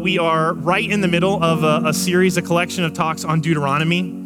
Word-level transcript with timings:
We 0.00 0.18
are 0.18 0.54
right 0.54 0.88
in 0.88 1.00
the 1.00 1.08
middle 1.08 1.42
of 1.42 1.62
a, 1.62 1.88
a, 1.88 1.94
series, 1.94 2.36
a 2.36 2.42
collection 2.42 2.84
of 2.84 2.94
talks 2.94 3.24
on 3.24 3.40
Deuteronomy. 3.40 4.16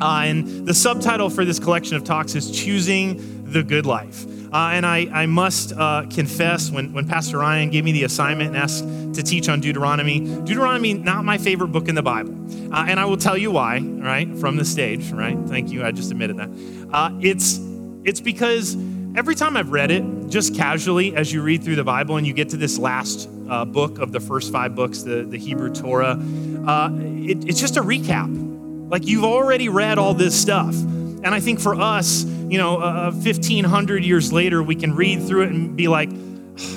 Uh, 0.00 0.22
and 0.24 0.66
the 0.66 0.74
subtitle 0.74 1.28
for 1.28 1.44
this 1.44 1.58
collection 1.58 1.96
of 1.96 2.04
talks 2.04 2.34
is 2.34 2.50
Choosing 2.50 3.50
the 3.50 3.62
Good 3.62 3.84
Life. 3.84 4.26
Uh, 4.52 4.70
and 4.72 4.86
I, 4.86 5.08
I 5.12 5.26
must 5.26 5.72
uh, 5.72 6.06
confess, 6.08 6.70
when, 6.70 6.92
when 6.92 7.06
Pastor 7.06 7.38
Ryan 7.38 7.68
gave 7.70 7.84
me 7.84 7.92
the 7.92 8.04
assignment 8.04 8.50
and 8.50 8.56
asked 8.56 8.84
to 9.14 9.22
teach 9.22 9.48
on 9.48 9.60
Deuteronomy, 9.60 10.20
Deuteronomy, 10.20 10.94
not 10.94 11.24
my 11.24 11.36
favorite 11.36 11.68
book 11.68 11.88
in 11.88 11.94
the 11.94 12.02
Bible. 12.02 12.32
Uh, 12.72 12.86
and 12.88 13.00
I 13.00 13.04
will 13.04 13.16
tell 13.16 13.36
you 13.36 13.50
why, 13.50 13.80
right, 13.80 14.32
from 14.38 14.56
the 14.56 14.64
stage, 14.64 15.10
right? 15.10 15.36
Thank 15.46 15.70
you, 15.70 15.84
I 15.84 15.90
just 15.90 16.10
admitted 16.10 16.36
that. 16.36 16.48
Uh, 16.92 17.10
it's, 17.20 17.58
it's 18.04 18.20
because 18.20 18.76
every 19.16 19.34
time 19.34 19.56
I've 19.56 19.70
read 19.70 19.90
it, 19.90 20.28
just 20.28 20.54
casually, 20.54 21.16
as 21.16 21.32
you 21.32 21.42
read 21.42 21.64
through 21.64 21.76
the 21.76 21.84
Bible 21.84 22.16
and 22.16 22.26
you 22.26 22.32
get 22.32 22.50
to 22.50 22.56
this 22.56 22.78
last 22.78 23.28
uh, 23.48 23.64
book 23.64 23.98
of 23.98 24.12
the 24.12 24.20
first 24.20 24.52
five 24.52 24.74
books, 24.74 25.02
the, 25.02 25.22
the 25.22 25.38
Hebrew 25.38 25.72
Torah, 25.72 26.18
uh, 26.66 26.90
it, 26.92 27.48
it's 27.48 27.60
just 27.60 27.76
a 27.76 27.82
recap. 27.82 28.90
Like 28.90 29.06
you've 29.06 29.24
already 29.24 29.68
read 29.68 29.98
all 29.98 30.14
this 30.14 30.40
stuff. 30.40 30.74
And 30.74 31.28
I 31.28 31.40
think 31.40 31.60
for 31.60 31.74
us, 31.74 32.24
you 32.24 32.58
know, 32.58 32.78
uh, 32.78 33.10
1,500 33.10 34.04
years 34.04 34.32
later, 34.32 34.62
we 34.62 34.74
can 34.74 34.94
read 34.94 35.22
through 35.22 35.42
it 35.42 35.50
and 35.50 35.76
be 35.76 35.88
like, 35.88 36.10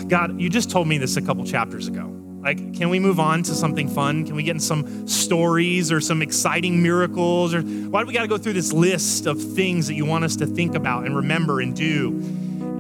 God, 0.08 0.39
you 0.39 0.50
just 0.50 0.69
told 0.69 0.88
me 0.88 0.97
this 0.97 1.17
a 1.17 1.22
couple 1.22 1.45
chapters 1.45 1.88
ago. 1.88 2.08
Like, 2.41 2.73
can 2.73 2.89
we 2.89 3.00
move 3.00 3.19
on 3.19 3.44
to 3.44 3.53
something 3.53 3.88
fun? 3.88 4.25
Can 4.25 4.35
we 4.35 4.41
get 4.41 4.56
in 4.56 4.59
some 4.59 5.08
stories 5.08 5.91
or 5.91 6.02
some 6.02 6.23
exciting 6.23 6.81
miracles? 6.81 7.53
Or 7.53 7.61
why 7.61 8.02
do 8.02 8.08
we 8.08 8.13
got 8.13 8.23
to 8.23 8.28
go 8.28 8.38
through 8.38 8.53
this 8.53 8.73
list 8.73 9.28
of 9.28 9.39
things 9.39 9.88
that 9.88 9.94
you 9.94 10.06
want 10.06 10.23
us 10.23 10.35
to 10.38 10.47
think 10.47 10.73
about 10.73 11.06
and 11.06 11.16
remember 11.16 11.61
and 11.61 11.75
do? 11.75 12.09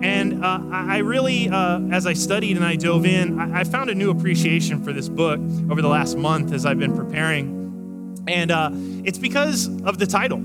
And 0.01 0.43
uh, 0.43 0.59
I 0.71 0.97
really, 0.99 1.49
uh, 1.49 1.79
as 1.91 2.07
I 2.07 2.13
studied 2.13 2.57
and 2.57 2.65
I 2.65 2.75
dove 2.75 3.05
in, 3.05 3.39
I, 3.39 3.63
found 3.63 3.89
a 3.89 3.95
new 3.95 4.09
appreciation 4.09 4.83
for 4.83 4.91
this 4.91 5.07
book 5.07 5.39
over 5.69 5.81
the 5.81 5.87
last 5.87 6.17
month 6.17 6.53
as 6.53 6.65
I've 6.65 6.79
been 6.79 6.95
preparing. 6.95 8.23
And 8.27 8.51
uh, 8.51 8.71
it's 9.03 9.19
because 9.19 9.67
of 9.83 9.99
the 9.99 10.07
title. 10.07 10.43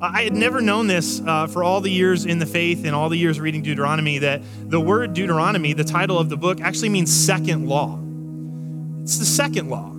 I 0.00 0.22
had 0.22 0.34
never 0.34 0.60
known 0.60 0.86
this 0.86 1.20
uh, 1.20 1.46
for 1.46 1.62
all 1.62 1.80
the 1.80 1.90
years 1.90 2.26
in 2.26 2.38
the 2.38 2.46
faith 2.46 2.84
and 2.84 2.94
all 2.94 3.08
the 3.08 3.18
years 3.18 3.38
reading 3.38 3.62
Deuteronomy 3.62 4.18
that 4.18 4.42
the 4.68 4.80
word 4.80 5.14
Deuteronomy, 5.14 5.72
the 5.72 5.84
title 5.84 6.18
of 6.18 6.28
the 6.28 6.36
book, 6.36 6.60
actually 6.60 6.88
means 6.88 7.12
second 7.12 7.68
law. 7.68 8.00
It's 9.02 9.18
the 9.18 9.24
second 9.24 9.68
law. 9.68 9.92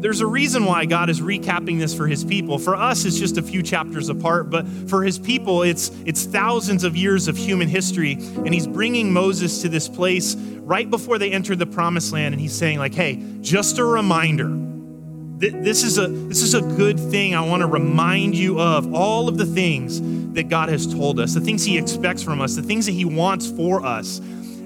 There's 0.00 0.20
a 0.20 0.26
reason 0.26 0.64
why 0.64 0.84
God 0.84 1.10
is 1.10 1.20
recapping 1.20 1.80
this 1.80 1.92
for 1.92 2.06
his 2.06 2.24
people. 2.24 2.58
For 2.58 2.76
us, 2.76 3.04
it's 3.04 3.18
just 3.18 3.36
a 3.36 3.42
few 3.42 3.62
chapters 3.64 4.08
apart, 4.08 4.48
but 4.48 4.64
for 4.88 5.02
his 5.02 5.18
people, 5.18 5.62
it's, 5.64 5.90
it's 6.04 6.24
thousands 6.24 6.84
of 6.84 6.96
years 6.96 7.26
of 7.26 7.36
human 7.36 7.66
history. 7.68 8.12
And 8.12 8.54
he's 8.54 8.66
bringing 8.66 9.12
Moses 9.12 9.60
to 9.62 9.68
this 9.68 9.88
place 9.88 10.36
right 10.36 10.88
before 10.88 11.18
they 11.18 11.32
enter 11.32 11.56
the 11.56 11.66
promised 11.66 12.12
land. 12.12 12.32
And 12.32 12.40
he's 12.40 12.54
saying, 12.54 12.78
like, 12.78 12.94
hey, 12.94 13.22
just 13.40 13.78
a 13.78 13.84
reminder. 13.84 14.48
This 15.38 15.82
is 15.82 15.98
a, 15.98 16.06
this 16.06 16.42
is 16.42 16.54
a 16.54 16.62
good 16.62 16.98
thing 16.98 17.34
I 17.34 17.40
want 17.40 17.62
to 17.62 17.66
remind 17.66 18.36
you 18.36 18.60
of 18.60 18.94
all 18.94 19.28
of 19.28 19.36
the 19.36 19.46
things 19.46 20.00
that 20.34 20.48
God 20.48 20.68
has 20.68 20.86
told 20.86 21.18
us, 21.18 21.34
the 21.34 21.40
things 21.40 21.64
he 21.64 21.76
expects 21.76 22.22
from 22.22 22.40
us, 22.40 22.54
the 22.54 22.62
things 22.62 22.86
that 22.86 22.92
he 22.92 23.04
wants 23.04 23.50
for 23.50 23.84
us. 23.84 24.20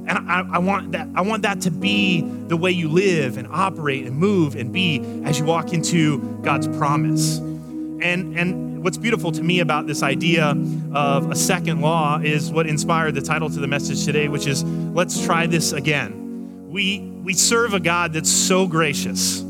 And 0.06 0.30
I, 0.30 0.44
I, 0.54 0.58
want 0.58 0.92
that, 0.92 1.08
I 1.14 1.20
want 1.20 1.42
that 1.42 1.60
to 1.62 1.70
be 1.70 2.22
the 2.22 2.56
way 2.56 2.70
you 2.70 2.88
live 2.88 3.36
and 3.36 3.46
operate 3.48 4.06
and 4.06 4.16
move 4.16 4.56
and 4.56 4.72
be 4.72 5.00
as 5.24 5.38
you 5.38 5.44
walk 5.44 5.72
into 5.72 6.18
God's 6.42 6.66
promise. 6.68 7.38
And, 7.38 8.36
and 8.36 8.82
what's 8.82 8.96
beautiful 8.96 9.30
to 9.32 9.42
me 9.42 9.60
about 9.60 9.86
this 9.86 10.02
idea 10.02 10.56
of 10.92 11.30
a 11.30 11.36
second 11.36 11.80
law 11.80 12.18
is 12.18 12.50
what 12.50 12.66
inspired 12.66 13.14
the 13.14 13.22
title 13.22 13.48
to 13.48 13.60
the 13.60 13.68
message 13.68 14.04
today, 14.04 14.28
which 14.28 14.46
is 14.46 14.64
Let's 14.64 15.24
Try 15.24 15.46
This 15.46 15.72
Again. 15.72 16.68
We, 16.68 17.00
we 17.00 17.34
serve 17.34 17.74
a 17.74 17.80
God 17.80 18.12
that's 18.12 18.30
so 18.30 18.66
gracious 18.66 19.44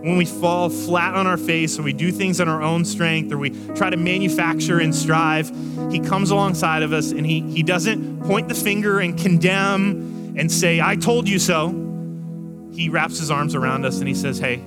when 0.00 0.16
we 0.16 0.24
fall 0.24 0.70
flat 0.70 1.14
on 1.14 1.26
our 1.26 1.36
face 1.36 1.78
or 1.78 1.82
we 1.82 1.92
do 1.92 2.12
things 2.12 2.40
on 2.40 2.48
our 2.48 2.62
own 2.62 2.84
strength 2.84 3.32
or 3.32 3.38
we 3.38 3.50
try 3.74 3.90
to 3.90 3.96
manufacture 3.96 4.78
and 4.78 4.94
strive, 4.94 5.50
He 5.90 5.98
comes 5.98 6.30
alongside 6.30 6.82
of 6.82 6.92
us 6.92 7.10
and 7.10 7.26
He, 7.26 7.40
he 7.40 7.62
doesn't 7.62 8.22
point 8.22 8.48
the 8.48 8.54
finger 8.54 9.00
and 9.00 9.18
condemn 9.18 10.36
and 10.36 10.50
say, 10.50 10.80
I 10.80 10.94
told 10.96 11.28
you 11.28 11.38
so. 11.38 11.70
He 12.72 12.88
wraps 12.88 13.18
His 13.18 13.30
arms 13.30 13.56
around 13.56 13.84
us 13.84 13.98
and 13.98 14.06
He 14.06 14.14
says, 14.14 14.38
Hey, 14.38 14.62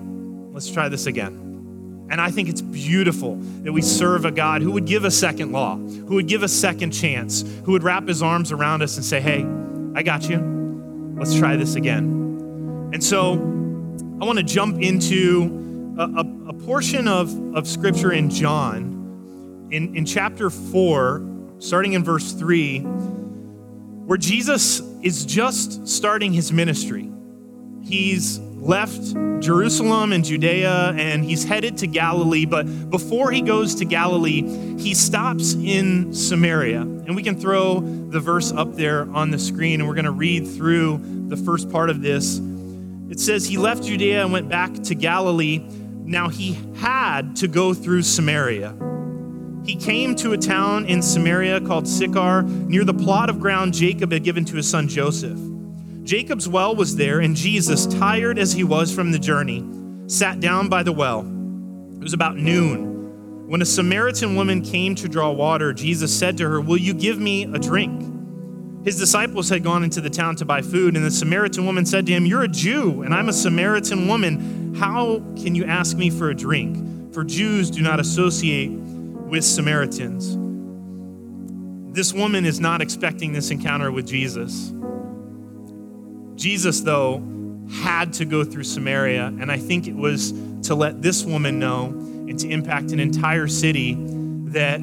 let's 0.51 0.69
try 0.69 0.89
this 0.89 1.05
again. 1.05 2.07
And 2.09 2.19
I 2.19 2.29
think 2.29 2.49
it's 2.49 2.61
beautiful 2.61 3.37
that 3.63 3.71
we 3.71 3.81
serve 3.81 4.25
a 4.25 4.31
God 4.31 4.61
who 4.61 4.71
would 4.73 4.85
give 4.85 5.05
a 5.05 5.11
second 5.11 5.53
law, 5.53 5.77
who 5.77 6.15
would 6.15 6.27
give 6.27 6.43
a 6.43 6.49
second 6.49 6.91
chance, 6.91 7.45
who 7.63 7.71
would 7.71 7.83
wrap 7.83 8.05
his 8.05 8.21
arms 8.21 8.51
around 8.51 8.81
us 8.81 8.97
and 8.97 9.05
say, 9.05 9.21
Hey, 9.21 9.47
I 9.95 10.03
got 10.03 10.29
you. 10.29 11.15
Let's 11.17 11.35
try 11.35 11.55
this 11.55 11.75
again. 11.75 12.89
And 12.93 13.01
so 13.01 13.35
I 14.21 14.23
want 14.23 14.37
to 14.37 14.43
jump 14.43 14.79
into 14.79 15.95
a, 15.97 16.03
a, 16.03 16.49
a, 16.49 16.53
portion 16.53 17.07
of, 17.07 17.55
of 17.55 17.67
scripture 17.67 18.11
in 18.11 18.29
John, 18.29 19.67
in, 19.71 19.95
in 19.95 20.05
chapter 20.05 20.51
4, 20.51 21.55
starting 21.57 21.93
in 21.93 22.03
verse 22.03 22.31
3, 22.33 22.81
where 22.81 24.19
Jesus 24.19 24.79
is 25.01 25.25
just 25.25 25.87
starting 25.87 26.33
his 26.33 26.51
ministry. 26.51 27.09
He's 27.81 28.37
left 28.37 29.01
Jerusalem 29.41 30.13
and 30.13 30.23
Judea 30.23 30.93
and 30.95 31.25
he's 31.25 31.43
headed 31.43 31.79
to 31.79 31.87
Galilee. 31.87 32.45
But 32.45 32.91
before 32.91 33.31
he 33.31 33.41
goes 33.41 33.73
to 33.75 33.85
Galilee, 33.85 34.43
he 34.77 34.93
stops 34.93 35.55
in 35.55 36.13
Samaria. 36.13 36.81
And 36.81 37.15
we 37.15 37.23
can 37.23 37.39
throw 37.39 37.79
the 37.79 38.19
verse 38.19 38.51
up 38.51 38.75
there 38.75 39.09
on 39.15 39.31
the 39.31 39.39
screen 39.39 39.81
and 39.81 39.89
we're 39.89 39.95
going 39.95 40.05
to 40.05 40.11
read 40.11 40.47
through 40.47 41.01
the 41.27 41.37
first 41.37 41.71
part 41.71 41.89
of 41.89 42.03
this. 42.03 42.39
It 43.11 43.19
says 43.19 43.45
he 43.45 43.57
left 43.57 43.83
Judea 43.83 44.23
and 44.23 44.31
went 44.31 44.47
back 44.47 44.73
to 44.73 44.95
Galilee. 44.95 45.59
Now 46.05 46.29
he 46.29 46.57
had 46.77 47.35
to 47.35 47.49
go 47.49 47.73
through 47.73 48.03
Samaria. 48.03 48.73
He 49.65 49.75
came 49.75 50.15
to 50.15 50.31
a 50.31 50.37
town 50.37 50.85
in 50.85 51.01
Samaria 51.01 51.59
called 51.59 51.89
Sychar, 51.89 52.43
near 52.43 52.85
the 52.85 52.93
plot 52.93 53.29
of 53.29 53.41
ground 53.41 53.73
Jacob 53.73 54.13
had 54.13 54.23
given 54.23 54.45
to 54.45 54.55
his 54.55 54.67
son 54.67 54.87
Joseph. 54.87 55.37
Jacob's 56.03 56.47
well 56.47 56.73
was 56.73 56.95
there, 56.95 57.19
and 57.19 57.35
Jesus, 57.35 57.85
tired 57.85 58.39
as 58.39 58.53
he 58.53 58.63
was 58.63 58.95
from 58.95 59.11
the 59.11 59.19
journey, 59.19 59.63
sat 60.07 60.39
down 60.39 60.69
by 60.69 60.81
the 60.81 60.93
well. 60.93 61.19
It 61.19 62.01
was 62.01 62.13
about 62.13 62.37
noon. 62.37 63.47
When 63.49 63.61
a 63.61 63.65
Samaritan 63.65 64.37
woman 64.37 64.61
came 64.61 64.95
to 64.95 65.09
draw 65.09 65.31
water, 65.31 65.73
Jesus 65.73 66.17
said 66.17 66.37
to 66.37 66.49
her, 66.49 66.61
Will 66.61 66.77
you 66.77 66.93
give 66.93 67.19
me 67.19 67.43
a 67.43 67.59
drink? 67.59 68.10
His 68.83 68.97
disciples 68.97 69.47
had 69.49 69.63
gone 69.63 69.83
into 69.83 70.01
the 70.01 70.09
town 70.09 70.35
to 70.37 70.45
buy 70.45 70.61
food, 70.61 70.95
and 70.95 71.05
the 71.05 71.11
Samaritan 71.11 71.65
woman 71.65 71.85
said 71.85 72.07
to 72.07 72.13
him, 72.13 72.25
You're 72.25 72.43
a 72.43 72.47
Jew, 72.47 73.03
and 73.03 73.13
I'm 73.13 73.29
a 73.29 73.33
Samaritan 73.33 74.07
woman. 74.07 74.73
How 74.75 75.19
can 75.41 75.53
you 75.53 75.65
ask 75.65 75.95
me 75.95 76.09
for 76.09 76.29
a 76.29 76.35
drink? 76.35 77.13
For 77.13 77.23
Jews 77.23 77.69
do 77.69 77.81
not 77.81 77.99
associate 77.99 78.71
with 78.71 79.43
Samaritans. 79.43 80.37
This 81.93 82.13
woman 82.13 82.45
is 82.45 82.59
not 82.59 82.81
expecting 82.81 83.33
this 83.33 83.51
encounter 83.51 83.91
with 83.91 84.07
Jesus. 84.07 84.73
Jesus, 86.35 86.81
though, 86.81 87.21
had 87.83 88.13
to 88.13 88.25
go 88.25 88.43
through 88.43 88.63
Samaria, 88.63 89.27
and 89.27 89.51
I 89.51 89.57
think 89.57 89.87
it 89.87 89.95
was 89.95 90.31
to 90.63 90.73
let 90.73 91.01
this 91.01 91.23
woman 91.23 91.59
know 91.59 91.85
and 91.85 92.39
to 92.39 92.49
impact 92.49 92.91
an 92.91 92.99
entire 92.99 93.47
city 93.47 93.95
that 94.49 94.79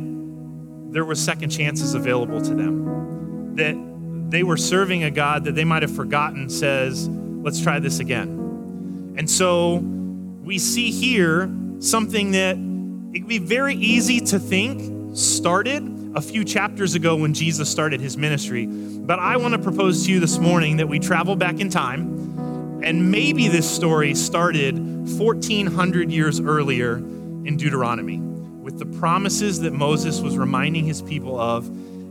there 0.92 1.04
were 1.04 1.14
second 1.14 1.50
chances 1.50 1.94
available 1.94 2.40
to 2.40 2.54
them. 2.54 3.56
That 3.56 3.88
they 4.28 4.42
were 4.42 4.56
serving 4.58 5.04
a 5.04 5.10
God 5.10 5.44
that 5.44 5.54
they 5.54 5.64
might 5.64 5.82
have 5.82 5.94
forgotten 5.94 6.50
says, 6.50 7.08
let's 7.08 7.60
try 7.62 7.78
this 7.78 7.98
again. 7.98 9.14
And 9.16 9.28
so 9.28 9.76
we 9.76 10.58
see 10.58 10.90
here 10.90 11.50
something 11.80 12.32
that 12.32 12.56
it 12.56 13.22
would 13.22 13.28
be 13.28 13.38
very 13.38 13.75
easy 13.75 14.20
to 14.20 14.38
think 14.38 15.16
started 15.16 16.12
a 16.14 16.20
few 16.20 16.44
chapters 16.44 16.94
ago 16.94 17.16
when 17.16 17.32
Jesus 17.32 17.70
started 17.70 18.00
his 18.00 18.16
ministry. 18.16 18.66
But 18.66 19.19
I 19.19 19.38
want 19.38 19.54
to 19.54 19.58
propose 19.58 20.04
to 20.04 20.12
you 20.12 20.20
this 20.20 20.38
morning 20.38 20.76
that 20.76 20.88
we 20.88 20.98
travel 20.98 21.34
back 21.34 21.60
in 21.60 21.70
time, 21.70 22.80
and 22.82 23.10
maybe 23.10 23.48
this 23.48 23.69
story 23.69 24.14
started 24.14 24.76
1,400 24.76 26.10
years 26.10 26.38
earlier 26.38 26.96
in 26.96 27.56
Deuteronomy 27.56 28.19
with 28.19 28.78
the 28.78 28.86
promises 28.98 29.60
that 29.60 29.72
Moses 29.72 30.20
was 30.20 30.36
reminding 30.36 30.84
his 30.84 31.00
people 31.00 31.40
of 31.40 31.66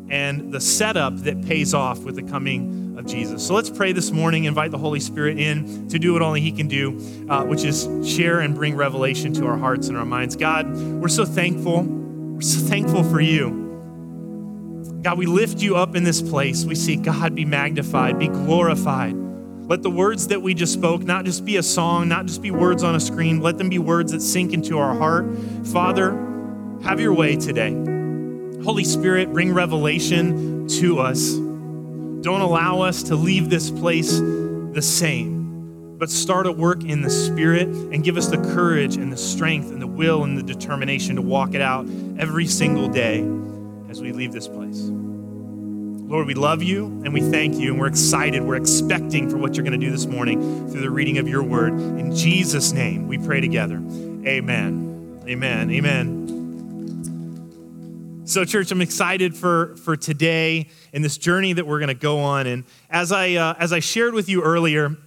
and 0.10 0.54
the 0.54 0.62
setup 0.62 1.16
that 1.18 1.42
pays 1.46 1.74
off 1.74 2.00
with 2.00 2.16
the 2.16 2.24
coming 2.24 2.96
of 2.98 3.06
Jesus. 3.06 3.46
So 3.46 3.54
let's 3.54 3.70
pray 3.70 3.92
this 3.92 4.12
morning, 4.12 4.46
invite 4.46 4.72
the 4.72 4.78
Holy 4.78 5.00
Spirit 5.00 5.38
in 5.40 5.88
to 5.90 6.00
do 6.00 6.14
what 6.14 6.22
only 6.22 6.42
He 6.42 6.52
can 6.52 6.68
do, 6.68 7.00
uh, 7.30 7.44
which 7.44 7.64
is 7.64 7.88
share 8.08 8.40
and 8.40 8.56
bring 8.56 8.76
revelation 8.76 9.34
to 9.34 9.46
our 9.46 9.58
hearts 9.58 9.88
and 9.88 9.98
our 9.98 10.06
minds. 10.06 10.36
God, 10.36 10.76
we're 10.76 11.08
so 11.08 11.26
thankful. 11.26 11.84
We're 11.84 12.42
so 12.42 12.66
thankful 12.68 13.04
for 13.04 13.20
you. 13.22 13.66
God, 15.02 15.18
we 15.18 15.26
lift 15.26 15.62
you 15.62 15.76
up 15.76 15.96
in 15.96 16.04
this 16.04 16.22
place. 16.22 16.66
We 16.66 16.76
see 16.76 16.96
God 16.96 17.36
be 17.36 17.46
magnified, 17.46 18.18
be 18.18 18.28
glorified. 18.28 19.16
Let 19.16 19.84
the 19.84 19.90
words 19.90 20.28
that 20.30 20.42
we 20.42 20.54
just 20.54 20.74
spoke 20.74 21.04
not 21.04 21.26
just 21.26 21.46
be 21.46 21.58
a 21.58 21.64
song, 21.64 22.08
not 22.08 22.26
just 22.26 22.42
be 22.42 22.52
words 22.52 22.84
on 22.84 22.96
a 22.96 23.00
screen, 23.00 23.42
let 23.42 23.58
them 23.58 23.70
be 23.70 23.80
words 23.80 24.12
that 24.14 24.22
sink 24.22 24.54
into 24.54 24.78
our 24.80 24.96
heart. 24.96 25.28
Father, 25.68 26.12
have 26.84 27.00
your 27.00 27.14
way 27.14 27.36
today. 27.36 27.97
Holy 28.64 28.84
Spirit, 28.84 29.32
bring 29.32 29.54
revelation 29.54 30.68
to 30.68 31.00
us. 31.00 31.34
Don't 31.34 32.42
allow 32.42 32.82
us 32.82 33.04
to 33.04 33.16
leave 33.16 33.50
this 33.50 33.70
place 33.70 34.20
the 34.20 34.82
same, 34.82 35.98
but 35.98 36.10
start 36.10 36.48
a 36.48 36.52
work 36.52 36.84
in 36.84 37.02
the 37.02 37.10
Spirit 37.10 37.68
and 37.68 38.04
give 38.04 38.18
us 38.18 38.28
the 38.28 38.38
courage 38.38 38.96
and 38.98 39.12
the 39.12 39.18
strength 39.18 39.72
and 39.72 39.82
the 39.82 39.88
will 39.88 40.24
and 40.24 40.38
the 40.38 40.44
determination 40.44 41.16
to 41.16 41.22
walk 41.22 41.54
it 41.54 41.62
out 41.62 41.88
every 42.20 42.48
single 42.48 42.88
day 42.90 43.20
as 43.90 44.02
we 44.02 44.12
leave 44.12 44.32
this 44.34 44.48
place. 44.48 44.90
Lord, 46.08 46.26
we 46.26 46.36
love 46.36 46.64
you 46.64 46.86
and 47.04 47.14
we 47.14 47.22
thank 47.22 47.56
you 47.56 47.72
and 47.72 47.80
we're 47.80 47.88
excited. 47.88 48.42
We're 48.42 48.56
expecting 48.56 49.30
for 49.30 49.38
what 49.38 49.56
you're 49.56 49.66
going 49.66 49.80
to 49.80 49.86
do 49.86 49.92
this 49.92 50.06
morning 50.06 50.70
through 50.70 50.82
the 50.82 50.90
reading 50.90 51.18
of 51.18 51.28
your 51.28 51.44
word. 51.44 51.74
In 51.74 52.16
Jesus' 52.16 52.72
name, 52.72 53.08
we 53.08 53.18
pray 53.18 53.42
together. 53.42 53.76
Amen. 54.26 55.22
Amen. 55.28 55.70
Amen. 55.70 56.37
So, 58.28 58.44
church, 58.44 58.74
I'm 58.74 58.82
excited 58.82 59.38
for, 59.38 59.78
for 59.78 59.96
today 59.96 60.68
and 60.92 61.02
this 61.02 61.18
journey 61.18 61.54
that 61.54 61.66
we're 61.66 61.80
going 61.80 61.88
to 61.88 61.94
go 61.94 62.20
on. 62.20 62.46
And 62.46 62.66
as 62.90 63.14
I, 63.14 63.36
uh, 63.36 63.54
as 63.58 63.72
I 63.72 63.80
shared 63.80 64.14
with 64.14 64.28
you 64.28 64.44
earlier, 64.44 64.98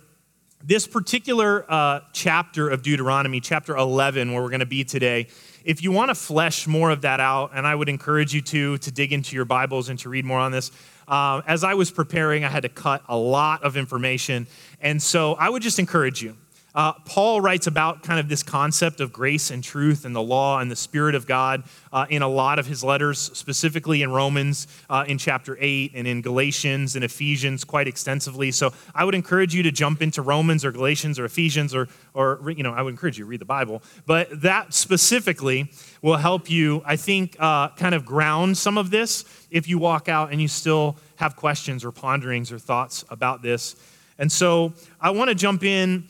this 0.64 0.86
particular 0.86 1.70
uh, 1.70 2.00
chapter 2.14 2.70
of 2.70 2.80
Deuteronomy, 2.80 3.40
chapter 3.40 3.76
11, 3.76 4.32
where 4.32 4.42
we're 4.42 4.48
going 4.48 4.60
to 4.60 4.66
be 4.66 4.84
today, 4.84 5.26
if 5.66 5.82
you 5.82 5.92
want 5.92 6.08
to 6.08 6.14
flesh 6.14 6.66
more 6.66 6.88
of 6.88 7.02
that 7.02 7.20
out, 7.20 7.50
and 7.54 7.66
I 7.66 7.74
would 7.74 7.90
encourage 7.90 8.32
you 8.32 8.40
to, 8.40 8.78
to 8.78 8.90
dig 8.90 9.12
into 9.12 9.36
your 9.36 9.44
Bibles 9.44 9.90
and 9.90 9.98
to 9.98 10.08
read 10.08 10.24
more 10.24 10.38
on 10.38 10.50
this, 10.50 10.72
uh, 11.06 11.42
as 11.46 11.62
I 11.62 11.74
was 11.74 11.90
preparing, 11.90 12.42
I 12.42 12.48
had 12.48 12.62
to 12.62 12.70
cut 12.70 13.02
a 13.06 13.18
lot 13.18 13.64
of 13.64 13.76
information. 13.76 14.46
And 14.80 15.02
so 15.02 15.34
I 15.34 15.50
would 15.50 15.60
just 15.60 15.78
encourage 15.78 16.22
you 16.22 16.38
uh, 16.74 16.92
Paul 17.04 17.40
writes 17.40 17.66
about 17.66 18.02
kind 18.02 18.20
of 18.20 18.28
this 18.28 18.42
concept 18.42 19.00
of 19.00 19.12
grace 19.12 19.50
and 19.50 19.62
truth 19.62 20.04
and 20.04 20.14
the 20.14 20.22
law 20.22 20.60
and 20.60 20.70
the 20.70 20.76
Spirit 20.76 21.14
of 21.14 21.26
God 21.26 21.64
uh, 21.92 22.06
in 22.08 22.22
a 22.22 22.28
lot 22.28 22.58
of 22.58 22.66
his 22.66 22.84
letters, 22.84 23.18
specifically 23.18 24.02
in 24.02 24.12
Romans 24.12 24.68
uh, 24.88 25.04
in 25.08 25.18
chapter 25.18 25.56
8 25.60 25.92
and 25.94 26.06
in 26.06 26.22
Galatians 26.22 26.94
and 26.94 27.04
Ephesians 27.04 27.64
quite 27.64 27.88
extensively. 27.88 28.52
So 28.52 28.72
I 28.94 29.04
would 29.04 29.14
encourage 29.14 29.54
you 29.54 29.62
to 29.64 29.72
jump 29.72 30.00
into 30.00 30.22
Romans 30.22 30.64
or 30.64 30.70
Galatians 30.70 31.18
or 31.18 31.24
Ephesians 31.24 31.74
or, 31.74 31.88
or 32.14 32.52
you 32.56 32.62
know, 32.62 32.72
I 32.72 32.82
would 32.82 32.90
encourage 32.90 33.18
you 33.18 33.24
to 33.24 33.28
read 33.28 33.40
the 33.40 33.46
Bible. 33.46 33.82
But 34.06 34.42
that 34.42 34.72
specifically 34.72 35.70
will 36.02 36.16
help 36.16 36.48
you, 36.48 36.82
I 36.84 36.96
think, 36.96 37.36
uh, 37.40 37.70
kind 37.70 37.94
of 37.94 38.04
ground 38.04 38.56
some 38.56 38.78
of 38.78 38.90
this 38.90 39.24
if 39.50 39.68
you 39.68 39.78
walk 39.78 40.08
out 40.08 40.30
and 40.30 40.40
you 40.40 40.48
still 40.48 40.96
have 41.16 41.34
questions 41.34 41.84
or 41.84 41.90
ponderings 41.90 42.52
or 42.52 42.58
thoughts 42.58 43.04
about 43.10 43.42
this. 43.42 43.74
And 44.18 44.30
so 44.30 44.74
I 45.00 45.10
want 45.10 45.28
to 45.30 45.34
jump 45.34 45.64
in 45.64 46.06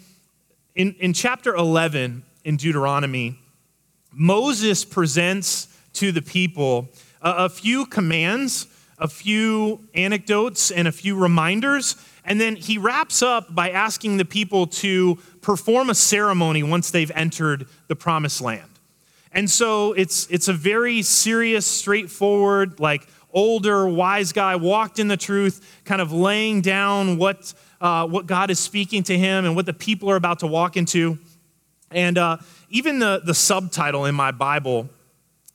in, 0.75 0.95
in 1.01 1.13
chapter 1.13 1.55
11 1.55 2.23
in 2.45 2.57
Deuteronomy, 2.57 3.39
Moses 4.13 4.85
presents 4.85 5.69
to 5.95 6.13
the 6.13 6.23
people 6.23 6.89
a, 7.23 7.45
a 7.45 7.49
few 7.49 7.87
commands, 7.87 8.67
a 8.99 9.09
few 9.09 9.89
anecdotes, 9.95 10.71
and 10.71 10.87
a 10.87 10.93
few 10.93 11.17
reminders. 11.17 11.97
And 12.25 12.41
then 12.41 12.57
he 12.57 12.79
wraps 12.79 13.23
up 13.23 13.55
by 13.55 13.71
asking 13.71 14.19
the 14.19 14.25
people 14.25 14.67
to 14.67 15.17
perform 15.41 15.91
a 15.91 15.95
ceremony 15.95 16.63
once 16.63 16.91
they've 16.91 17.11
entered 17.15 17.67
the 17.89 17.97
promised 17.97 18.41
land. 18.41 18.69
And 19.33 19.49
so 19.49 19.93
it's, 19.93 20.27
it's 20.29 20.49
a 20.49 20.53
very 20.53 21.03
serious, 21.03 21.67
straightforward, 21.67 22.81
like 22.81 23.07
older, 23.33 23.89
wise 23.89 24.33
guy 24.33 24.57
walked 24.57 24.99
in 24.99 25.09
the 25.09 25.17
truth, 25.17 25.81
kind 25.85 26.01
of 26.01 26.13
laying 26.13 26.63
down 26.63 27.17
what 27.17 27.55
uh, 27.81 28.07
what 28.07 28.27
God 28.27 28.51
is 28.51 28.59
speaking 28.59 29.03
to 29.05 29.17
him 29.17 29.45
and 29.45 29.57
what 29.57 29.67
the 29.67 29.73
people 29.73 30.11
are 30.11 30.17
about 30.17 30.41
to 30.41 30.47
walk 30.47 30.77
into. 30.77 31.19
And 31.91 32.19
uh, 32.19 32.39
even 32.69 32.99
the, 32.99 33.23
the 33.25 33.35
subtitle 33.35 34.05
in 34.05 34.15
my 34.15 34.31
Bible 34.31 34.89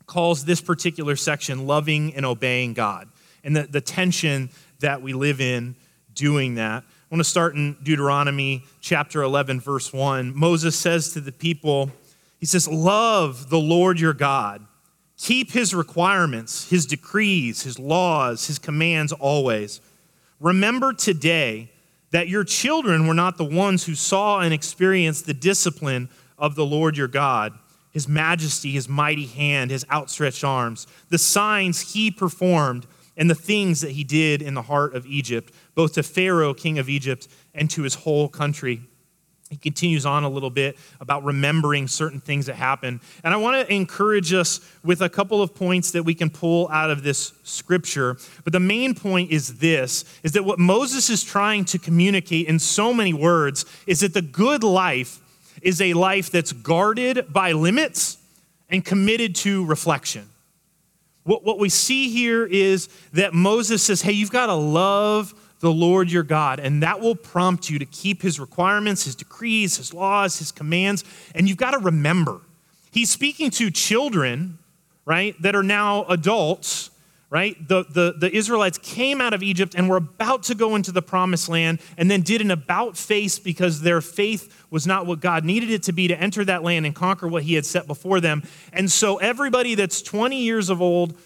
calls 0.06 0.46
this 0.46 0.62
particular 0.62 1.16
section 1.16 1.68
Loving 1.68 2.14
and 2.16 2.26
Obeying 2.26 2.74
God, 2.74 3.10
and 3.44 3.56
the, 3.56 3.64
the 3.64 3.82
tension 3.82 4.50
that 4.80 5.02
we 5.02 5.14
live 5.14 5.40
in 5.40 5.76
doing 6.14 6.56
that. 6.56 6.84
I 6.84 7.16
want 7.16 7.20
to 7.20 7.30
start 7.30 7.56
in 7.56 7.78
Deuteronomy 7.84 8.64
chapter 8.82 9.22
11, 9.22 9.62
verse 9.62 9.94
1. 9.94 10.36
Moses 10.36 10.76
says 10.76 11.14
to 11.14 11.22
the 11.22 11.32
people, 11.32 11.92
He 12.40 12.46
says, 12.46 12.68
Love 12.68 13.50
the 13.50 13.60
Lord 13.60 14.00
your 14.00 14.14
God. 14.14 14.66
Keep 15.18 15.52
his 15.52 15.74
requirements, 15.74 16.70
his 16.70 16.86
decrees, 16.86 17.64
his 17.64 17.80
laws, 17.80 18.48
his 18.48 18.60
commands 18.60 19.14
always. 19.14 19.80
Remember 20.40 20.92
today 20.92 21.72
that 22.12 22.28
your 22.28 22.44
children 22.44 23.08
were 23.08 23.14
not 23.14 23.38
the 23.38 23.46
ones 23.46 23.86
who 23.86 23.96
saw 23.96 24.40
and 24.40 24.54
experienced 24.54 25.26
the 25.26 25.34
discipline 25.34 26.10
of 26.38 26.56
the 26.56 26.66
Lord 26.66 26.98
your 26.98 27.08
God, 27.08 27.54
his 27.92 28.08
majesty, 28.08 28.72
his 28.72 28.90
mighty 28.90 29.26
hand, 29.26 29.72
his 29.72 29.86
outstretched 29.92 30.44
arms, 30.44 30.88
the 31.10 31.18
signs 31.18 31.94
he 31.94 32.12
performed, 32.12 32.86
and 33.18 33.30
the 33.30 33.36
things 33.36 33.82
that 33.82 33.92
he 33.92 34.04
did 34.04 34.42
in 34.42 34.54
the 34.54 34.62
heart 34.64 34.94
of 34.94 35.06
Egypt, 35.06 35.54
both 35.74 35.94
to 35.94 36.04
Pharaoh, 36.04 36.54
king 36.54 36.78
of 36.78 36.90
Egypt, 36.90 37.28
and 37.54 37.70
to 37.72 37.84
his 37.84 37.96
whole 37.96 38.28
country 38.28 38.82
he 39.56 39.60
continues 39.60 40.06
on 40.06 40.26
a 40.26 40.30
little 40.30 40.50
bit 40.50 40.78
about 41.00 41.24
remembering 41.24 41.88
certain 41.88 42.20
things 42.20 42.48
that 42.48 42.56
happen. 42.56 43.00
And 43.24 43.34
I 43.34 43.38
want 43.38 43.66
to 43.66 43.74
encourage 43.74 44.34
us 44.34 44.60
with 44.84 45.02
a 45.02 45.08
couple 45.08 45.42
of 45.42 45.56
points 45.56 45.92
that 45.92 46.04
we 46.04 46.14
can 46.14 46.30
pull 46.30 46.68
out 46.68 46.92
of 46.92 47.04
this 47.04 47.32
scripture. 47.44 48.18
But 48.44 48.52
the 48.52 48.60
main 48.60 48.96
point 48.96 49.32
is 49.32 49.60
this 49.60 50.04
is 50.24 50.34
that 50.34 50.44
what 50.44 50.60
Moses 50.60 51.10
is 51.10 51.24
trying 51.24 51.64
to 51.66 51.80
communicate 51.80 52.48
in 52.48 52.60
so 52.60 52.94
many 52.94 53.14
words 53.14 53.66
is 53.88 54.02
that 54.02 54.14
the 54.14 54.22
good 54.22 54.62
life 54.62 55.22
is 55.62 55.80
a 55.80 55.94
life 55.94 56.30
that's 56.30 56.52
guarded 56.52 57.32
by 57.32 57.54
limits 57.54 58.18
and 58.70 58.84
committed 58.84 59.36
to 59.36 59.66
reflection. 59.66 60.28
What, 61.24 61.46
what 61.46 61.60
we 61.60 61.70
see 61.70 62.10
here 62.10 62.46
is 62.46 62.90
that 63.14 63.34
Moses 63.34 63.82
says, 63.82 64.02
hey, 64.02 64.12
you've 64.12 64.32
got 64.32 64.48
to 64.48 64.54
love 64.54 65.34
the 65.66 65.74
Lord 65.74 66.12
your 66.12 66.22
God, 66.22 66.60
and 66.60 66.84
that 66.84 67.00
will 67.00 67.16
prompt 67.16 67.72
you 67.72 67.80
to 67.80 67.86
keep 67.86 68.22
his 68.22 68.40
requirements, 68.40 69.06
his 69.06 69.16
decrees, 69.16 69.78
his 69.78 69.96
laws, 69.96 70.38
his 70.38 70.52
commands. 70.52 71.04
And 71.34 71.50
you've 71.50 71.58
got 71.58 71.72
to 71.72 71.80
remember, 71.80 72.42
he's 72.92 73.10
speaking 73.10 73.50
to 73.50 73.72
children, 73.72 74.60
right, 75.06 75.36
that 75.42 75.56
are 75.56 75.64
now 75.64 76.06
adults, 76.06 76.92
right? 77.32 77.56
The, 77.68 77.84
the, 77.90 78.14
the 78.16 78.32
Israelites 78.32 78.78
came 78.78 79.20
out 79.20 79.34
of 79.34 79.42
Egypt 79.42 79.74
and 79.76 79.90
were 79.90 79.98
about 79.98 80.44
to 80.44 80.56
go 80.56 80.76
into 80.76 80.92
the 80.92 81.02
promised 81.02 81.50
land 81.50 81.80
and 81.98 82.12
then 82.12 82.22
did 82.22 82.42
an 82.42 82.52
about 82.52 82.96
face 82.96 83.40
because 83.40 83.82
their 83.82 84.02
faith 84.02 84.68
was 84.70 84.86
not 84.86 85.08
what 85.08 85.20
God 85.20 85.44
needed 85.44 85.72
it 85.72 85.82
to 85.84 85.92
be 85.94 86.08
to 86.08 86.16
enter 86.16 86.46
that 86.46 86.62
land 86.62 86.86
and 86.86 86.94
conquer 86.94 87.28
what 87.28 87.42
he 87.42 87.56
had 87.56 87.66
set 87.66 87.88
before 87.88 88.22
them. 88.22 88.44
And 88.72 88.92
so 88.92 89.18
everybody 89.18 89.74
that's 89.74 90.04
20 90.04 90.40
years 90.44 90.70
of 90.70 90.80
old 90.80 91.18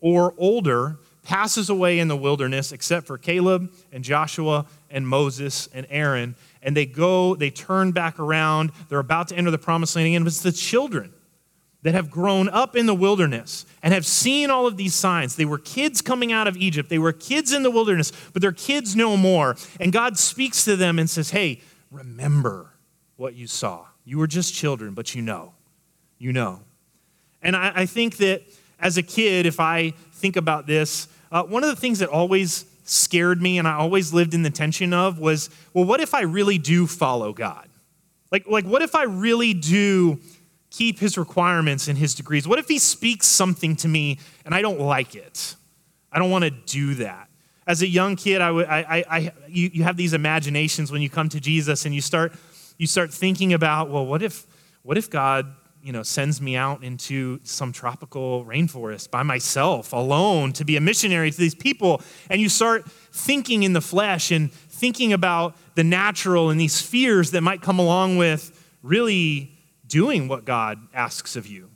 or 0.00 0.34
older 0.36 0.96
passes 1.24 1.70
away 1.70 1.98
in 1.98 2.08
the 2.08 2.16
wilderness 2.16 2.70
except 2.70 3.06
for 3.06 3.18
Caleb 3.18 3.72
and 3.92 4.04
Joshua 4.04 4.66
and 4.90 5.08
Moses 5.08 5.68
and 5.74 5.86
Aaron. 5.90 6.36
And 6.62 6.76
they 6.76 6.86
go, 6.86 7.34
they 7.34 7.50
turn 7.50 7.92
back 7.92 8.18
around. 8.18 8.72
They're 8.88 8.98
about 8.98 9.28
to 9.28 9.36
enter 9.36 9.50
the 9.50 9.58
promised 9.58 9.96
land 9.96 10.06
again. 10.06 10.22
But 10.22 10.28
it's 10.28 10.42
the 10.42 10.52
children 10.52 11.12
that 11.82 11.94
have 11.94 12.10
grown 12.10 12.48
up 12.48 12.74
in 12.76 12.86
the 12.86 12.94
wilderness 12.94 13.66
and 13.82 13.92
have 13.92 14.06
seen 14.06 14.50
all 14.50 14.66
of 14.66 14.76
these 14.76 14.94
signs. 14.94 15.36
They 15.36 15.44
were 15.44 15.58
kids 15.58 16.00
coming 16.00 16.32
out 16.32 16.46
of 16.46 16.56
Egypt, 16.56 16.88
they 16.88 16.98
were 16.98 17.12
kids 17.12 17.52
in 17.52 17.62
the 17.62 17.70
wilderness, 17.70 18.12
but 18.32 18.40
they're 18.40 18.52
kids 18.52 18.96
no 18.96 19.16
more. 19.16 19.56
And 19.78 19.92
God 19.92 20.18
speaks 20.18 20.64
to 20.64 20.76
them 20.76 20.98
and 20.98 21.08
says, 21.08 21.30
Hey, 21.30 21.60
remember 21.90 22.70
what 23.16 23.34
you 23.34 23.46
saw. 23.46 23.86
You 24.04 24.18
were 24.18 24.26
just 24.26 24.54
children, 24.54 24.94
but 24.94 25.14
you 25.14 25.22
know. 25.22 25.54
You 26.18 26.32
know. 26.32 26.60
And 27.42 27.54
I, 27.54 27.72
I 27.74 27.86
think 27.86 28.16
that 28.16 28.42
as 28.80 28.96
a 28.96 29.02
kid, 29.02 29.46
if 29.46 29.60
I 29.60 29.90
think 30.12 30.36
about 30.36 30.66
this, 30.66 31.08
uh, 31.34 31.42
one 31.42 31.64
of 31.64 31.68
the 31.68 31.76
things 31.76 31.98
that 31.98 32.08
always 32.08 32.64
scared 32.84 33.42
me 33.42 33.58
and 33.58 33.66
I 33.66 33.74
always 33.74 34.14
lived 34.14 34.34
in 34.34 34.44
the 34.44 34.50
tension 34.50 34.94
of 34.94 35.18
was, 35.18 35.50
well, 35.72 35.84
what 35.84 36.00
if 36.00 36.14
I 36.14 36.20
really 36.20 36.58
do 36.58 36.86
follow 36.86 37.32
God? 37.32 37.68
Like, 38.30 38.46
like 38.46 38.64
what 38.64 38.82
if 38.82 38.94
I 38.94 39.02
really 39.02 39.52
do 39.52 40.20
keep 40.70 41.00
his 41.00 41.18
requirements 41.18 41.88
and 41.88 41.98
his 41.98 42.14
degrees? 42.14 42.46
What 42.46 42.60
if 42.60 42.68
he 42.68 42.78
speaks 42.78 43.26
something 43.26 43.74
to 43.76 43.88
me 43.88 44.20
and 44.44 44.54
I 44.54 44.62
don't 44.62 44.78
like 44.78 45.16
it? 45.16 45.56
I 46.12 46.20
don't 46.20 46.30
want 46.30 46.44
to 46.44 46.50
do 46.50 46.94
that. 46.94 47.28
As 47.66 47.82
a 47.82 47.88
young 47.88 48.14
kid, 48.14 48.40
I, 48.40 48.50
I, 48.50 49.04
I, 49.10 49.32
you, 49.48 49.70
you 49.72 49.82
have 49.82 49.96
these 49.96 50.12
imaginations 50.12 50.92
when 50.92 51.02
you 51.02 51.10
come 51.10 51.28
to 51.30 51.40
Jesus 51.40 51.84
and 51.84 51.92
you 51.92 52.00
start, 52.00 52.32
you 52.78 52.86
start 52.86 53.12
thinking 53.12 53.52
about, 53.52 53.90
well, 53.90 54.06
what 54.06 54.22
if, 54.22 54.46
what 54.82 54.96
if 54.96 55.10
God 55.10 55.52
you 55.84 55.92
know, 55.92 56.02
sends 56.02 56.40
me 56.40 56.56
out 56.56 56.82
into 56.82 57.38
some 57.44 57.70
tropical 57.70 58.42
rainforest 58.46 59.10
by 59.10 59.22
myself, 59.22 59.92
alone, 59.92 60.50
to 60.54 60.64
be 60.64 60.78
a 60.78 60.80
missionary 60.80 61.30
to 61.30 61.36
these 61.36 61.54
people. 61.54 62.00
And 62.30 62.40
you 62.40 62.48
start 62.48 62.90
thinking 63.12 63.64
in 63.64 63.74
the 63.74 63.82
flesh 63.82 64.30
and 64.30 64.50
thinking 64.50 65.12
about 65.12 65.54
the 65.74 65.84
natural 65.84 66.48
and 66.48 66.58
these 66.58 66.80
fears 66.80 67.32
that 67.32 67.42
might 67.42 67.60
come 67.60 67.78
along 67.78 68.16
with 68.16 68.66
really 68.82 69.52
doing 69.86 70.26
what 70.26 70.46
God 70.46 70.78
asks 70.94 71.36
of 71.36 71.46
you 71.46 71.68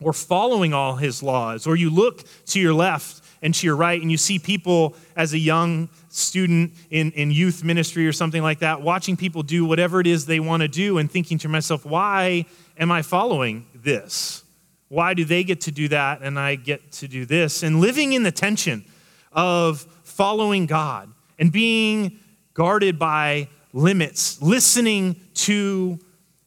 or 0.00 0.12
following 0.12 0.74
all 0.74 0.96
his 0.96 1.22
laws. 1.22 1.68
Or 1.68 1.76
you 1.76 1.88
look 1.88 2.24
to 2.46 2.58
your 2.58 2.74
left 2.74 3.22
and 3.42 3.54
to 3.54 3.64
your 3.64 3.76
right 3.76 4.02
and 4.02 4.10
you 4.10 4.16
see 4.16 4.40
people 4.40 4.96
as 5.14 5.32
a 5.32 5.38
young 5.38 5.88
student 6.16 6.72
in, 6.90 7.12
in 7.12 7.30
youth 7.30 7.62
ministry 7.62 8.06
or 8.06 8.12
something 8.12 8.42
like 8.42 8.60
that, 8.60 8.82
watching 8.82 9.16
people 9.16 9.42
do 9.42 9.64
whatever 9.64 10.00
it 10.00 10.06
is 10.06 10.26
they 10.26 10.40
want 10.40 10.62
to 10.62 10.68
do 10.68 10.98
and 10.98 11.10
thinking 11.10 11.38
to 11.38 11.48
myself, 11.48 11.84
why 11.84 12.46
am 12.78 12.90
I 12.90 13.02
following 13.02 13.66
this? 13.74 14.42
Why 14.88 15.14
do 15.14 15.24
they 15.24 15.44
get 15.44 15.62
to 15.62 15.70
do 15.70 15.88
that 15.88 16.22
and 16.22 16.38
I 16.38 16.54
get 16.54 16.92
to 16.92 17.08
do 17.08 17.26
this? 17.26 17.62
And 17.62 17.80
living 17.80 18.12
in 18.12 18.22
the 18.22 18.32
tension 18.32 18.84
of 19.32 19.80
following 20.04 20.66
God 20.66 21.12
and 21.38 21.52
being 21.52 22.18
guarded 22.54 22.98
by 22.98 23.48
limits, 23.72 24.40
listening 24.40 25.16
to 25.34 25.98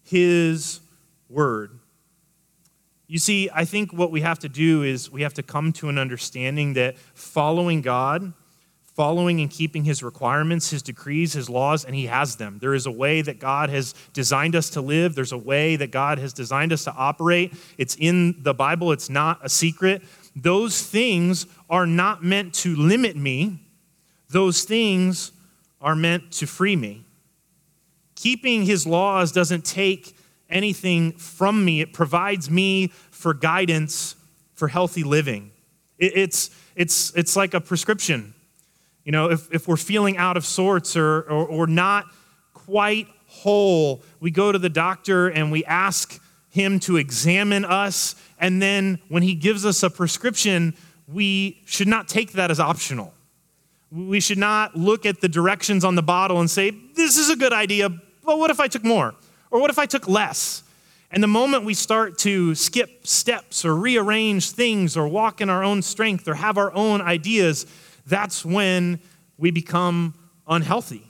his 0.03 0.79
word. 1.29 1.79
You 3.07 3.19
see, 3.19 3.49
I 3.53 3.65
think 3.65 3.91
what 3.91 4.11
we 4.11 4.21
have 4.21 4.39
to 4.39 4.49
do 4.49 4.83
is 4.83 5.11
we 5.11 5.23
have 5.23 5.33
to 5.35 5.43
come 5.43 5.73
to 5.73 5.89
an 5.89 5.97
understanding 5.97 6.73
that 6.73 6.97
following 7.15 7.81
God, 7.81 8.33
following 8.95 9.39
and 9.39 9.49
keeping 9.49 9.83
his 9.83 10.03
requirements, 10.03 10.71
his 10.71 10.81
decrees, 10.81 11.33
his 11.33 11.49
laws, 11.49 11.85
and 11.85 11.95
he 11.95 12.07
has 12.07 12.35
them. 12.35 12.57
There 12.59 12.73
is 12.73 12.85
a 12.85 12.91
way 12.91 13.21
that 13.21 13.39
God 13.39 13.69
has 13.69 13.93
designed 14.13 14.55
us 14.55 14.69
to 14.71 14.81
live, 14.81 15.15
there's 15.15 15.31
a 15.31 15.37
way 15.37 15.75
that 15.75 15.91
God 15.91 16.19
has 16.19 16.33
designed 16.33 16.73
us 16.73 16.83
to 16.83 16.93
operate. 16.93 17.53
It's 17.77 17.95
in 17.95 18.41
the 18.43 18.53
Bible, 18.53 18.91
it's 18.91 19.09
not 19.09 19.39
a 19.43 19.49
secret. 19.49 20.01
Those 20.35 20.81
things 20.81 21.45
are 21.69 21.85
not 21.85 22.23
meant 22.23 22.53
to 22.55 22.75
limit 22.75 23.15
me, 23.15 23.59
those 24.29 24.63
things 24.63 25.31
are 25.81 25.95
meant 25.95 26.31
to 26.33 26.47
free 26.47 26.75
me. 26.75 27.05
Keeping 28.15 28.63
his 28.63 28.85
laws 28.85 29.31
doesn't 29.31 29.63
take 29.63 30.15
anything 30.49 31.13
from 31.13 31.63
me, 31.63 31.81
it 31.81 31.93
provides 31.93 32.49
me 32.49 32.87
for 33.11 33.33
guidance 33.33 34.15
for 34.55 34.67
healthy 34.67 35.03
living. 35.03 35.51
It's, 35.97 36.49
it's, 36.75 37.15
it's 37.15 37.35
like 37.35 37.53
a 37.53 37.61
prescription. 37.61 38.33
You 39.09 39.11
know, 39.11 39.31
if, 39.31 39.51
if 39.51 39.67
we're 39.67 39.75
feeling 39.75 40.17
out 40.17 40.37
of 40.37 40.45
sorts 40.45 40.95
or, 40.95 41.21
or, 41.21 41.47
or 41.47 41.65
not 41.65 42.05
quite 42.53 43.07
whole, 43.25 44.03
we 44.19 44.29
go 44.29 44.51
to 44.51 44.59
the 44.59 44.69
doctor 44.69 45.29
and 45.29 45.51
we 45.51 45.65
ask 45.65 46.21
him 46.51 46.79
to 46.81 46.97
examine 46.97 47.65
us. 47.65 48.13
And 48.39 48.61
then 48.61 48.99
when 49.07 49.23
he 49.23 49.33
gives 49.33 49.65
us 49.65 49.81
a 49.81 49.89
prescription, 49.89 50.75
we 51.11 51.59
should 51.65 51.87
not 51.87 52.07
take 52.07 52.33
that 52.33 52.51
as 52.51 52.59
optional. 52.59 53.15
We 53.91 54.19
should 54.19 54.37
not 54.37 54.75
look 54.75 55.07
at 55.07 55.21
the 55.21 55.27
directions 55.27 55.83
on 55.83 55.95
the 55.95 56.03
bottle 56.03 56.39
and 56.39 56.47
say, 56.47 56.69
This 56.69 57.17
is 57.17 57.31
a 57.31 57.35
good 57.35 57.51
idea, 57.51 57.89
but 57.89 58.37
what 58.37 58.51
if 58.51 58.59
I 58.59 58.67
took 58.67 58.83
more? 58.83 59.15
Or 59.49 59.59
what 59.59 59.71
if 59.71 59.79
I 59.79 59.87
took 59.87 60.07
less? 60.07 60.61
And 61.09 61.23
the 61.23 61.27
moment 61.27 61.65
we 61.65 61.73
start 61.73 62.19
to 62.19 62.53
skip 62.53 63.07
steps 63.07 63.65
or 63.65 63.75
rearrange 63.75 64.51
things 64.51 64.95
or 64.95 65.07
walk 65.07 65.41
in 65.41 65.49
our 65.49 65.63
own 65.63 65.81
strength 65.81 66.27
or 66.27 66.35
have 66.35 66.59
our 66.59 66.71
own 66.75 67.01
ideas, 67.01 67.65
that's 68.09 68.43
when 68.43 68.99
we 69.37 69.51
become 69.51 70.13
unhealthy. 70.47 71.03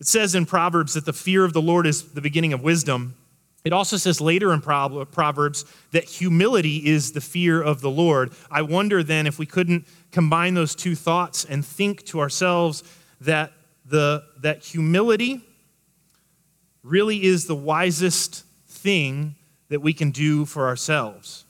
It 0.00 0.06
says 0.06 0.34
in 0.34 0.46
Proverbs 0.46 0.94
that 0.94 1.04
the 1.04 1.12
fear 1.12 1.44
of 1.44 1.52
the 1.52 1.62
Lord 1.62 1.86
is 1.86 2.12
the 2.12 2.20
beginning 2.20 2.52
of 2.52 2.62
wisdom. 2.62 3.16
It 3.64 3.72
also 3.72 3.96
says 3.96 4.20
later 4.20 4.52
in 4.52 4.60
Proverbs 4.60 5.64
that 5.90 6.04
humility 6.04 6.86
is 6.86 7.12
the 7.12 7.20
fear 7.20 7.60
of 7.60 7.80
the 7.80 7.90
Lord. 7.90 8.32
I 8.50 8.62
wonder 8.62 9.02
then 9.02 9.26
if 9.26 9.38
we 9.38 9.46
couldn't 9.46 9.86
combine 10.12 10.54
those 10.54 10.74
two 10.74 10.94
thoughts 10.94 11.44
and 11.44 11.64
think 11.64 12.04
to 12.06 12.20
ourselves 12.20 12.84
that, 13.20 13.52
the, 13.84 14.22
that 14.40 14.64
humility 14.64 15.42
really 16.84 17.24
is 17.24 17.46
the 17.46 17.56
wisest 17.56 18.44
thing 18.68 19.34
that 19.68 19.80
we 19.80 19.92
can 19.92 20.12
do 20.12 20.44
for 20.44 20.68
ourselves. 20.68 21.44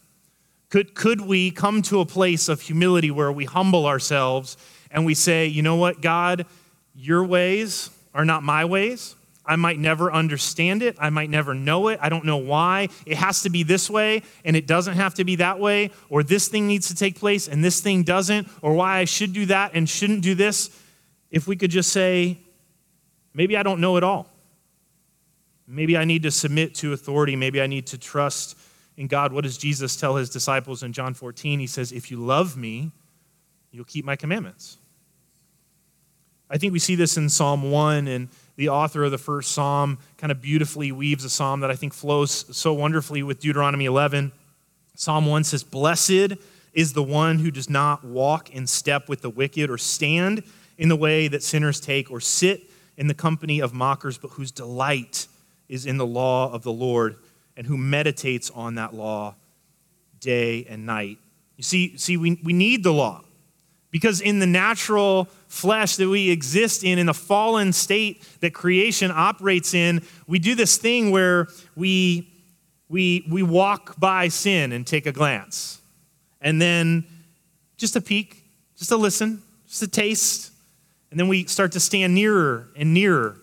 Could, 0.70 0.94
could 0.94 1.22
we 1.22 1.50
come 1.50 1.80
to 1.82 2.00
a 2.00 2.06
place 2.06 2.48
of 2.48 2.60
humility 2.60 3.10
where 3.10 3.32
we 3.32 3.46
humble 3.46 3.86
ourselves 3.86 4.56
and 4.90 5.06
we 5.06 5.14
say, 5.14 5.46
you 5.46 5.62
know 5.62 5.76
what, 5.76 6.02
God, 6.02 6.46
your 6.94 7.24
ways 7.24 7.90
are 8.12 8.24
not 8.24 8.42
my 8.42 8.64
ways. 8.64 9.14
I 9.46 9.56
might 9.56 9.78
never 9.78 10.12
understand 10.12 10.82
it. 10.82 10.96
I 11.00 11.08
might 11.08 11.30
never 11.30 11.54
know 11.54 11.88
it. 11.88 11.98
I 12.02 12.10
don't 12.10 12.26
know 12.26 12.36
why. 12.36 12.90
It 13.06 13.16
has 13.16 13.42
to 13.42 13.50
be 13.50 13.62
this 13.62 13.88
way 13.88 14.22
and 14.44 14.54
it 14.54 14.66
doesn't 14.66 14.94
have 14.94 15.14
to 15.14 15.24
be 15.24 15.36
that 15.36 15.58
way, 15.58 15.90
or 16.10 16.22
this 16.22 16.48
thing 16.48 16.66
needs 16.66 16.88
to 16.88 16.94
take 16.94 17.18
place 17.18 17.48
and 17.48 17.64
this 17.64 17.80
thing 17.80 18.02
doesn't, 18.02 18.46
or 18.60 18.74
why 18.74 18.98
I 18.98 19.06
should 19.06 19.32
do 19.32 19.46
that 19.46 19.70
and 19.72 19.88
shouldn't 19.88 20.20
do 20.20 20.34
this. 20.34 20.68
If 21.30 21.46
we 21.46 21.56
could 21.56 21.70
just 21.70 21.92
say, 21.92 22.38
maybe 23.32 23.56
I 23.56 23.62
don't 23.62 23.80
know 23.80 23.96
it 23.96 24.04
all. 24.04 24.28
Maybe 25.66 25.96
I 25.96 26.04
need 26.04 26.24
to 26.24 26.30
submit 26.30 26.74
to 26.76 26.92
authority. 26.92 27.36
Maybe 27.36 27.60
I 27.60 27.66
need 27.66 27.86
to 27.88 27.98
trust 27.98 28.58
in 28.98 29.06
God. 29.06 29.32
What 29.32 29.44
does 29.44 29.56
Jesus 29.56 29.96
tell 29.96 30.16
his 30.16 30.28
disciples 30.28 30.82
in 30.82 30.92
John 30.92 31.14
14? 31.14 31.60
He 31.60 31.68
says, 31.68 31.92
If 31.92 32.10
you 32.10 32.18
love 32.18 32.56
me, 32.56 32.90
you'll 33.70 33.84
keep 33.84 34.04
my 34.04 34.16
commandments. 34.16 34.76
I 36.50 36.58
think 36.58 36.72
we 36.72 36.80
see 36.80 36.96
this 36.96 37.16
in 37.16 37.28
Psalm 37.28 37.70
1 37.70 38.08
and 38.08 38.28
the 38.56 38.70
author 38.70 39.04
of 39.04 39.12
the 39.12 39.18
first 39.18 39.52
psalm 39.52 39.98
kind 40.16 40.32
of 40.32 40.42
beautifully 40.42 40.90
weaves 40.90 41.24
a 41.24 41.30
psalm 41.30 41.60
that 41.60 41.70
I 41.70 41.76
think 41.76 41.94
flows 41.94 42.44
so 42.56 42.72
wonderfully 42.72 43.22
with 43.22 43.38
Deuteronomy 43.38 43.84
11. 43.84 44.32
Psalm 44.96 45.26
1 45.26 45.44
says, 45.44 45.62
Blessed 45.62 46.32
is 46.72 46.92
the 46.92 47.02
one 47.02 47.38
who 47.38 47.52
does 47.52 47.70
not 47.70 48.02
walk 48.02 48.50
in 48.50 48.66
step 48.66 49.08
with 49.08 49.22
the 49.22 49.30
wicked 49.30 49.70
or 49.70 49.78
stand 49.78 50.42
in 50.76 50.88
the 50.88 50.96
way 50.96 51.28
that 51.28 51.44
sinners 51.44 51.78
take 51.78 52.10
or 52.10 52.20
sit 52.20 52.68
in 52.96 53.06
the 53.06 53.14
company 53.14 53.60
of 53.60 53.72
mockers, 53.72 54.18
but 54.18 54.32
whose 54.32 54.50
delight 54.50 55.28
is 55.68 55.86
in 55.86 55.98
the 55.98 56.06
law 56.06 56.52
of 56.52 56.64
the 56.64 56.72
Lord 56.72 57.16
and 57.58 57.66
who 57.66 57.76
meditates 57.76 58.50
on 58.52 58.76
that 58.76 58.94
law 58.94 59.34
day 60.20 60.64
and 60.70 60.86
night. 60.86 61.18
You 61.56 61.64
see, 61.64 61.96
see 61.96 62.16
we, 62.16 62.40
we 62.44 62.52
need 62.52 62.84
the 62.84 62.92
law. 62.92 63.24
Because 63.90 64.20
in 64.20 64.38
the 64.38 64.46
natural 64.46 65.24
flesh 65.48 65.96
that 65.96 66.08
we 66.08 66.30
exist 66.30 66.84
in, 66.84 66.98
in 66.98 67.06
the 67.06 67.14
fallen 67.14 67.72
state 67.72 68.22
that 68.40 68.54
creation 68.54 69.10
operates 69.10 69.74
in, 69.74 70.02
we 70.28 70.38
do 70.38 70.54
this 70.54 70.76
thing 70.76 71.10
where 71.10 71.48
we, 71.74 72.30
we, 72.88 73.26
we 73.28 73.42
walk 73.42 73.98
by 73.98 74.28
sin 74.28 74.70
and 74.70 74.86
take 74.86 75.06
a 75.06 75.12
glance. 75.12 75.80
And 76.40 76.62
then 76.62 77.06
just 77.76 77.96
a 77.96 78.00
peek, 78.00 78.44
just 78.76 78.92
a 78.92 78.96
listen, 78.96 79.42
just 79.66 79.82
a 79.82 79.88
taste. 79.88 80.52
And 81.10 81.18
then 81.18 81.26
we 81.26 81.46
start 81.46 81.72
to 81.72 81.80
stand 81.80 82.14
nearer 82.14 82.68
and 82.76 82.94
nearer 82.94 83.40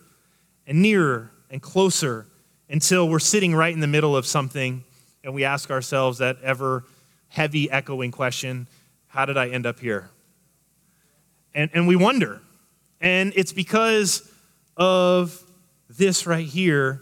and 0.65 0.81
nearer 0.81 1.31
and 1.49 1.61
closer 1.61 2.27
until 2.69 3.07
we're 3.07 3.19
sitting 3.19 3.53
right 3.53 3.73
in 3.73 3.79
the 3.79 3.87
middle 3.87 4.15
of 4.15 4.25
something 4.25 4.83
and 5.23 5.33
we 5.33 5.43
ask 5.43 5.71
ourselves 5.71 6.19
that 6.19 6.37
ever 6.41 6.83
heavy 7.29 7.69
echoing 7.69 8.11
question 8.11 8.67
How 9.07 9.25
did 9.25 9.37
I 9.37 9.49
end 9.49 9.65
up 9.65 9.79
here? 9.79 10.09
And, 11.53 11.69
and 11.73 11.87
we 11.87 11.95
wonder. 11.95 12.41
And 12.99 13.33
it's 13.35 13.53
because 13.53 14.29
of 14.77 15.41
this 15.89 16.27
right 16.27 16.45
here 16.45 17.01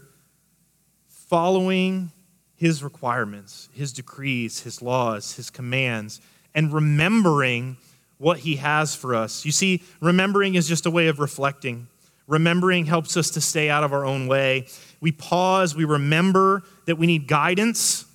following 1.08 2.12
his 2.55 2.84
requirements, 2.84 3.70
his 3.74 3.91
decrees, 3.91 4.62
his 4.62 4.82
laws, 4.82 5.36
his 5.36 5.50
commands, 5.50 6.22
and 6.53 6.72
remembering 6.72 7.77
what 8.17 8.39
he 8.39 8.58
has 8.58 8.96
for 8.96 9.15
us. 9.15 9.43
You 9.43 9.51
see, 9.51 9.84
remembering 10.00 10.55
is 10.55 10.67
just 10.67 10.86
a 10.86 10.91
way 10.91 11.08
of 11.08 11.20
reflecting. 11.20 11.88
Remembering 12.27 12.86
helps 12.86 13.17
us 13.17 13.32
to 13.32 13.41
stay 13.41 13.70
out 13.70 13.84
of 13.84 13.91
our 13.91 14.05
own 14.05 14.27
way. 14.27 14.67
We 15.03 15.12
pause, 15.12 15.75
we 15.75 15.83
remember 15.83 16.63
that 16.86 16.95
we 16.95 17.07
need 17.07 17.27
guidance 17.27 18.05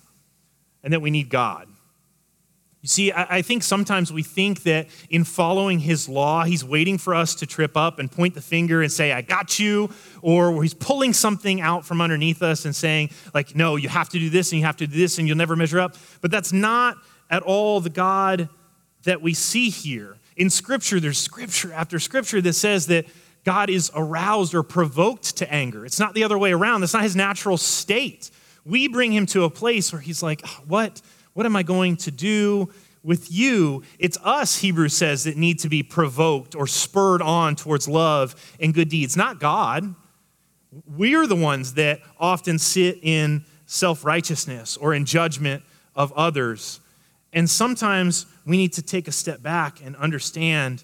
and 0.83 0.91
that 0.91 1.01
we 1.01 1.11
need 1.11 1.29
God. 1.29 1.67
You 2.81 2.89
see, 2.89 3.11
I 3.13 3.43
think 3.43 3.61
sometimes 3.61 4.11
we 4.11 4.23
think 4.23 4.63
that 4.63 4.87
in 5.07 5.23
following 5.23 5.77
his 5.77 6.09
law, 6.09 6.45
he's 6.45 6.65
waiting 6.65 6.97
for 6.97 7.13
us 7.13 7.35
to 7.35 7.45
trip 7.45 7.77
up 7.77 7.99
and 7.99 8.11
point 8.11 8.33
the 8.33 8.41
finger 8.41 8.81
and 8.81 8.91
say, 8.91 9.11
I 9.11 9.21
got 9.21 9.59
you, 9.59 9.91
or 10.23 10.63
he's 10.63 10.73
pulling 10.73 11.13
something 11.13 11.61
out 11.61 11.85
from 11.85 12.01
underneath 12.01 12.41
us 12.41 12.65
and 12.65 12.75
saying, 12.75 13.11
like, 13.35 13.55
no, 13.55 13.75
you 13.75 13.87
have 13.87 14.09
to 14.09 14.17
do 14.17 14.31
this 14.31 14.51
and 14.51 14.59
you 14.59 14.65
have 14.65 14.77
to 14.77 14.87
do 14.87 14.97
this 14.97 15.19
and 15.19 15.27
you'll 15.27 15.37
never 15.37 15.55
measure 15.55 15.79
up. 15.79 15.95
But 16.21 16.31
that's 16.31 16.51
not 16.51 16.97
at 17.29 17.43
all 17.43 17.81
the 17.81 17.91
God 17.91 18.49
that 19.03 19.21
we 19.21 19.35
see 19.35 19.69
here. 19.69 20.17
In 20.37 20.49
Scripture, 20.49 20.99
there's 20.99 21.19
scripture 21.19 21.71
after 21.71 21.99
scripture 21.99 22.41
that 22.41 22.53
says 22.53 22.87
that 22.87 23.05
God 23.45 23.69
is 23.69 23.91
aroused 23.95 24.53
or 24.53 24.63
provoked 24.63 25.37
to 25.37 25.51
anger. 25.51 25.85
It's 25.85 25.99
not 25.99 26.13
the 26.13 26.23
other 26.23 26.37
way 26.37 26.51
around. 26.51 26.81
That's 26.81 26.93
not 26.93 27.03
his 27.03 27.15
natural 27.15 27.57
state. 27.57 28.31
We 28.65 28.87
bring 28.87 29.11
him 29.11 29.25
to 29.27 29.43
a 29.43 29.49
place 29.49 29.91
where 29.91 30.01
he's 30.01 30.21
like, 30.21 30.41
ah, 30.43 30.61
What? 30.67 31.01
What 31.33 31.45
am 31.45 31.55
I 31.55 31.63
going 31.63 31.95
to 31.97 32.11
do 32.11 32.69
with 33.03 33.31
you? 33.31 33.83
It's 33.97 34.17
us, 34.23 34.57
Hebrews 34.57 34.95
says, 34.95 35.23
that 35.23 35.37
need 35.37 35.59
to 35.59 35.69
be 35.69 35.83
provoked 35.83 36.55
or 36.55 36.67
spurred 36.67 37.21
on 37.21 37.55
towards 37.55 37.87
love 37.87 38.35
and 38.59 38.73
good 38.73 38.89
deeds, 38.89 39.15
not 39.15 39.39
God. 39.39 39.95
We're 40.85 41.27
the 41.27 41.35
ones 41.35 41.75
that 41.75 42.01
often 42.19 42.59
sit 42.59 42.99
in 43.01 43.45
self 43.65 44.03
righteousness 44.03 44.77
or 44.77 44.93
in 44.93 45.05
judgment 45.05 45.63
of 45.95 46.11
others. 46.13 46.79
And 47.33 47.49
sometimes 47.49 48.25
we 48.45 48.57
need 48.57 48.73
to 48.73 48.81
take 48.81 49.07
a 49.07 49.11
step 49.11 49.41
back 49.41 49.83
and 49.83 49.95
understand 49.95 50.83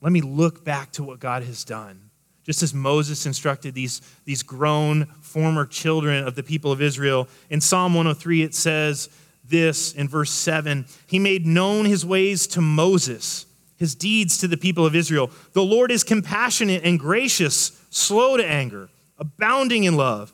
let 0.00 0.12
me 0.12 0.20
look 0.20 0.64
back 0.64 0.92
to 0.92 1.02
what 1.02 1.20
God 1.20 1.42
has 1.42 1.64
done. 1.64 2.10
Just 2.44 2.62
as 2.62 2.72
Moses 2.72 3.26
instructed 3.26 3.74
these, 3.74 4.00
these 4.24 4.42
grown 4.42 5.06
former 5.20 5.66
children 5.66 6.26
of 6.26 6.34
the 6.34 6.42
people 6.42 6.72
of 6.72 6.80
Israel, 6.80 7.28
in 7.50 7.60
Psalm 7.60 7.94
103 7.94 8.42
it 8.42 8.54
says 8.54 9.10
this 9.44 9.92
in 9.92 10.08
verse 10.08 10.30
7 10.30 10.86
He 11.06 11.18
made 11.18 11.46
known 11.46 11.84
his 11.84 12.06
ways 12.06 12.46
to 12.48 12.60
Moses, 12.60 13.44
his 13.76 13.94
deeds 13.94 14.38
to 14.38 14.48
the 14.48 14.56
people 14.56 14.86
of 14.86 14.94
Israel. 14.94 15.30
The 15.52 15.62
Lord 15.62 15.90
is 15.90 16.04
compassionate 16.04 16.84
and 16.84 16.98
gracious, 16.98 17.78
slow 17.90 18.36
to 18.36 18.46
anger, 18.46 18.88
abounding 19.18 19.84
in 19.84 19.96
love. 19.96 20.32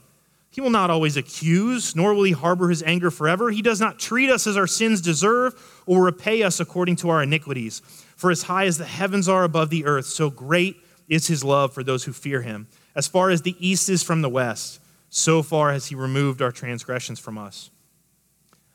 He 0.55 0.61
will 0.61 0.71
not 0.71 0.89
always 0.89 1.17
accuse, 1.17 1.97
nor 1.97 2.15
will 2.15 2.23
he 2.23 2.31
harbor 2.31 2.69
his 2.69 2.81
anger 2.85 3.11
forever. 3.11 3.51
He 3.51 3.61
does 3.61 3.81
not 3.81 3.99
treat 3.99 4.31
us 4.31 4.47
as 4.47 4.57
our 4.57 4.69
sins 4.69 5.01
deserve 5.01 5.53
or 5.85 6.05
repay 6.05 6.45
us 6.45 6.61
according 6.61 6.95
to 6.97 7.09
our 7.09 7.25
iniquities. 7.25 7.83
For 8.15 8.31
as 8.31 8.45
high 8.45 8.67
as 8.67 8.79
the 8.79 8.85
heavens 8.85 9.29
are 9.29 9.43
above 9.43 9.71
the 9.71 9.85
earth, 9.85 10.07
so 10.07 10.31
great 10.31 10.77
is 11.09 11.27
his 11.27 11.43
love 11.43 11.73
for 11.73 11.83
those 11.83 12.05
who 12.05 12.13
fear 12.13 12.41
him. 12.41 12.69
As 12.95 13.09
far 13.09 13.31
as 13.31 13.43
the 13.43 13.57
east 13.59 13.89
is 13.89 14.05
from 14.05 14.23
the 14.23 14.29
west, 14.29 14.79
so 15.09 15.43
far 15.43 15.73
has 15.73 15.87
he 15.87 15.97
removed 15.97 16.41
our 16.41 16.53
transgressions 16.53 17.19
from 17.19 17.37
us. 17.37 17.73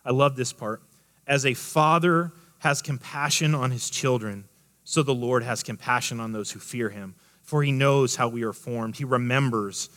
I 0.03 0.12
love 0.12 0.36
this 0.36 0.51
part. 0.51 0.81
As 1.25 1.45
a 1.45 1.53
father 1.53 2.33
has 2.57 2.81
compassion 2.81 3.55
on 3.55 3.71
his 3.71 3.89
children, 3.89 4.50
so 4.83 5.01
the 5.01 5.15
Lord 5.15 5.43
has 5.43 5.63
compassion 5.63 6.19
on 6.19 6.33
those 6.33 6.51
who 6.51 6.59
fear 6.59 6.89
him. 6.89 7.15
For 7.41 7.63
he 7.63 7.71
knows 7.71 8.17
how 8.17 8.27
we 8.27 8.43
are 8.43 8.51
formed, 8.51 8.98
he 8.98 9.05
remembers 9.05 9.89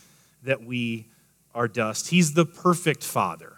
that 0.43 0.63
we 0.63 1.09
are 1.55 1.67
dust. 1.67 2.09
He's 2.09 2.33
the 2.33 2.45
perfect 2.45 3.03
father. 3.03 3.57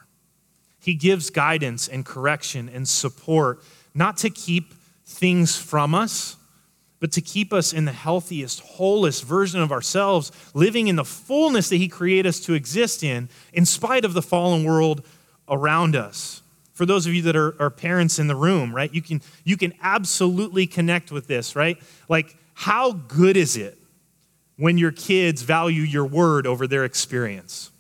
He 0.80 0.94
gives 0.94 1.30
guidance 1.30 1.88
and 1.88 2.06
correction 2.06 2.70
and 2.70 2.88
support, 2.88 3.64
not 3.94 4.18
to 4.18 4.30
keep 4.30 4.74
things 5.06 5.58
from 5.58 5.96
us, 5.96 6.36
but 7.00 7.12
to 7.14 7.22
keep 7.22 7.52
us 7.52 7.74
in 7.74 7.86
the 7.86 7.92
healthiest, 7.92 8.60
wholest 8.62 9.24
version 9.24 9.62
of 9.62 9.72
ourselves, 9.72 10.32
living 10.54 10.88
in 10.88 10.96
the 10.96 11.06
fullness 11.06 11.70
that 11.70 11.78
He 11.78 11.88
created 11.88 12.28
us 12.28 12.40
to 12.42 12.54
exist 12.54 13.04
in, 13.04 13.30
in 13.54 13.66
spite 13.66 14.06
of 14.06 14.14
the 14.14 14.22
fallen 14.22 14.64
world 14.64 15.06
around 15.50 15.96
us. 15.96 16.42
For 16.74 16.86
those 16.86 17.08
of 17.08 17.14
you 17.14 17.22
that 17.24 17.36
are, 17.36 17.56
are 17.60 17.70
parents 17.70 18.20
in 18.20 18.28
the 18.28 18.36
room, 18.36 18.76
right, 18.76 18.94
you 18.94 19.02
can, 19.02 19.22
you 19.44 19.58
can 19.58 19.74
absolutely 19.82 20.68
connect 20.68 21.12
with 21.12 21.28
this, 21.28 21.56
right? 21.56 21.78
Like, 22.10 22.36
how 22.54 22.92
good 22.92 23.38
is 23.38 23.56
it 23.56 23.78
when 24.58 24.78
your 24.78 24.92
kids 24.92 25.42
value 25.42 25.82
your 25.82 26.06
word 26.06 26.46
over 26.46 26.68
their 26.68 26.86
experience? 26.86 27.72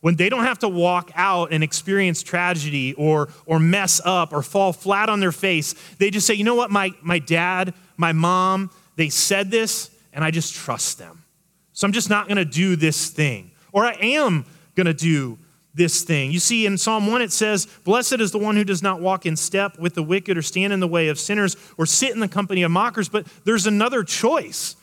When 0.00 0.16
they 0.16 0.28
don't 0.28 0.44
have 0.44 0.60
to 0.60 0.68
walk 0.68 1.10
out 1.14 1.52
and 1.52 1.64
experience 1.64 2.22
tragedy 2.22 2.94
or, 2.94 3.28
or 3.46 3.58
mess 3.58 4.00
up 4.04 4.32
or 4.32 4.42
fall 4.42 4.72
flat 4.72 5.08
on 5.08 5.20
their 5.20 5.32
face, 5.32 5.74
they 5.98 6.10
just 6.10 6.26
say, 6.26 6.34
you 6.34 6.44
know 6.44 6.54
what, 6.54 6.70
my, 6.70 6.92
my 7.02 7.18
dad, 7.18 7.74
my 7.96 8.12
mom, 8.12 8.70
they 8.96 9.08
said 9.08 9.50
this, 9.50 9.90
and 10.12 10.24
I 10.24 10.30
just 10.30 10.54
trust 10.54 10.98
them. 10.98 11.24
So 11.72 11.86
I'm 11.86 11.92
just 11.92 12.10
not 12.10 12.28
gonna 12.28 12.44
do 12.44 12.76
this 12.76 13.10
thing. 13.10 13.50
Or 13.72 13.84
I 13.84 13.92
am 13.92 14.44
gonna 14.74 14.94
do 14.94 15.38
this 15.74 16.02
thing. 16.02 16.32
You 16.32 16.40
see, 16.40 16.66
in 16.66 16.76
Psalm 16.76 17.06
1, 17.06 17.22
it 17.22 17.32
says, 17.32 17.66
Blessed 17.84 18.20
is 18.20 18.32
the 18.32 18.38
one 18.38 18.56
who 18.56 18.64
does 18.64 18.82
not 18.82 19.00
walk 19.00 19.26
in 19.26 19.36
step 19.36 19.78
with 19.78 19.94
the 19.94 20.02
wicked 20.02 20.36
or 20.36 20.42
stand 20.42 20.72
in 20.72 20.80
the 20.80 20.88
way 20.88 21.08
of 21.08 21.18
sinners 21.18 21.56
or 21.76 21.86
sit 21.86 22.12
in 22.12 22.20
the 22.20 22.28
company 22.28 22.62
of 22.62 22.70
mockers. 22.70 23.08
But 23.08 23.26
there's 23.44 23.66
another 23.66 24.02
choice 24.02 24.76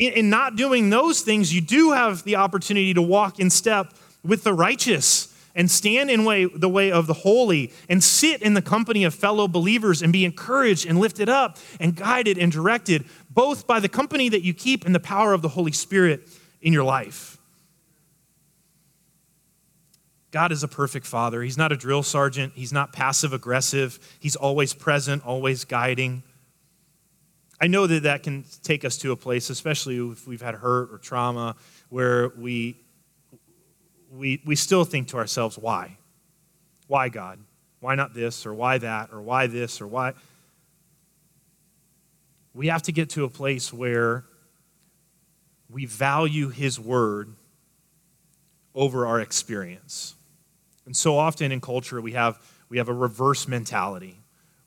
in, 0.00 0.30
not 0.30 0.56
doing 0.56 0.90
those 0.90 1.20
things, 1.20 1.54
you 1.54 1.60
do 1.60 1.92
have 1.92 2.24
the 2.24 2.36
opportunity 2.36 2.94
to 2.94 3.02
walk 3.02 3.38
in 3.38 3.50
step 3.50 3.92
with 4.24 4.42
the 4.44 4.54
righteous 4.54 5.34
and 5.54 5.70
stand 5.70 6.10
in 6.10 6.24
way, 6.24 6.46
the 6.46 6.68
way 6.68 6.90
of 6.90 7.06
the 7.06 7.12
holy 7.12 7.72
and 7.88 8.02
sit 8.02 8.40
in 8.40 8.54
the 8.54 8.62
company 8.62 9.04
of 9.04 9.14
fellow 9.14 9.46
believers 9.46 10.00
and 10.00 10.12
be 10.12 10.24
encouraged 10.24 10.86
and 10.86 10.98
lifted 10.98 11.28
up 11.28 11.58
and 11.78 11.96
guided 11.96 12.38
and 12.38 12.50
directed 12.50 13.04
both 13.28 13.66
by 13.66 13.80
the 13.80 13.88
company 13.88 14.28
that 14.28 14.42
you 14.42 14.54
keep 14.54 14.86
and 14.86 14.94
the 14.94 15.00
power 15.00 15.32
of 15.32 15.42
the 15.42 15.48
Holy 15.48 15.72
Spirit 15.72 16.28
in 16.62 16.72
your 16.72 16.84
life. 16.84 17.36
God 20.30 20.52
is 20.52 20.62
a 20.62 20.68
perfect 20.68 21.06
father. 21.06 21.42
He's 21.42 21.58
not 21.58 21.72
a 21.72 21.76
drill 21.76 22.04
sergeant. 22.04 22.52
He's 22.54 22.72
not 22.72 22.92
passive 22.92 23.32
aggressive. 23.32 23.98
He's 24.20 24.36
always 24.36 24.72
present, 24.72 25.26
always 25.26 25.64
guiding. 25.64 26.22
I 27.60 27.66
know 27.66 27.86
that 27.86 28.04
that 28.04 28.22
can 28.22 28.44
take 28.62 28.84
us 28.84 28.96
to 28.98 29.12
a 29.12 29.16
place, 29.16 29.50
especially 29.50 29.98
if 29.98 30.26
we've 30.26 30.40
had 30.40 30.54
hurt 30.54 30.92
or 30.92 30.98
trauma, 30.98 31.56
where 31.90 32.30
we, 32.30 32.76
we, 34.10 34.40
we 34.46 34.56
still 34.56 34.84
think 34.84 35.08
to 35.08 35.18
ourselves, 35.18 35.58
why? 35.58 35.98
Why, 36.86 37.10
God? 37.10 37.38
Why 37.80 37.94
not 37.94 38.14
this, 38.14 38.46
or 38.46 38.54
why 38.54 38.78
that, 38.78 39.10
or 39.12 39.20
why 39.20 39.46
this, 39.46 39.80
or 39.80 39.86
why? 39.86 40.14
We 42.54 42.68
have 42.68 42.82
to 42.82 42.92
get 42.92 43.10
to 43.10 43.24
a 43.24 43.28
place 43.28 43.72
where 43.72 44.24
we 45.68 45.84
value 45.84 46.48
His 46.48 46.80
word 46.80 47.34
over 48.74 49.06
our 49.06 49.20
experience. 49.20 50.14
And 50.86 50.96
so 50.96 51.18
often 51.18 51.52
in 51.52 51.60
culture, 51.60 52.00
we 52.00 52.12
have, 52.12 52.38
we 52.68 52.78
have 52.78 52.88
a 52.88 52.94
reverse 52.94 53.46
mentality. 53.46 54.16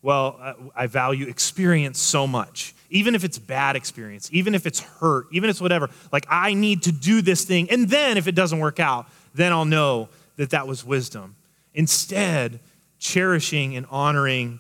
Well, 0.02 0.72
I 0.76 0.88
value 0.88 1.28
experience 1.28 2.00
so 2.00 2.28
much 2.28 2.76
even 2.94 3.16
if 3.16 3.24
it's 3.24 3.40
bad 3.40 3.76
experience, 3.76 4.30
even 4.32 4.54
if 4.54 4.68
it's 4.68 4.80
hurt, 4.80 5.26
even 5.32 5.50
if 5.50 5.56
it's 5.56 5.62
whatever, 5.62 5.90
like 6.12 6.28
I 6.30 6.54
need 6.54 6.84
to 6.84 6.92
do 6.92 7.24
this 7.24 7.44
thing. 7.44 7.70
And 7.72 7.90
then 7.90 8.18
if 8.18 8.28
it 8.28 8.36
doesn't 8.36 8.60
work 8.60 8.80
out, 8.80 9.08
then 9.34 9.52
I'll 9.52 9.66
know 9.66 10.10
that 10.38 10.52
that 10.52 10.68
was 10.68 10.86
wisdom. 10.86 11.36
Instead, 11.74 12.60
cherishing 13.00 13.76
and 13.76 13.88
honoring 13.90 14.60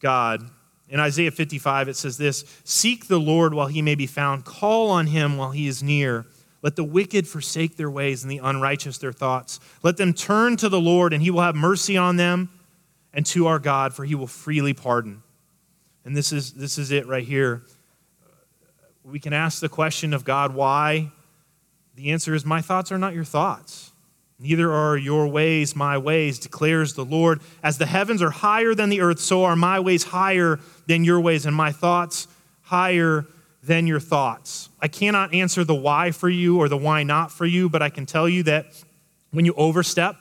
God. 0.00 0.42
In 0.88 0.98
Isaiah 0.98 1.30
55, 1.30 1.88
it 1.88 1.96
says 1.96 2.18
this 2.18 2.44
Seek 2.64 3.06
the 3.06 3.20
Lord 3.20 3.54
while 3.54 3.68
he 3.68 3.80
may 3.80 3.94
be 3.94 4.08
found, 4.08 4.44
call 4.44 4.90
on 4.90 5.06
him 5.06 5.36
while 5.36 5.52
he 5.52 5.68
is 5.68 5.84
near. 5.84 6.26
Let 6.62 6.74
the 6.74 6.84
wicked 6.84 7.28
forsake 7.28 7.76
their 7.76 7.90
ways 7.90 8.24
and 8.24 8.30
the 8.30 8.38
unrighteous 8.38 8.98
their 8.98 9.12
thoughts. 9.12 9.60
Let 9.84 9.98
them 9.98 10.12
turn 10.14 10.56
to 10.56 10.68
the 10.68 10.80
Lord, 10.80 11.12
and 11.12 11.22
he 11.22 11.30
will 11.30 11.42
have 11.42 11.54
mercy 11.54 11.96
on 11.96 12.16
them, 12.16 12.50
and 13.12 13.24
to 13.26 13.46
our 13.46 13.60
God, 13.60 13.94
for 13.94 14.04
he 14.04 14.16
will 14.16 14.26
freely 14.26 14.74
pardon. 14.74 15.22
And 16.06 16.16
this 16.16 16.32
is, 16.32 16.52
this 16.52 16.78
is 16.78 16.92
it 16.92 17.08
right 17.08 17.24
here. 17.24 17.62
We 19.02 19.18
can 19.18 19.32
ask 19.32 19.58
the 19.58 19.68
question 19.68 20.14
of 20.14 20.24
God, 20.24 20.54
why? 20.54 21.10
The 21.96 22.12
answer 22.12 22.32
is, 22.32 22.46
My 22.46 22.60
thoughts 22.60 22.92
are 22.92 22.98
not 22.98 23.12
your 23.12 23.24
thoughts. 23.24 23.90
Neither 24.38 24.72
are 24.72 24.96
your 24.96 25.26
ways 25.26 25.74
my 25.74 25.98
ways, 25.98 26.38
declares 26.38 26.94
the 26.94 27.04
Lord. 27.04 27.40
As 27.60 27.78
the 27.78 27.86
heavens 27.86 28.22
are 28.22 28.30
higher 28.30 28.72
than 28.72 28.88
the 28.88 29.00
earth, 29.00 29.18
so 29.18 29.42
are 29.42 29.56
my 29.56 29.80
ways 29.80 30.04
higher 30.04 30.60
than 30.86 31.02
your 31.02 31.20
ways, 31.20 31.44
and 31.44 31.56
my 31.56 31.72
thoughts 31.72 32.28
higher 32.62 33.26
than 33.64 33.88
your 33.88 33.98
thoughts. 33.98 34.68
I 34.80 34.86
cannot 34.86 35.34
answer 35.34 35.64
the 35.64 35.74
why 35.74 36.12
for 36.12 36.28
you 36.28 36.58
or 36.58 36.68
the 36.68 36.76
why 36.76 37.02
not 37.02 37.32
for 37.32 37.46
you, 37.46 37.68
but 37.68 37.82
I 37.82 37.88
can 37.88 38.06
tell 38.06 38.28
you 38.28 38.44
that 38.44 38.66
when 39.32 39.44
you 39.44 39.54
overstep, 39.54 40.14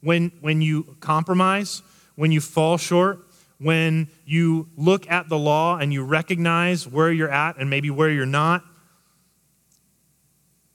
when, 0.00 0.32
when 0.40 0.62
you 0.62 0.96
compromise, 1.00 1.82
when 2.14 2.32
you 2.32 2.40
fall 2.40 2.78
short, 2.78 3.18
when 3.62 4.08
you 4.24 4.68
look 4.76 5.10
at 5.10 5.28
the 5.28 5.38
law 5.38 5.78
and 5.78 5.92
you 5.92 6.04
recognize 6.04 6.86
where 6.86 7.10
you're 7.10 7.30
at 7.30 7.56
and 7.58 7.70
maybe 7.70 7.90
where 7.90 8.10
you're 8.10 8.26
not. 8.26 8.64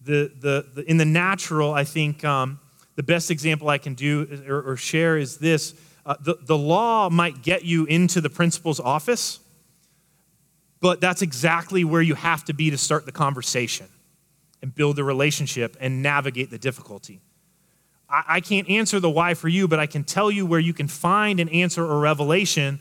The, 0.01 0.31
the, 0.39 0.65
the 0.73 0.89
in 0.89 0.97
the 0.97 1.05
natural, 1.05 1.73
I 1.73 1.83
think 1.83 2.23
um, 2.23 2.59
the 2.95 3.03
best 3.03 3.29
example 3.29 3.69
I 3.69 3.77
can 3.77 3.93
do 3.93 4.43
or, 4.47 4.71
or 4.71 4.77
share 4.77 5.17
is 5.17 5.37
this 5.37 5.75
uh, 6.05 6.15
the, 6.21 6.35
the 6.41 6.57
law 6.57 7.09
might 7.09 7.43
get 7.43 7.65
you 7.65 7.85
into 7.85 8.21
the 8.21 8.29
principal's 8.29 8.79
office, 8.79 9.41
but 10.79 11.01
that's 11.01 11.21
exactly 11.21 11.83
where 11.83 12.01
you 12.01 12.15
have 12.15 12.45
to 12.45 12.53
be 12.53 12.69
to 12.69 12.77
start 12.77 13.05
the 13.05 13.11
conversation 13.11 13.87
and 14.61 14.73
build 14.73 14.95
the 14.95 15.03
relationship 15.03 15.75
and 15.81 16.01
navigate 16.01 16.49
the 16.49 16.57
difficulty. 16.57 17.19
I, 18.09 18.39
can't 18.39 18.69
answer 18.69 18.99
the 18.99 19.09
why 19.09 19.33
for 19.33 19.49
you, 19.49 19.67
but 19.67 19.79
I 19.79 19.85
can 19.85 20.03
tell 20.03 20.31
you 20.31 20.45
where 20.45 20.59
you 20.59 20.73
can 20.73 20.87
find 20.87 21.39
an 21.39 21.49
answer 21.49 21.85
or 21.85 21.99
revelation. 21.99 22.79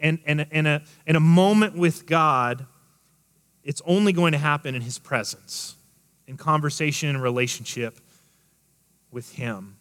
And, 0.00 0.18
and, 0.24 0.46
and, 0.50 0.66
a, 0.66 0.82
and 1.06 1.16
a 1.16 1.20
moment 1.20 1.76
with 1.76 2.06
God, 2.06 2.66
it's 3.62 3.82
only 3.84 4.12
going 4.12 4.32
to 4.32 4.38
happen 4.38 4.74
in 4.74 4.82
His 4.82 4.98
presence, 4.98 5.76
in 6.26 6.36
conversation 6.36 7.08
and 7.08 7.22
relationship 7.22 8.00
with 9.10 9.32
Him. 9.32 9.76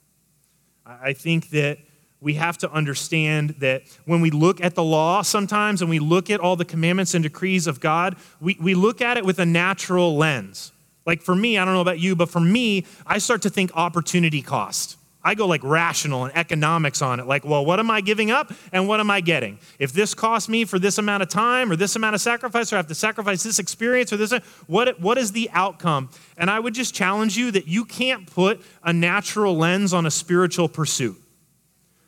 I 0.85 1.13
think 1.13 1.49
that 1.51 1.79
we 2.19 2.35
have 2.35 2.57
to 2.59 2.71
understand 2.71 3.55
that 3.59 3.83
when 4.05 4.21
we 4.21 4.29
look 4.29 4.61
at 4.61 4.75
the 4.75 4.83
law 4.83 5.23
sometimes 5.23 5.81
and 5.81 5.89
we 5.89 5.99
look 5.99 6.29
at 6.29 6.39
all 6.39 6.55
the 6.55 6.65
commandments 6.65 7.15
and 7.15 7.23
decrees 7.23 7.65
of 7.65 7.79
God, 7.79 8.15
we, 8.39 8.57
we 8.61 8.75
look 8.75 9.01
at 9.01 9.17
it 9.17 9.25
with 9.25 9.39
a 9.39 9.45
natural 9.45 10.15
lens. 10.15 10.71
Like 11.05 11.21
for 11.21 11.35
me, 11.35 11.57
I 11.57 11.65
don't 11.65 11.73
know 11.73 11.81
about 11.81 11.99
you, 11.99 12.15
but 12.15 12.29
for 12.29 12.39
me, 12.39 12.85
I 13.05 13.17
start 13.17 13.41
to 13.43 13.49
think 13.49 13.71
opportunity 13.75 14.41
cost. 14.41 14.97
I 15.23 15.35
go 15.35 15.45
like 15.45 15.63
rational 15.63 16.25
and 16.25 16.35
economics 16.35 17.01
on 17.01 17.19
it. 17.19 17.27
Like, 17.27 17.45
well, 17.45 17.63
what 17.63 17.79
am 17.79 17.91
I 17.91 18.01
giving 18.01 18.31
up 18.31 18.51
and 18.71 18.87
what 18.87 18.99
am 18.99 19.11
I 19.11 19.21
getting? 19.21 19.59
If 19.77 19.93
this 19.93 20.13
costs 20.13 20.49
me 20.49 20.65
for 20.65 20.79
this 20.79 20.97
amount 20.97 21.21
of 21.21 21.29
time 21.29 21.71
or 21.71 21.75
this 21.75 21.95
amount 21.95 22.15
of 22.15 22.21
sacrifice, 22.21 22.73
or 22.73 22.77
I 22.77 22.79
have 22.79 22.87
to 22.87 22.95
sacrifice 22.95 23.43
this 23.43 23.59
experience 23.59 24.11
or 24.11 24.17
this, 24.17 24.33
what, 24.65 24.99
what 24.99 25.17
is 25.17 25.31
the 25.31 25.49
outcome? 25.53 26.09
And 26.37 26.49
I 26.49 26.59
would 26.59 26.73
just 26.73 26.95
challenge 26.95 27.37
you 27.37 27.51
that 27.51 27.67
you 27.67 27.85
can't 27.85 28.31
put 28.31 28.61
a 28.83 28.91
natural 28.91 29.55
lens 29.55 29.93
on 29.93 30.05
a 30.05 30.11
spiritual 30.11 30.67
pursuit. 30.67 31.17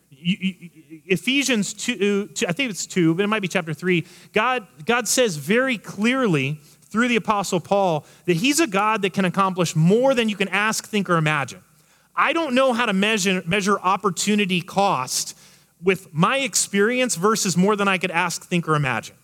You, 0.10 0.38
you, 0.40 1.02
Ephesians 1.06 1.74
2, 1.74 2.28
2, 2.28 2.48
I 2.48 2.54
think 2.54 2.72
it's 2.72 2.88
2, 2.88 3.14
but 3.14 3.24
it 3.24 3.28
might 3.28 3.42
be 3.42 3.48
chapter 3.48 3.74
3. 3.74 4.06
God, 4.32 4.66
God 4.86 5.08
says 5.08 5.36
very 5.36 5.78
clearly 5.78 6.62
through 6.94 7.08
the 7.08 7.16
Apostle 7.16 7.60
Paul 7.60 8.06
that 8.26 8.38
He's 8.38 8.60
a 8.60 8.68
God 8.68 9.02
that 9.02 9.14
can 9.14 9.26
accomplish 9.26 9.76
more 9.76 10.14
than 10.14 10.30
you 10.30 10.36
can 10.36 10.48
ask, 10.48 10.88
think, 10.88 11.10
or 11.10 11.18
imagine. 11.18 11.60
I 12.16 12.34
don't 12.34 12.54
know 12.54 12.72
how 12.72 12.86
to 12.86 12.94
measure, 12.94 13.42
measure 13.48 13.80
opportunity 13.80 14.62
cost 14.62 15.36
with 15.82 16.14
my 16.14 16.38
experience 16.38 17.16
versus 17.16 17.58
more 17.58 17.76
than 17.76 17.88
I 17.88 17.98
could 17.98 18.12
ask, 18.12 18.44
think, 18.44 18.68
or 18.70 18.76
imagine. 18.76 19.16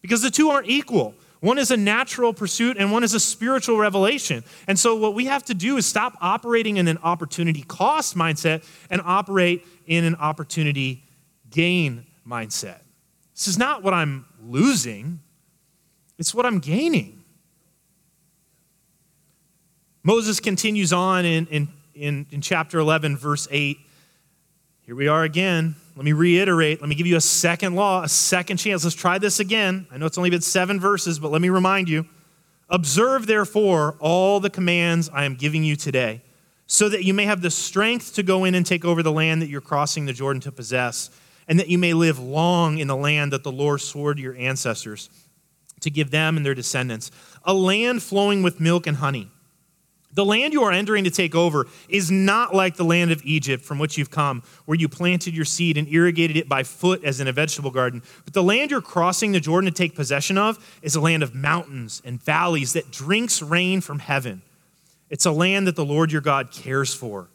Because 0.00 0.22
the 0.22 0.30
two 0.30 0.48
aren't 0.48 0.68
equal. 0.68 1.14
One 1.40 1.58
is 1.58 1.70
a 1.70 1.76
natural 1.76 2.32
pursuit 2.32 2.78
and 2.78 2.90
one 2.90 3.04
is 3.04 3.12
a 3.12 3.20
spiritual 3.20 3.76
revelation. 3.76 4.42
And 4.66 4.78
so, 4.78 4.96
what 4.96 5.14
we 5.14 5.26
have 5.26 5.44
to 5.44 5.54
do 5.54 5.76
is 5.76 5.84
stop 5.84 6.16
operating 6.22 6.78
in 6.78 6.88
an 6.88 6.98
opportunity 7.02 7.62
cost 7.62 8.16
mindset 8.16 8.64
and 8.88 9.02
operate 9.04 9.66
in 9.86 10.04
an 10.04 10.14
opportunity 10.14 11.04
gain 11.50 12.06
mindset. 12.26 12.78
This 13.34 13.48
is 13.48 13.58
not 13.58 13.82
what 13.82 13.92
I'm 13.92 14.24
losing, 14.42 15.20
it's 16.16 16.34
what 16.34 16.46
I'm 16.46 16.58
gaining. 16.58 17.17
Moses 20.02 20.38
continues 20.40 20.92
on 20.92 21.24
in, 21.24 21.46
in, 21.48 21.68
in, 21.94 22.26
in, 22.30 22.40
chapter 22.40 22.78
11, 22.78 23.16
verse 23.16 23.48
8. 23.50 23.78
Here 24.82 24.94
we 24.94 25.08
are 25.08 25.24
again. 25.24 25.74
Let 25.96 26.04
me 26.04 26.12
reiterate. 26.12 26.80
Let 26.80 26.88
me 26.88 26.94
give 26.94 27.06
you 27.06 27.16
a 27.16 27.20
second 27.20 27.74
law, 27.74 28.04
a 28.04 28.08
second 28.08 28.58
chance. 28.58 28.84
Let's 28.84 28.94
try 28.94 29.18
this 29.18 29.40
again. 29.40 29.86
I 29.90 29.98
know 29.98 30.06
it's 30.06 30.16
only 30.16 30.30
been 30.30 30.40
seven 30.40 30.78
verses, 30.78 31.18
but 31.18 31.32
let 31.32 31.42
me 31.42 31.48
remind 31.48 31.88
you. 31.88 32.06
Observe, 32.70 33.26
therefore, 33.26 33.96
all 33.98 34.40
the 34.40 34.50
commands 34.50 35.10
I 35.12 35.24
am 35.24 35.34
giving 35.34 35.64
you 35.64 35.74
today, 35.74 36.22
so 36.66 36.88
that 36.88 37.02
you 37.02 37.12
may 37.12 37.24
have 37.24 37.40
the 37.40 37.50
strength 37.50 38.14
to 38.14 38.22
go 38.22 38.44
in 38.44 38.54
and 38.54 38.64
take 38.64 38.84
over 38.84 39.02
the 39.02 39.12
land 39.12 39.42
that 39.42 39.48
you're 39.48 39.60
crossing 39.60 40.06
the 40.06 40.12
Jordan 40.12 40.40
to 40.42 40.52
possess, 40.52 41.10
and 41.48 41.58
that 41.58 41.68
you 41.68 41.78
may 41.78 41.92
live 41.92 42.20
long 42.20 42.78
in 42.78 42.86
the 42.86 42.96
land 42.96 43.32
that 43.32 43.42
the 43.42 43.52
Lord 43.52 43.80
swore 43.80 44.14
to 44.14 44.20
your 44.20 44.36
ancestors 44.36 45.10
to 45.80 45.90
give 45.90 46.10
them 46.10 46.36
and 46.36 46.46
their 46.46 46.54
descendants, 46.54 47.10
a 47.44 47.54
land 47.54 48.02
flowing 48.02 48.42
with 48.42 48.60
milk 48.60 48.86
and 48.86 48.98
honey 48.98 49.30
the 50.18 50.24
land 50.24 50.52
you 50.52 50.64
are 50.64 50.72
entering 50.72 51.04
to 51.04 51.12
take 51.12 51.36
over 51.36 51.68
is 51.88 52.10
not 52.10 52.52
like 52.52 52.74
the 52.74 52.84
land 52.84 53.12
of 53.12 53.24
Egypt 53.24 53.64
from 53.64 53.78
which 53.78 53.96
you've 53.96 54.10
come, 54.10 54.42
where 54.64 54.74
you 54.74 54.88
planted 54.88 55.32
your 55.32 55.44
seed 55.44 55.76
and 55.76 55.86
irrigated 55.86 56.36
it 56.36 56.48
by 56.48 56.64
foot 56.64 57.04
as 57.04 57.20
in 57.20 57.28
a 57.28 57.32
vegetable 57.32 57.70
garden. 57.70 58.02
But 58.24 58.34
the 58.34 58.42
land 58.42 58.72
you're 58.72 58.80
crossing 58.80 59.30
the 59.30 59.38
Jordan 59.38 59.70
to 59.70 59.76
take 59.76 59.94
possession 59.94 60.36
of 60.36 60.58
is 60.82 60.96
a 60.96 61.00
land 61.00 61.22
of 61.22 61.36
mountains 61.36 62.02
and 62.04 62.20
valleys 62.20 62.72
that 62.72 62.90
drinks 62.90 63.40
rain 63.40 63.80
from 63.80 64.00
heaven. 64.00 64.42
It's 65.08 65.24
a 65.24 65.30
land 65.30 65.68
that 65.68 65.76
the 65.76 65.84
Lord 65.84 66.10
your 66.10 66.20
God 66.20 66.50
cares 66.50 66.92
for. 66.92 67.28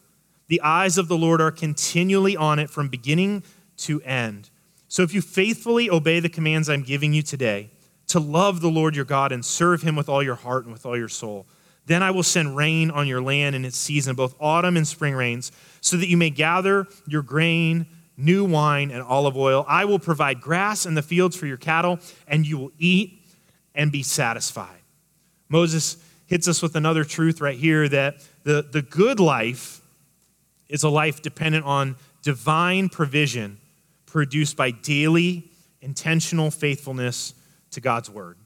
The 0.48 0.60
eyes 0.60 0.98
of 0.98 1.08
the 1.08 1.16
Lord 1.16 1.40
are 1.40 1.50
continually 1.50 2.36
on 2.36 2.58
it 2.58 2.68
from 2.68 2.88
beginning 2.88 3.44
to 3.78 4.02
end. 4.02 4.50
So 4.88 5.02
if 5.02 5.14
you 5.14 5.22
faithfully 5.22 5.88
obey 5.88 6.20
the 6.20 6.28
commands 6.28 6.68
I'm 6.68 6.82
giving 6.82 7.14
you 7.14 7.22
today, 7.22 7.70
to 8.08 8.20
love 8.20 8.60
the 8.60 8.68
Lord 8.68 8.94
your 8.94 9.06
God 9.06 9.32
and 9.32 9.42
serve 9.42 9.80
him 9.80 9.96
with 9.96 10.10
all 10.10 10.22
your 10.22 10.34
heart 10.34 10.64
and 10.64 10.72
with 10.74 10.84
all 10.84 10.98
your 10.98 11.08
soul, 11.08 11.46
then 11.86 12.02
I 12.02 12.10
will 12.10 12.22
send 12.22 12.56
rain 12.56 12.90
on 12.90 13.06
your 13.06 13.20
land 13.20 13.54
in 13.54 13.64
its 13.64 13.76
season, 13.76 14.16
both 14.16 14.34
autumn 14.40 14.76
and 14.76 14.86
spring 14.86 15.14
rains, 15.14 15.52
so 15.80 15.96
that 15.96 16.08
you 16.08 16.16
may 16.16 16.30
gather 16.30 16.86
your 17.06 17.22
grain, 17.22 17.86
new 18.16 18.44
wine, 18.44 18.90
and 18.90 19.02
olive 19.02 19.36
oil. 19.36 19.64
I 19.68 19.84
will 19.84 19.98
provide 19.98 20.40
grass 20.40 20.86
in 20.86 20.94
the 20.94 21.02
fields 21.02 21.36
for 21.36 21.46
your 21.46 21.56
cattle, 21.56 21.98
and 22.26 22.46
you 22.46 22.58
will 22.58 22.72
eat 22.78 23.22
and 23.74 23.92
be 23.92 24.02
satisfied. 24.02 24.80
Moses 25.48 25.98
hits 26.26 26.48
us 26.48 26.62
with 26.62 26.74
another 26.74 27.04
truth 27.04 27.40
right 27.40 27.58
here 27.58 27.88
that 27.88 28.16
the, 28.44 28.66
the 28.72 28.82
good 28.82 29.20
life 29.20 29.80
is 30.68 30.82
a 30.82 30.88
life 30.88 31.20
dependent 31.20 31.64
on 31.64 31.96
divine 32.22 32.88
provision 32.88 33.58
produced 34.06 34.56
by 34.56 34.70
daily, 34.70 35.50
intentional 35.82 36.50
faithfulness 36.50 37.34
to 37.72 37.80
God's 37.80 38.08
word. 38.08 38.38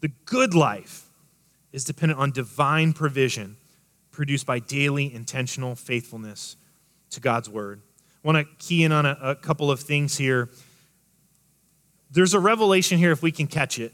The 0.00 0.10
good 0.26 0.52
life 0.52 1.03
is 1.74 1.82
dependent 1.82 2.20
on 2.20 2.30
divine 2.30 2.92
provision 2.92 3.56
produced 4.12 4.46
by 4.46 4.60
daily 4.60 5.12
intentional 5.12 5.74
faithfulness 5.74 6.54
to 7.10 7.18
God's 7.18 7.50
word. 7.50 7.82
I 8.24 8.28
want 8.28 8.38
to 8.38 8.54
key 8.64 8.84
in 8.84 8.92
on 8.92 9.04
a, 9.04 9.18
a 9.20 9.34
couple 9.34 9.72
of 9.72 9.80
things 9.80 10.16
here. 10.16 10.50
There's 12.12 12.32
a 12.32 12.38
revelation 12.38 12.96
here, 12.96 13.10
if 13.10 13.22
we 13.22 13.32
can 13.32 13.48
catch 13.48 13.80
it. 13.80 13.92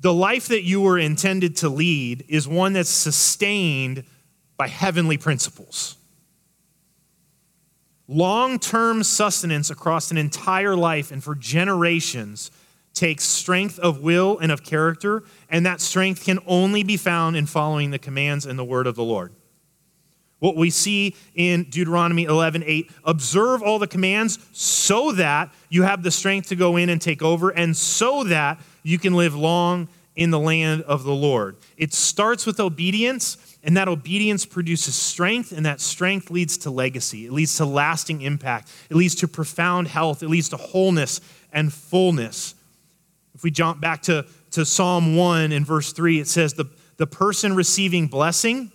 The 0.00 0.12
life 0.12 0.48
that 0.48 0.64
you 0.64 0.80
were 0.80 0.98
intended 0.98 1.54
to 1.58 1.68
lead 1.68 2.24
is 2.28 2.48
one 2.48 2.72
that's 2.72 2.90
sustained 2.90 4.02
by 4.56 4.66
heavenly 4.66 5.16
principles. 5.16 5.96
Long 8.08 8.58
term 8.58 9.04
sustenance 9.04 9.70
across 9.70 10.10
an 10.10 10.16
entire 10.16 10.74
life 10.74 11.12
and 11.12 11.22
for 11.22 11.36
generations 11.36 12.50
takes 12.94 13.24
strength 13.24 13.78
of 13.78 14.00
will 14.00 14.38
and 14.38 14.52
of 14.52 14.62
character, 14.62 15.22
and 15.48 15.64
that 15.66 15.80
strength 15.80 16.24
can 16.24 16.38
only 16.46 16.82
be 16.82 16.96
found 16.96 17.36
in 17.36 17.46
following 17.46 17.90
the 17.90 17.98
commands 17.98 18.46
and 18.46 18.58
the 18.58 18.64
word 18.64 18.86
of 18.86 18.96
the 18.96 19.04
Lord. 19.04 19.32
What 20.38 20.56
we 20.56 20.70
see 20.70 21.14
in 21.36 21.70
Deuteronomy 21.70 22.24
11 22.24 22.64
8, 22.66 22.90
observe 23.04 23.62
all 23.62 23.78
the 23.78 23.86
commands 23.86 24.40
so 24.52 25.12
that 25.12 25.52
you 25.68 25.84
have 25.84 26.02
the 26.02 26.10
strength 26.10 26.48
to 26.48 26.56
go 26.56 26.76
in 26.76 26.88
and 26.88 27.00
take 27.00 27.22
over, 27.22 27.50
and 27.50 27.76
so 27.76 28.24
that 28.24 28.60
you 28.82 28.98
can 28.98 29.14
live 29.14 29.36
long 29.36 29.88
in 30.16 30.30
the 30.30 30.38
land 30.38 30.82
of 30.82 31.04
the 31.04 31.14
Lord. 31.14 31.56
It 31.76 31.94
starts 31.94 32.44
with 32.44 32.60
obedience, 32.60 33.56
and 33.62 33.76
that 33.76 33.88
obedience 33.88 34.44
produces 34.44 34.94
strength, 34.94 35.52
and 35.52 35.64
that 35.64 35.80
strength 35.80 36.30
leads 36.30 36.58
to 36.58 36.70
legacy. 36.70 37.26
It 37.26 37.32
leads 37.32 37.56
to 37.58 37.64
lasting 37.64 38.22
impact. 38.22 38.68
It 38.90 38.96
leads 38.96 39.14
to 39.16 39.28
profound 39.28 39.88
health. 39.88 40.22
It 40.22 40.28
leads 40.28 40.48
to 40.50 40.56
wholeness 40.56 41.20
and 41.52 41.72
fullness. 41.72 42.54
If 43.34 43.42
we 43.42 43.50
jump 43.50 43.80
back 43.80 44.02
to, 44.02 44.26
to 44.52 44.64
Psalm 44.64 45.16
1 45.16 45.52
in 45.52 45.64
verse 45.64 45.92
3, 45.92 46.20
it 46.20 46.28
says, 46.28 46.54
the, 46.54 46.66
the 46.96 47.06
person 47.06 47.54
receiving 47.54 48.06
blessing, 48.06 48.70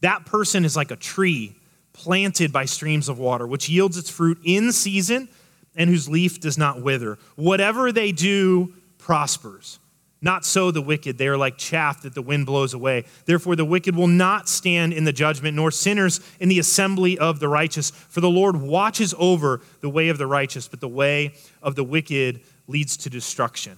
that 0.00 0.26
person 0.26 0.64
is 0.64 0.76
like 0.76 0.90
a 0.90 0.96
tree 0.96 1.56
planted 1.92 2.52
by 2.52 2.64
streams 2.64 3.08
of 3.08 3.18
water, 3.18 3.46
which 3.46 3.68
yields 3.68 3.96
its 3.96 4.10
fruit 4.10 4.38
in 4.44 4.72
season 4.72 5.28
and 5.74 5.90
whose 5.90 6.08
leaf 6.08 6.40
does 6.40 6.58
not 6.58 6.82
wither. 6.82 7.18
Whatever 7.36 7.90
they 7.92 8.12
do 8.12 8.74
prospers. 8.98 9.78
Not 10.20 10.44
so 10.44 10.72
the 10.72 10.82
wicked. 10.82 11.16
They 11.16 11.28
are 11.28 11.36
like 11.36 11.58
chaff 11.58 12.02
that 12.02 12.14
the 12.14 12.22
wind 12.22 12.46
blows 12.46 12.74
away. 12.74 13.04
Therefore, 13.24 13.54
the 13.54 13.64
wicked 13.64 13.94
will 13.94 14.08
not 14.08 14.48
stand 14.48 14.92
in 14.92 15.04
the 15.04 15.12
judgment, 15.12 15.54
nor 15.54 15.70
sinners 15.70 16.20
in 16.40 16.48
the 16.48 16.58
assembly 16.58 17.16
of 17.16 17.38
the 17.38 17.46
righteous. 17.46 17.90
For 17.90 18.20
the 18.20 18.28
Lord 18.28 18.56
watches 18.56 19.14
over 19.16 19.60
the 19.80 19.88
way 19.88 20.08
of 20.08 20.18
the 20.18 20.26
righteous, 20.26 20.66
but 20.66 20.80
the 20.80 20.88
way 20.88 21.34
of 21.62 21.76
the 21.76 21.84
wicked 21.84 22.40
leads 22.68 22.96
to 22.98 23.10
destruction. 23.10 23.76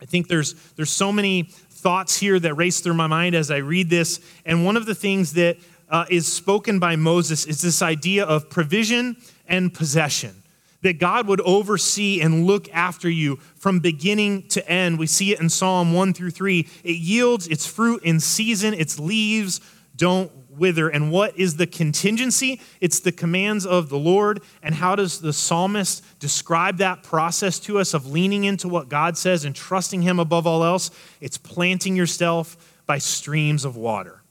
I 0.00 0.06
think 0.06 0.28
there's, 0.28 0.54
there's 0.74 0.90
so 0.90 1.12
many 1.12 1.44
thoughts 1.44 2.16
here 2.16 2.40
that 2.40 2.54
race 2.54 2.80
through 2.80 2.94
my 2.94 3.06
mind 3.06 3.34
as 3.34 3.50
I 3.50 3.58
read 3.58 3.90
this. 3.90 4.20
And 4.44 4.64
one 4.64 4.76
of 4.76 4.86
the 4.86 4.94
things 4.94 5.34
that 5.34 5.58
uh, 5.88 6.06
is 6.10 6.26
spoken 6.30 6.78
by 6.78 6.96
Moses 6.96 7.44
is 7.44 7.62
this 7.62 7.82
idea 7.82 8.24
of 8.24 8.50
provision 8.50 9.16
and 9.46 9.72
possession. 9.72 10.42
That 10.82 10.98
God 10.98 11.26
would 11.28 11.40
oversee 11.42 12.20
and 12.20 12.44
look 12.44 12.68
after 12.74 13.08
you 13.08 13.36
from 13.56 13.80
beginning 13.80 14.48
to 14.48 14.68
end. 14.68 14.98
We 14.98 15.06
see 15.06 15.32
it 15.32 15.40
in 15.40 15.48
Psalm 15.48 15.94
1 15.94 16.12
through 16.12 16.32
3. 16.32 16.68
It 16.82 16.96
yields 16.96 17.46
its 17.48 17.66
fruit 17.66 18.02
in 18.02 18.20
season, 18.20 18.74
its 18.74 18.98
leaves 18.98 19.60
don't 19.96 20.30
wither. 20.58 20.88
And 20.88 21.10
what 21.10 21.38
is 21.38 21.56
the 21.56 21.66
contingency? 21.66 22.60
It's 22.80 23.00
the 23.00 23.12
commands 23.12 23.66
of 23.66 23.88
the 23.88 23.98
Lord. 23.98 24.42
And 24.62 24.74
how 24.74 24.96
does 24.96 25.20
the 25.20 25.32
psalmist 25.32 26.04
describe 26.18 26.78
that 26.78 27.02
process 27.02 27.58
to 27.60 27.78
us 27.78 27.94
of 27.94 28.06
leaning 28.06 28.44
into 28.44 28.68
what 28.68 28.88
God 28.88 29.16
says 29.16 29.44
and 29.44 29.54
trusting 29.54 30.02
Him 30.02 30.18
above 30.18 30.46
all 30.46 30.64
else? 30.64 30.90
It's 31.20 31.38
planting 31.38 31.96
yourself 31.96 32.80
by 32.86 32.98
streams 32.98 33.64
of 33.64 33.76
water. 33.76 34.22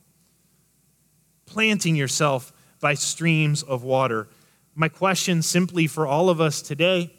Planting 1.45 1.95
yourself 1.95 2.53
by 2.79 2.93
streams 2.93 3.63
of 3.63 3.83
water. 3.83 4.27
My 4.75 4.89
question 4.89 5.41
simply 5.41 5.87
for 5.87 6.07
all 6.07 6.29
of 6.29 6.41
us 6.41 6.61
today 6.61 7.13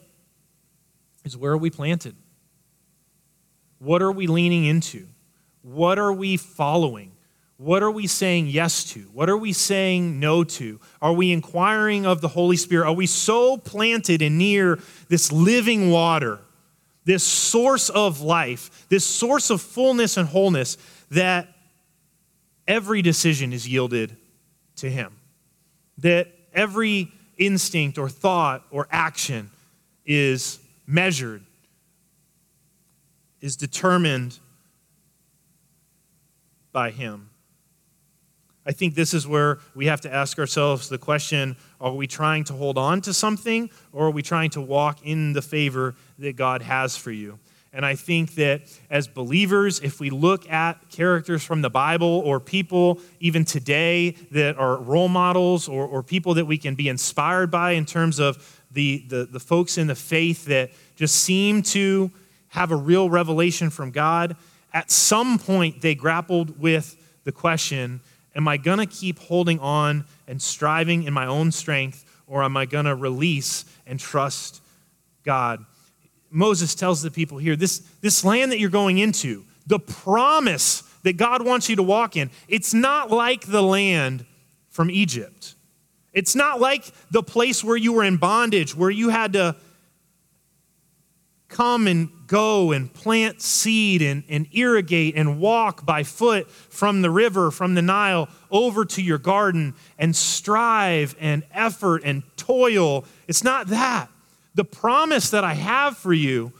is 1.23 1.35
where 1.37 1.53
are 1.53 1.57
we 1.57 1.69
planted? 1.69 2.15
What 3.79 4.01
are 4.01 4.11
we 4.11 4.27
leaning 4.27 4.65
into? 4.65 5.07
What 5.61 5.97
are 5.97 6.13
we 6.13 6.37
following? 6.37 7.14
What 7.57 7.83
are 7.83 7.91
we 7.91 8.07
saying 8.07 8.47
yes 8.47 8.83
to? 8.91 8.99
What 9.13 9.29
are 9.29 9.37
we 9.37 9.53
saying 9.53 10.19
no 10.19 10.43
to? 10.43 10.79
Are 11.01 11.13
we 11.13 11.31
inquiring 11.31 12.05
of 12.05 12.19
the 12.19 12.27
Holy 12.27 12.57
Spirit? 12.57 12.87
Are 12.87 12.93
we 12.93 13.07
so 13.07 13.57
planted 13.57 14.21
and 14.21 14.37
near 14.37 14.79
this 15.07 15.31
living 15.31 15.89
water, 15.89 16.39
this 17.05 17.23
source 17.23 17.89
of 17.89 18.21
life, 18.21 18.85
this 18.89 19.05
source 19.05 19.49
of 19.49 19.61
fullness 19.61 20.17
and 20.17 20.27
wholeness 20.27 20.77
that 21.11 21.47
every 22.67 23.01
decision 23.01 23.53
is 23.53 23.67
yielded 23.67 24.17
to 24.77 24.89
Him? 24.89 25.15
that 25.99 26.27
every 26.53 27.11
instinct 27.37 27.97
or 27.97 28.09
thought 28.09 28.65
or 28.71 28.87
action 28.91 29.49
is 30.05 30.59
measured, 30.85 31.43
is 33.41 33.55
determined 33.55 34.39
by 36.71 36.91
Him. 36.91 37.29
I 38.65 38.71
think 38.71 38.95
this 38.95 39.13
is 39.13 39.27
where 39.27 39.59
we 39.75 39.85
have 39.85 40.01
to 40.01 40.13
ask 40.13 40.39
ourselves 40.39 40.89
the 40.89 40.97
question 40.97 41.55
are 41.79 41.93
we 41.93 42.07
trying 42.07 42.43
to 42.45 42.53
hold 42.53 42.77
on 42.77 43.01
to 43.01 43.13
something 43.13 43.69
or 43.93 44.07
are 44.07 44.11
we 44.11 44.23
trying 44.23 44.49
to 44.51 44.61
walk 44.61 44.99
in 45.03 45.33
the 45.33 45.41
favor 45.41 45.95
that 46.17 46.35
God 46.35 46.61
has 46.63 46.97
for 46.97 47.11
you? 47.11 47.37
And 47.71 47.85
I 47.85 47.95
think 47.95 48.35
that 48.35 48.61
as 48.89 49.07
believers, 49.07 49.81
if 49.81 49.99
we 49.99 50.09
look 50.09 50.49
at 50.49 50.89
characters 50.89 51.43
from 51.43 51.61
the 51.61 51.69
Bible 51.69 52.23
or 52.25 52.39
people 52.39 53.01
even 53.19 53.43
today 53.43 54.11
that 54.31 54.57
are 54.57 54.77
role 54.77 55.09
models 55.09 55.67
or, 55.67 55.85
or 55.85 56.01
people 56.01 56.35
that 56.35 56.45
we 56.45 56.57
can 56.57 56.75
be 56.75 56.87
inspired 56.87 57.51
by 57.51 57.71
in 57.71 57.85
terms 57.85 58.17
of 58.17 58.61
the, 58.71 59.03
the, 59.09 59.25
the 59.25 59.41
folks 59.41 59.77
in 59.77 59.87
the 59.87 59.95
faith 59.95 60.45
that 60.45 60.71
just 60.95 61.15
seem 61.15 61.61
to 61.63 62.11
have 62.47 62.71
a 62.71 62.75
real 62.77 63.09
revelation 63.09 63.69
from 63.69 63.91
God, 63.91 64.37
at 64.73 64.89
some 64.89 65.37
point 65.37 65.81
they 65.81 65.95
grappled 65.95 66.57
with 66.57 66.95
the 67.25 67.31
question 67.33 67.99
Am 68.35 68.47
I 68.47 68.57
going 68.57 68.79
to 68.79 68.85
keep 68.85 69.19
holding 69.19 69.59
on 69.59 70.05
and 70.27 70.41
striving 70.41 71.03
in 71.03 71.13
my 71.13 71.25
own 71.25 71.51
strength, 71.51 72.03
or 72.27 72.43
am 72.43 72.57
I 72.57 72.65
going 72.65 72.85
to 72.85 72.95
release 72.95 73.65
and 73.87 73.99
trust 73.99 74.61
God? 75.23 75.65
Moses 76.29 76.75
tells 76.75 77.01
the 77.01 77.11
people 77.11 77.37
here 77.37 77.55
this, 77.55 77.79
this 78.01 78.25
land 78.25 78.51
that 78.51 78.59
you're 78.59 78.69
going 78.69 78.97
into, 78.97 79.45
the 79.67 79.79
promise 79.79 80.83
that 81.03 81.17
God 81.17 81.45
wants 81.45 81.69
you 81.69 81.77
to 81.77 81.83
walk 81.83 82.17
in, 82.17 82.29
it's 82.47 82.73
not 82.73 83.09
like 83.11 83.45
the 83.45 83.63
land 83.63 84.25
from 84.69 84.91
Egypt. 84.91 85.55
It's 86.11 86.35
not 86.35 86.59
like 86.59 86.85
the 87.11 87.23
place 87.23 87.63
where 87.63 87.77
you 87.77 87.93
were 87.93 88.03
in 88.03 88.17
bondage, 88.17 88.75
where 88.75 88.89
you 88.89 89.09
had 89.09 89.33
to 89.33 89.55
come 91.55 91.87
and 91.87 92.09
go 92.27 92.73
and 92.73 92.93
plant 92.93 93.41
seed 93.41 94.01
and, 94.01 94.25
and 94.27 94.45
irrigate 94.51 95.15
and 95.15 95.39
walk 95.39 95.85
by 95.85 96.03
foot 96.03 96.51
from 96.51 97.01
the 97.01 97.09
river, 97.09 97.49
from 97.49 97.75
the 97.75 97.81
Nile, 97.81 98.27
over 98.51 98.83
to 98.83 99.01
your 99.01 99.17
garden 99.17 99.73
and 99.97 100.13
strive 100.13 101.15
and 101.17 101.43
effort 101.53 102.01
and 102.03 102.23
toil. 102.35 103.05
It's 103.29 103.41
not 103.41 103.67
that. 103.67 104.09
The 104.53 104.65
promise 104.65 105.29
that 105.29 105.45
I 105.45 105.53
have 105.53 105.97
for 105.97 106.11
you 106.11 106.51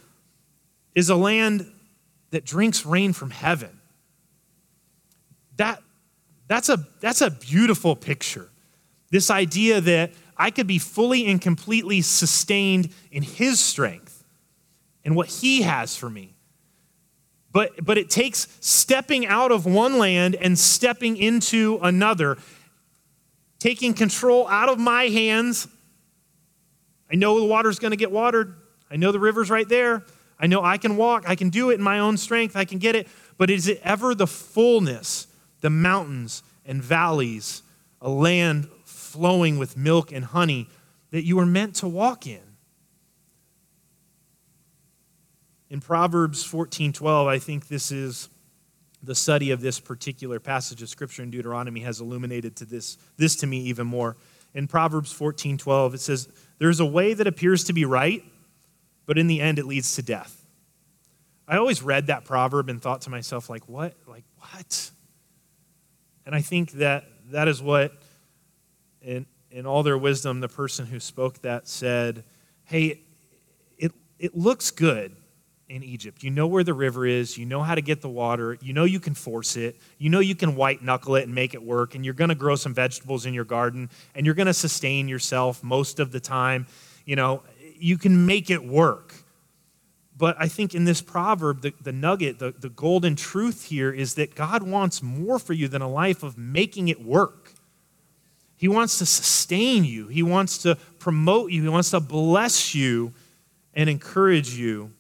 is 0.93 1.09
a 1.09 1.15
land 1.17 1.69
that 2.29 2.45
drinks 2.45 2.85
rain 2.85 3.11
from 3.11 3.31
heaven. 3.31 3.81
That, 5.57 5.83
that's, 6.47 6.69
a, 6.69 6.77
that's 7.01 7.19
a 7.19 7.31
beautiful 7.31 7.97
picture. 7.97 8.49
This 9.11 9.29
idea 9.29 9.81
that 9.81 10.13
I 10.37 10.51
could 10.51 10.67
be 10.67 10.79
fully 10.79 11.27
and 11.27 11.41
completely 11.41 12.01
sustained 12.01 12.93
in 13.11 13.23
His 13.23 13.59
strength 13.59 14.04
and 15.05 15.15
what 15.15 15.27
He 15.27 15.61
has 15.61 15.95
for 15.95 16.09
me. 16.09 16.35
But, 17.55 17.85
but 17.85 17.97
it 17.97 18.09
takes 18.09 18.49
stepping 18.59 19.25
out 19.25 19.53
of 19.53 19.65
one 19.65 19.97
land 19.97 20.35
and 20.35 20.59
stepping 20.59 21.15
into 21.15 21.79
another, 21.81 22.37
taking 23.59 23.93
control 23.93 24.45
out 24.49 24.67
of 24.67 24.77
my 24.77 25.03
hands. 25.03 25.69
I 27.09 27.15
know 27.15 27.39
the 27.39 27.45
water's 27.45 27.79
going 27.79 27.91
to 27.91 27.97
get 27.97 28.11
watered. 28.11 28.55
I 28.91 28.97
know 28.97 29.13
the 29.13 29.21
river's 29.21 29.49
right 29.49 29.69
there. 29.69 30.03
I 30.37 30.47
know 30.47 30.61
I 30.63 30.77
can 30.77 30.97
walk. 30.97 31.23
I 31.29 31.35
can 31.35 31.49
do 31.49 31.69
it 31.69 31.75
in 31.75 31.81
my 31.81 31.99
own 31.99 32.17
strength. 32.17 32.57
I 32.57 32.65
can 32.65 32.77
get 32.77 32.93
it. 32.93 33.07
But 33.37 33.49
is 33.49 33.69
it 33.69 33.79
ever 33.85 34.13
the 34.13 34.27
fullness, 34.27 35.27
the 35.61 35.69
mountains 35.69 36.43
and 36.65 36.83
valleys, 36.83 37.61
a 38.01 38.09
land 38.09 38.67
flowing 38.83 39.57
with 39.57 39.77
milk 39.77 40.11
and 40.11 40.25
honey 40.25 40.67
that 41.11 41.23
you 41.23 41.39
are 41.39 41.45
meant 41.45 41.75
to 41.75 41.87
walk 41.87 42.27
in? 42.27 42.54
In 45.75 45.81
Proverbs 45.81 46.41
14:12, 46.41 47.27
I 47.27 47.37
think 47.37 47.67
this 47.67 47.91
is 47.91 48.29
the 49.03 49.13
study 49.13 49.51
of 49.51 49.59
this 49.59 49.77
particular 49.77 50.39
passage 50.39 50.81
of 50.81 50.87
scripture 50.87 51.21
in 51.21 51.31
Deuteronomy 51.31 51.81
has 51.81 51.99
illuminated 51.99 52.55
to 52.55 52.65
this, 52.65 52.97
this 53.17 53.35
to 53.35 53.45
me 53.45 53.59
even 53.63 53.85
more. 53.85 54.15
In 54.53 54.69
Proverbs 54.69 55.11
14:12, 55.11 55.95
it 55.95 55.99
says, 55.99 56.29
"There's 56.59 56.79
a 56.79 56.85
way 56.85 57.13
that 57.13 57.27
appears 57.27 57.65
to 57.65 57.73
be 57.73 57.83
right, 57.83 58.23
but 59.05 59.17
in 59.17 59.27
the 59.27 59.41
end 59.41 59.59
it 59.59 59.65
leads 59.65 59.93
to 59.95 60.01
death." 60.01 60.47
I 61.45 61.57
always 61.57 61.83
read 61.83 62.07
that 62.07 62.23
proverb 62.23 62.69
and 62.69 62.81
thought 62.81 63.01
to 63.01 63.09
myself, 63.09 63.49
like, 63.49 63.67
what? 63.67 63.97
Like, 64.07 64.23
what? 64.37 64.91
And 66.25 66.33
I 66.33 66.41
think 66.41 66.71
that 66.71 67.03
that 67.31 67.49
is 67.49 67.61
what, 67.61 68.01
in, 69.01 69.25
in 69.51 69.65
all 69.65 69.83
their 69.83 69.97
wisdom, 69.97 70.39
the 70.39 70.47
person 70.47 70.85
who 70.85 71.01
spoke 71.01 71.41
that 71.41 71.67
said, 71.67 72.23
hey, 72.63 73.01
it, 73.77 73.91
it 74.19 74.37
looks 74.37 74.71
good 74.71 75.17
in 75.67 75.83
Egypt. 75.83 76.23
You 76.23 76.29
know 76.29 76.47
where 76.47 76.63
the 76.63 76.73
river 76.73 77.05
is. 77.05 77.37
You 77.37 77.45
know 77.45 77.63
how 77.63 77.75
to 77.75 77.81
get 77.81 78.01
the 78.01 78.09
water. 78.09 78.57
You 78.61 78.73
know 78.73 78.83
you 78.83 78.99
can 78.99 79.15
force 79.15 79.55
it. 79.55 79.75
You 79.97 80.09
know 80.09 80.19
you 80.19 80.35
can 80.35 80.55
white 80.55 80.83
knuckle 80.83 81.15
it 81.15 81.23
and 81.23 81.33
make 81.33 81.53
it 81.53 81.63
work. 81.63 81.95
And 81.95 82.05
you're 82.05 82.13
going 82.13 82.29
to 82.29 82.35
grow 82.35 82.55
some 82.55 82.73
vegetables 82.73 83.25
in 83.25 83.33
your 83.33 83.45
garden 83.45 83.89
and 84.13 84.25
you're 84.25 84.35
going 84.35 84.47
to 84.47 84.53
sustain 84.53 85.07
yourself 85.07 85.63
most 85.63 85.99
of 85.99 86.11
the 86.11 86.19
time. 86.19 86.67
You 87.05 87.15
know, 87.15 87.43
you 87.77 87.97
can 87.97 88.25
make 88.25 88.49
it 88.49 88.63
work. 88.63 89.15
But 90.17 90.37
I 90.39 90.47
think 90.47 90.73
in 90.73 90.85
this 90.85 91.01
proverb, 91.01 91.61
the, 91.61 91.73
the 91.81 91.91
nugget, 91.91 92.39
the, 92.39 92.53
the 92.57 92.69
golden 92.69 93.15
truth 93.15 93.65
here 93.65 93.91
is 93.91 94.15
that 94.15 94.33
God 94.33 94.63
wants 94.63 95.03
more 95.03 95.39
for 95.39 95.53
you 95.53 95.67
than 95.67 95.81
a 95.81 95.89
life 95.89 96.23
of 96.23 96.37
making 96.37 96.87
it 96.87 97.03
work. 97.03 97.51
He 98.55 98.69
wants 98.69 98.97
to 98.99 99.05
sustain 99.05 99.83
you, 99.83 100.07
He 100.07 100.23
wants 100.23 100.59
to 100.59 100.75
promote 100.99 101.51
you, 101.51 101.63
He 101.63 101.69
wants 101.69 101.91
to 101.91 101.99
bless 101.99 102.73
you 102.73 103.11
and 103.73 103.89
encourage 103.89 104.53
you 104.53 104.91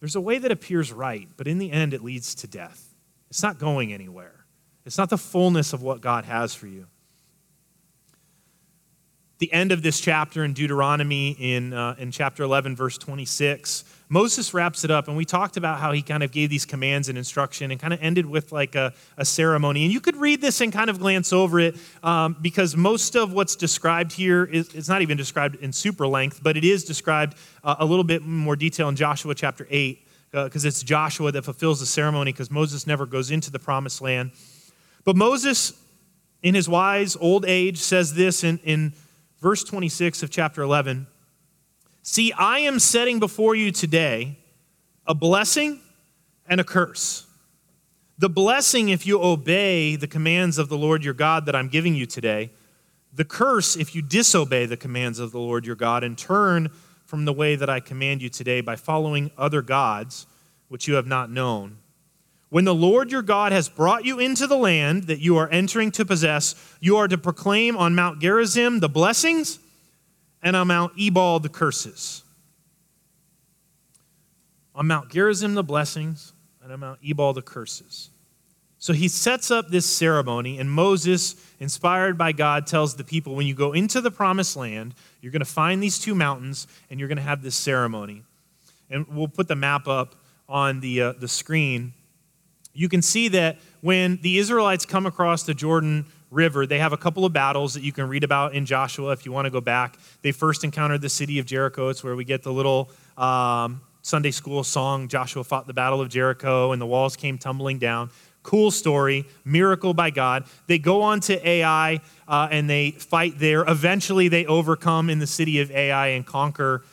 there's 0.00 0.16
a 0.16 0.20
way 0.20 0.38
that 0.38 0.52
appears 0.52 0.92
right, 0.92 1.28
but 1.36 1.46
in 1.46 1.58
the 1.58 1.70
end, 1.72 1.92
it 1.92 2.02
leads 2.02 2.34
to 2.36 2.46
death. 2.46 2.94
It's 3.30 3.42
not 3.42 3.58
going 3.58 3.92
anywhere, 3.92 4.44
it's 4.84 4.98
not 4.98 5.10
the 5.10 5.18
fullness 5.18 5.72
of 5.72 5.82
what 5.82 6.00
God 6.00 6.24
has 6.24 6.54
for 6.54 6.66
you. 6.66 6.86
The 9.38 9.52
end 9.52 9.70
of 9.70 9.82
this 9.82 10.00
chapter 10.00 10.44
in 10.44 10.52
Deuteronomy, 10.52 11.30
in, 11.30 11.72
uh, 11.72 11.94
in 11.96 12.10
chapter 12.10 12.42
11, 12.42 12.74
verse 12.74 12.98
26, 12.98 13.84
Moses 14.10 14.54
wraps 14.54 14.84
it 14.84 14.90
up, 14.90 15.06
and 15.08 15.16
we 15.16 15.24
talked 15.24 15.58
about 15.58 15.80
how 15.80 15.92
he 15.92 16.00
kind 16.00 16.22
of 16.22 16.32
gave 16.32 16.48
these 16.48 16.64
commands 16.64 17.10
and 17.10 17.18
instruction 17.18 17.70
and 17.70 17.78
kind 17.78 17.92
of 17.92 18.00
ended 18.02 18.24
with 18.24 18.52
like 18.52 18.74
a, 18.74 18.94
a 19.18 19.24
ceremony. 19.24 19.84
And 19.84 19.92
you 19.92 20.00
could 20.00 20.16
read 20.16 20.40
this 20.40 20.62
and 20.62 20.72
kind 20.72 20.88
of 20.88 20.98
glance 20.98 21.32
over 21.32 21.60
it 21.60 21.76
um, 22.02 22.36
because 22.40 22.74
most 22.74 23.16
of 23.16 23.32
what's 23.32 23.54
described 23.54 24.12
here 24.12 24.44
is 24.44 24.74
it's 24.74 24.88
not 24.88 25.02
even 25.02 25.18
described 25.18 25.56
in 25.56 25.72
super 25.72 26.06
length, 26.06 26.40
but 26.42 26.56
it 26.56 26.64
is 26.64 26.84
described 26.84 27.36
uh, 27.62 27.76
a 27.80 27.84
little 27.84 28.04
bit 28.04 28.22
more 28.22 28.56
detail 28.56 28.88
in 28.88 28.96
Joshua 28.96 29.34
chapter 29.34 29.66
8 29.68 30.06
because 30.30 30.64
uh, 30.64 30.68
it's 30.68 30.82
Joshua 30.82 31.30
that 31.32 31.44
fulfills 31.44 31.80
the 31.80 31.86
ceremony 31.86 32.32
because 32.32 32.50
Moses 32.50 32.86
never 32.86 33.04
goes 33.04 33.30
into 33.30 33.50
the 33.50 33.58
promised 33.58 34.00
land. 34.00 34.30
But 35.04 35.16
Moses, 35.16 35.72
in 36.42 36.54
his 36.54 36.68
wise 36.68 37.16
old 37.16 37.44
age, 37.46 37.78
says 37.78 38.14
this 38.14 38.44
in, 38.44 38.58
in 38.64 38.94
verse 39.40 39.64
26 39.64 40.22
of 40.22 40.30
chapter 40.30 40.62
11. 40.62 41.06
See, 42.10 42.32
I 42.32 42.60
am 42.60 42.78
setting 42.78 43.20
before 43.20 43.54
you 43.54 43.70
today 43.70 44.38
a 45.06 45.14
blessing 45.14 45.78
and 46.48 46.58
a 46.58 46.64
curse. 46.64 47.26
The 48.16 48.30
blessing, 48.30 48.88
if 48.88 49.06
you 49.06 49.22
obey 49.22 49.94
the 49.94 50.06
commands 50.06 50.56
of 50.56 50.70
the 50.70 50.78
Lord 50.78 51.04
your 51.04 51.12
God 51.12 51.44
that 51.44 51.54
I'm 51.54 51.68
giving 51.68 51.94
you 51.94 52.06
today. 52.06 52.50
The 53.12 53.26
curse, 53.26 53.76
if 53.76 53.94
you 53.94 54.00
disobey 54.00 54.64
the 54.64 54.78
commands 54.78 55.18
of 55.18 55.32
the 55.32 55.38
Lord 55.38 55.66
your 55.66 55.76
God 55.76 56.02
and 56.02 56.16
turn 56.16 56.70
from 57.04 57.26
the 57.26 57.32
way 57.34 57.56
that 57.56 57.68
I 57.68 57.78
command 57.78 58.22
you 58.22 58.30
today 58.30 58.62
by 58.62 58.76
following 58.76 59.30
other 59.36 59.60
gods, 59.60 60.26
which 60.68 60.88
you 60.88 60.94
have 60.94 61.06
not 61.06 61.30
known. 61.30 61.76
When 62.48 62.64
the 62.64 62.74
Lord 62.74 63.12
your 63.12 63.20
God 63.20 63.52
has 63.52 63.68
brought 63.68 64.06
you 64.06 64.18
into 64.18 64.46
the 64.46 64.56
land 64.56 65.08
that 65.08 65.20
you 65.20 65.36
are 65.36 65.50
entering 65.50 65.90
to 65.90 66.06
possess, 66.06 66.54
you 66.80 66.96
are 66.96 67.06
to 67.06 67.18
proclaim 67.18 67.76
on 67.76 67.94
Mount 67.94 68.18
Gerizim 68.18 68.80
the 68.80 68.88
blessings 68.88 69.58
and 70.42 70.56
on 70.56 70.68
Mount 70.68 70.92
Ebal 70.98 71.40
the 71.40 71.48
curses. 71.48 72.22
On 74.74 74.86
Mount 74.86 75.10
Gerizim 75.10 75.54
the 75.54 75.64
blessings, 75.64 76.32
and 76.62 76.72
on 76.72 76.80
Mount 76.80 77.00
Ebal 77.02 77.32
the 77.32 77.42
curses. 77.42 78.10
So 78.80 78.92
he 78.92 79.08
sets 79.08 79.50
up 79.50 79.68
this 79.68 79.86
ceremony, 79.86 80.58
and 80.58 80.70
Moses, 80.70 81.34
inspired 81.58 82.16
by 82.16 82.30
God, 82.30 82.66
tells 82.66 82.94
the 82.94 83.02
people 83.02 83.34
when 83.34 83.46
you 83.46 83.54
go 83.54 83.72
into 83.72 84.00
the 84.00 84.10
promised 84.10 84.56
land, 84.56 84.94
you're 85.20 85.32
going 85.32 85.40
to 85.40 85.44
find 85.44 85.82
these 85.82 85.98
two 85.98 86.14
mountains, 86.14 86.68
and 86.88 87.00
you're 87.00 87.08
going 87.08 87.16
to 87.16 87.22
have 87.22 87.42
this 87.42 87.56
ceremony. 87.56 88.22
And 88.88 89.06
we'll 89.08 89.26
put 89.26 89.48
the 89.48 89.56
map 89.56 89.88
up 89.88 90.14
on 90.48 90.78
the, 90.78 91.02
uh, 91.02 91.12
the 91.14 91.26
screen. 91.26 91.92
You 92.72 92.88
can 92.88 93.02
see 93.02 93.26
that 93.28 93.58
when 93.80 94.20
the 94.22 94.38
Israelites 94.38 94.86
come 94.86 95.06
across 95.06 95.42
the 95.42 95.54
Jordan 95.54 96.06
River, 96.30 96.66
they 96.66 96.78
have 96.78 96.92
a 96.92 96.96
couple 96.96 97.24
of 97.24 97.32
battles 97.32 97.74
that 97.74 97.82
you 97.82 97.92
can 97.92 98.08
read 98.08 98.24
about 98.24 98.54
in 98.54 98.66
Joshua 98.66 99.12
if 99.12 99.24
you 99.24 99.32
want 99.32 99.46
to 99.46 99.50
go 99.50 99.60
back. 99.60 99.98
They 100.22 100.32
first 100.32 100.62
encountered 100.62 101.00
the 101.00 101.08
city 101.08 101.38
of 101.38 101.46
Jericho. 101.46 101.88
It's 101.88 102.04
where 102.04 102.16
we 102.16 102.24
get 102.24 102.42
the 102.42 102.52
little 102.52 102.90
um, 103.16 103.80
Sunday 104.02 104.30
school 104.30 104.64
song, 104.64 105.08
Joshua 105.08 105.44
fought 105.44 105.66
the 105.66 105.74
battle 105.74 106.00
of 106.00 106.08
Jericho, 106.08 106.72
and 106.72 106.80
the 106.80 106.86
walls 106.86 107.16
came 107.16 107.36
tumbling 107.36 107.78
down. 107.78 108.10
Cool 108.42 108.70
story, 108.70 109.26
miracle 109.44 109.92
by 109.92 110.10
God. 110.10 110.44
They 110.66 110.78
go 110.78 111.02
on 111.02 111.20
to 111.20 111.46
Ai 111.46 112.00
uh, 112.26 112.48
and 112.50 112.70
they 112.70 112.92
fight 112.92 113.38
there. 113.38 113.64
Eventually, 113.68 114.28
they 114.28 114.46
overcome 114.46 115.10
in 115.10 115.18
the 115.18 115.26
city 115.26 115.60
of 115.60 115.70
Ai 115.70 116.08
and 116.08 116.24
conquer 116.24 116.84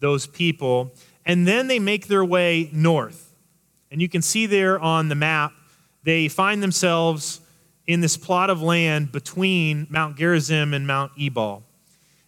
those 0.00 0.26
people. 0.26 0.92
And 1.24 1.46
then 1.46 1.68
they 1.68 1.78
make 1.78 2.08
their 2.08 2.24
way 2.24 2.68
north. 2.72 3.34
And 3.90 4.02
you 4.02 4.08
can 4.08 4.20
see 4.20 4.46
there 4.46 4.78
on 4.80 5.08
the 5.08 5.14
map, 5.14 5.52
they 6.02 6.28
find 6.28 6.62
themselves 6.62 7.40
in 7.86 8.00
this 8.00 8.16
plot 8.16 8.50
of 8.50 8.62
land 8.62 9.12
between 9.12 9.86
Mount 9.90 10.16
Gerizim 10.16 10.72
and 10.74 10.86
Mount 10.86 11.12
Ebal. 11.18 11.62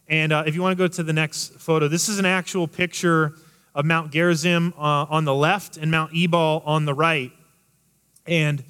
And 0.09 0.33
uh, 0.33 0.45
if 0.47 0.55
you 0.55 0.63
want 0.63 0.77
to 0.77 0.83
go 0.83 0.89
to 0.89 1.03
the 1.03 1.13
next 1.13 1.55
photo, 1.55 1.89
this 1.89 2.09
is 2.09 2.19
an 2.19 2.27
actual 2.27 2.67
picture 2.67 3.35
of 3.75 3.85
Mount 3.85 4.13
Gerizim 4.13 4.75
uh, 4.77 5.07
on 5.09 5.25
the 5.25 5.35
left 5.35 5.77
and 5.77 5.91
Mount 5.91 6.13
Ebal 6.15 6.63
on 6.65 6.85
the 6.85 6.95
right. 6.95 7.33
And 8.27 8.63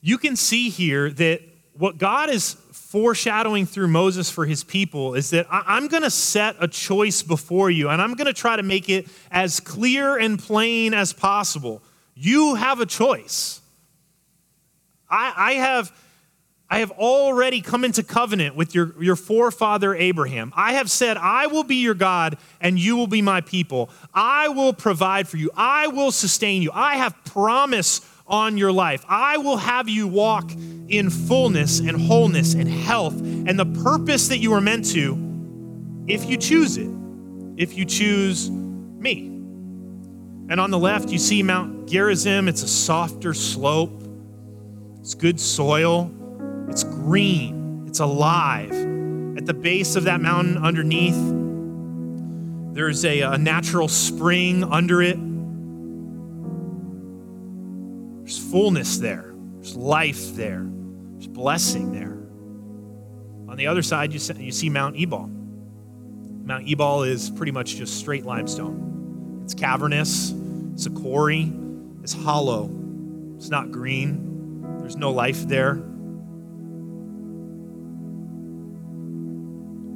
you 0.00 0.18
can 0.18 0.36
see 0.36 0.70
here 0.70 1.10
that 1.10 1.42
what 1.74 1.98
God 1.98 2.30
is 2.30 2.54
foreshadowing 2.72 3.66
through 3.66 3.88
Moses 3.88 4.30
for 4.30 4.46
his 4.46 4.64
people 4.64 5.14
is 5.14 5.30
that 5.30 5.46
I'm 5.50 5.86
going 5.88 6.02
to 6.02 6.10
set 6.10 6.56
a 6.58 6.66
choice 6.66 7.22
before 7.22 7.70
you, 7.70 7.88
and 7.88 8.02
I'm 8.02 8.14
going 8.14 8.26
to 8.26 8.32
try 8.32 8.56
to 8.56 8.62
make 8.62 8.88
it 8.88 9.06
as 9.30 9.60
clear 9.60 10.18
and 10.18 10.38
plain 10.38 10.92
as 10.92 11.12
possible. 11.12 11.82
You 12.14 12.56
have 12.56 12.80
a 12.80 12.86
choice. 12.86 13.60
I, 15.10 15.32
I 15.36 15.52
have 15.54 15.92
I 16.72 16.78
have 16.78 16.92
already 16.92 17.60
come 17.62 17.84
into 17.84 18.04
covenant 18.04 18.54
with 18.54 18.76
your, 18.76 18.94
your 19.02 19.16
forefather 19.16 19.92
Abraham. 19.92 20.52
I 20.54 20.74
have 20.74 20.88
said, 20.88 21.16
I 21.16 21.48
will 21.48 21.64
be 21.64 21.76
your 21.76 21.94
God 21.94 22.38
and 22.60 22.78
you 22.78 22.94
will 22.94 23.08
be 23.08 23.22
my 23.22 23.40
people. 23.40 23.90
I 24.14 24.48
will 24.50 24.72
provide 24.72 25.26
for 25.26 25.36
you. 25.36 25.50
I 25.56 25.88
will 25.88 26.12
sustain 26.12 26.62
you. 26.62 26.70
I 26.72 26.94
have 26.94 27.24
promise 27.24 28.08
on 28.28 28.56
your 28.56 28.70
life. 28.70 29.04
I 29.08 29.38
will 29.38 29.56
have 29.56 29.88
you 29.88 30.06
walk 30.06 30.52
in 30.88 31.10
fullness 31.10 31.80
and 31.80 32.00
wholeness 32.00 32.54
and 32.54 32.68
health 32.68 33.18
and 33.20 33.58
the 33.58 33.66
purpose 33.82 34.28
that 34.28 34.38
you 34.38 34.52
are 34.52 34.60
meant 34.60 34.88
to 34.92 35.18
if 36.06 36.30
you 36.30 36.36
choose 36.36 36.76
it, 36.76 36.90
if 37.56 37.76
you 37.76 37.84
choose 37.84 38.48
me. 38.48 39.26
And 40.48 40.60
on 40.60 40.70
the 40.70 40.78
left, 40.78 41.10
you 41.10 41.18
see 41.18 41.42
Mount 41.42 41.88
Gerizim. 41.88 42.48
It's 42.48 42.62
a 42.62 42.68
softer 42.68 43.34
slope, 43.34 43.99
it's 45.00 45.14
good 45.14 45.40
soil. 45.40 46.10
It's 46.68 46.84
green, 46.84 47.84
it's 47.88 47.98
alive. 47.98 48.70
At 48.70 49.44
the 49.44 49.54
base 49.54 49.96
of 49.96 50.04
that 50.04 50.20
mountain 50.20 50.56
underneath, 50.56 51.18
there's 52.74 53.04
a, 53.04 53.22
a 53.22 53.36
natural 53.36 53.88
spring 53.88 54.62
under 54.62 55.02
it. 55.02 55.18
There's 58.20 58.38
fullness 58.38 58.98
there, 58.98 59.34
there's 59.56 59.74
life 59.74 60.36
there, 60.36 60.64
there's 61.14 61.26
blessing 61.26 61.90
there. 61.90 62.18
On 63.50 63.56
the 63.56 63.66
other 63.66 63.82
side, 63.82 64.12
you 64.12 64.20
see, 64.20 64.34
you 64.40 64.52
see 64.52 64.70
Mount 64.70 64.96
Ebal. 64.96 65.28
Mount 66.44 66.68
Ebal 66.68 67.02
is 67.02 67.30
pretty 67.30 67.50
much 67.50 67.74
just 67.74 67.98
straight 67.98 68.24
limestone. 68.24 69.40
It's 69.42 69.54
cavernous, 69.54 70.32
it's 70.74 70.86
a 70.86 70.90
quarry, 70.90 71.52
it's 72.04 72.12
hollow, 72.12 72.70
it's 73.36 73.48
not 73.48 73.72
green, 73.72 74.29
there's 74.90 74.98
no 74.98 75.12
life 75.12 75.46
there. 75.46 75.74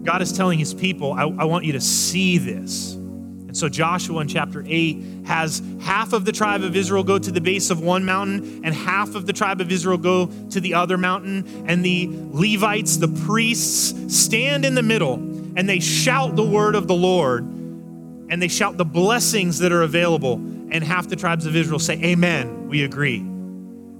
God 0.04 0.22
is 0.22 0.32
telling 0.32 0.56
his 0.56 0.72
people, 0.72 1.12
I, 1.12 1.22
I, 1.22 1.44
want 1.46 1.64
you 1.64 1.72
to 1.72 1.80
see 1.80 2.38
this. 2.38 2.92
And 2.92 3.56
so 3.56 3.68
Joshua 3.68 4.20
in 4.20 4.28
chapter 4.28 4.62
8 4.64 5.26
has 5.26 5.60
half 5.80 6.12
of 6.12 6.24
the 6.24 6.30
tribe 6.30 6.62
of 6.62 6.76
Israel 6.76 7.02
go 7.02 7.18
to 7.18 7.32
the 7.32 7.40
base 7.40 7.70
of 7.70 7.80
one 7.80 8.04
mountain 8.04 8.64
and 8.64 8.72
half 8.72 9.16
of 9.16 9.26
the 9.26 9.32
tribe 9.32 9.60
of 9.60 9.72
Israel 9.72 9.98
go 9.98 10.26
to 10.50 10.60
the 10.60 10.74
other 10.74 10.96
mountain. 10.96 11.64
And 11.66 11.84
the 11.84 12.08
Levites, 12.30 12.98
the 12.98 13.08
priests, 13.08 14.16
stand 14.16 14.64
in 14.64 14.76
the 14.76 14.82
middle 14.84 15.14
and 15.56 15.68
they 15.68 15.80
shout 15.80 16.36
the 16.36 16.46
word 16.46 16.76
of 16.76 16.86
the 16.86 16.94
Lord 16.94 17.42
and 17.42 18.40
they 18.40 18.46
shout 18.46 18.76
the 18.76 18.84
blessings 18.84 19.58
that 19.58 19.72
are 19.72 19.82
available. 19.82 20.34
And 20.34 20.84
half 20.84 21.08
the 21.08 21.16
tribes 21.16 21.46
of 21.46 21.56
Israel 21.56 21.80
say, 21.80 21.94
Amen, 21.94 22.68
we 22.68 22.84
agree. 22.84 23.33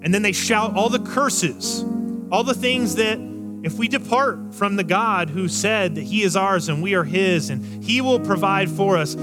And 0.05 0.13
then 0.13 0.21
they 0.21 0.33
shout 0.33 0.77
all 0.77 0.91
the 0.91 0.99
curses, 1.01 1.83
all 2.31 2.45
the 2.45 2.55
things 2.55 2.97
that 2.97 3.19
if 3.63 3.79
we 3.79 3.89
depart 3.89 4.55
from 4.55 4.77
the 4.77 4.85
God 4.85 5.31
who 5.31 5.49
said 5.49 5.95
that 5.95 6.03
He 6.03 6.23
is 6.23 6.37
ours 6.37 6.69
and 6.69 6.83
we 6.83 6.95
are 6.95 7.05
His 7.05 7.49
and 7.49 7.83
He 7.83 8.03
will 8.03 8.21
provide 8.21 8.71
for 8.71 8.99
us, 8.99 9.17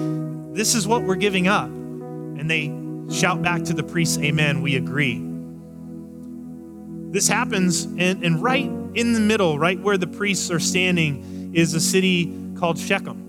this 0.54 0.74
is 0.74 0.88
what 0.88 1.04
we're 1.04 1.16
giving 1.16 1.48
up. 1.48 1.68
And 1.68 2.50
they 2.50 2.70
shout 3.16 3.44
back 3.44 3.64
to 3.66 3.74
the 3.74 3.84
priests, 3.84 4.18
Amen, 4.18 4.64
we 4.64 4.76
agree. 4.76 5.22
This 7.12 7.28
happens, 7.28 7.84
and, 7.84 8.24
and 8.24 8.42
right 8.42 8.66
in 8.96 9.14
the 9.14 9.20
middle, 9.20 9.60
right 9.60 9.80
where 9.80 9.98
the 10.00 10.08
priests 10.08 10.50
are 10.50 10.60
standing, 10.60 11.52
is 11.54 11.76
a 11.76 11.80
city 11.80 12.34
called 12.56 12.80
Shechem. 12.80 13.20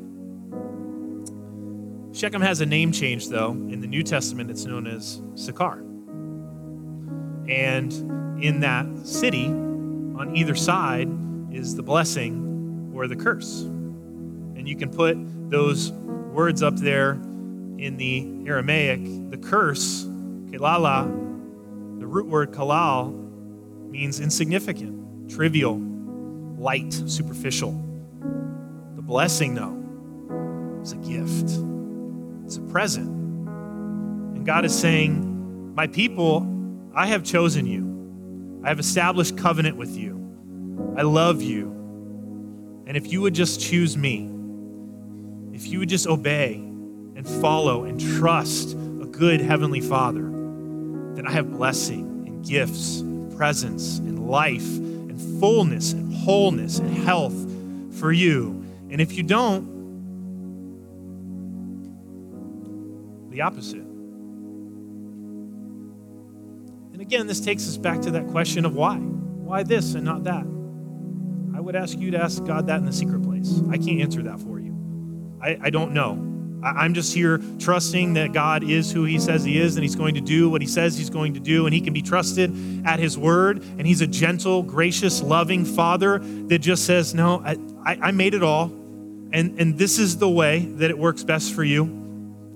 Shechem 2.14 2.40
has 2.40 2.62
a 2.62 2.66
name 2.66 2.92
change, 2.92 3.28
though. 3.28 3.50
In 3.50 3.82
the 3.82 3.86
New 3.86 4.02
Testament, 4.02 4.50
it's 4.50 4.64
known 4.64 4.86
as 4.86 5.20
Sychar. 5.34 5.91
And 7.48 7.92
in 8.42 8.60
that 8.60 8.86
city, 9.06 9.46
on 9.46 10.32
either 10.34 10.54
side 10.54 11.08
is 11.50 11.74
the 11.74 11.82
blessing 11.82 12.92
or 12.94 13.06
the 13.06 13.16
curse. 13.16 13.62
And 13.62 14.68
you 14.68 14.76
can 14.76 14.90
put 14.90 15.16
those 15.50 15.92
words 15.92 16.62
up 16.62 16.76
there 16.76 17.12
in 17.12 17.96
the 17.96 18.48
Aramaic. 18.48 19.30
The 19.30 19.36
curse, 19.36 20.04
kelala, 20.04 21.04
the 21.98 22.06
root 22.06 22.26
word 22.26 22.52
kalal, 22.52 23.12
means 23.90 24.20
insignificant, 24.20 25.30
trivial, 25.30 25.78
light, 26.58 26.92
superficial. 26.92 27.72
The 28.96 29.02
blessing, 29.02 29.54
though, 29.54 30.80
is 30.82 30.92
a 30.92 30.96
gift, 30.96 31.50
it's 32.44 32.56
a 32.56 32.62
present. 32.70 33.08
And 34.36 34.46
God 34.46 34.64
is 34.64 34.78
saying, 34.78 35.74
My 35.74 35.86
people, 35.86 36.40
I 36.94 37.06
have 37.06 37.24
chosen 37.24 37.66
you. 37.66 38.60
I 38.64 38.68
have 38.68 38.78
established 38.78 39.36
covenant 39.36 39.76
with 39.76 39.96
you. 39.96 40.18
I 40.96 41.02
love 41.02 41.40
you. 41.40 41.70
And 42.86 42.96
if 42.96 43.10
you 43.10 43.22
would 43.22 43.34
just 43.34 43.60
choose 43.60 43.96
me, 43.96 44.30
if 45.54 45.66
you 45.66 45.78
would 45.78 45.88
just 45.88 46.06
obey 46.06 46.54
and 46.54 47.26
follow 47.26 47.84
and 47.84 48.00
trust 48.00 48.74
a 48.74 49.06
good 49.06 49.40
Heavenly 49.40 49.80
Father, 49.80 50.22
then 51.14 51.26
I 51.26 51.30
have 51.30 51.50
blessing 51.50 52.24
and 52.26 52.44
gifts, 52.44 53.00
and 53.00 53.34
presence 53.36 53.98
and 53.98 54.28
life 54.28 54.76
and 54.78 55.40
fullness 55.40 55.92
and 55.92 56.14
wholeness 56.14 56.78
and 56.78 56.90
health 56.90 57.34
for 57.98 58.12
you. 58.12 58.64
And 58.90 59.00
if 59.00 59.14
you 59.14 59.22
don't, 59.22 59.70
the 63.30 63.40
opposite. 63.40 63.91
Again, 67.02 67.26
this 67.26 67.40
takes 67.40 67.68
us 67.68 67.76
back 67.76 68.00
to 68.02 68.12
that 68.12 68.28
question 68.28 68.64
of 68.64 68.74
why. 68.74 68.96
Why 68.96 69.64
this 69.64 69.94
and 69.94 70.04
not 70.04 70.24
that? 70.24 70.46
I 71.54 71.60
would 71.60 71.76
ask 71.76 71.98
you 71.98 72.12
to 72.12 72.18
ask 72.18 72.42
God 72.44 72.68
that 72.68 72.78
in 72.78 72.86
the 72.86 72.92
secret 72.92 73.22
place. 73.22 73.60
I 73.70 73.76
can't 73.76 74.00
answer 74.00 74.22
that 74.22 74.40
for 74.40 74.58
you. 74.58 74.72
I, 75.42 75.58
I 75.64 75.70
don't 75.70 75.92
know. 75.92 76.28
I, 76.64 76.84
I'm 76.84 76.94
just 76.94 77.12
here 77.12 77.42
trusting 77.58 78.14
that 78.14 78.32
God 78.32 78.62
is 78.62 78.90
who 78.90 79.04
He 79.04 79.18
says 79.18 79.44
He 79.44 79.60
is 79.60 79.74
and 79.76 79.82
He's 79.82 79.96
going 79.96 80.14
to 80.14 80.20
do 80.20 80.48
what 80.48 80.62
He 80.62 80.68
says 80.68 80.96
He's 80.96 81.10
going 81.10 81.34
to 81.34 81.40
do, 81.40 81.66
and 81.66 81.74
He 81.74 81.80
can 81.80 81.92
be 81.92 82.02
trusted 82.02 82.86
at 82.86 83.00
His 83.00 83.18
word. 83.18 83.62
And 83.62 83.86
He's 83.86 84.00
a 84.00 84.06
gentle, 84.06 84.62
gracious, 84.62 85.20
loving 85.20 85.64
Father 85.64 86.20
that 86.20 86.60
just 86.60 86.86
says, 86.86 87.14
No, 87.14 87.42
I, 87.44 87.56
I, 87.84 87.98
I 88.00 88.10
made 88.12 88.34
it 88.34 88.44
all, 88.44 88.66
and, 89.32 89.60
and 89.60 89.76
this 89.76 89.98
is 89.98 90.18
the 90.18 90.30
way 90.30 90.60
that 90.76 90.88
it 90.88 90.96
works 90.96 91.24
best 91.24 91.52
for 91.52 91.64
you. 91.64 92.01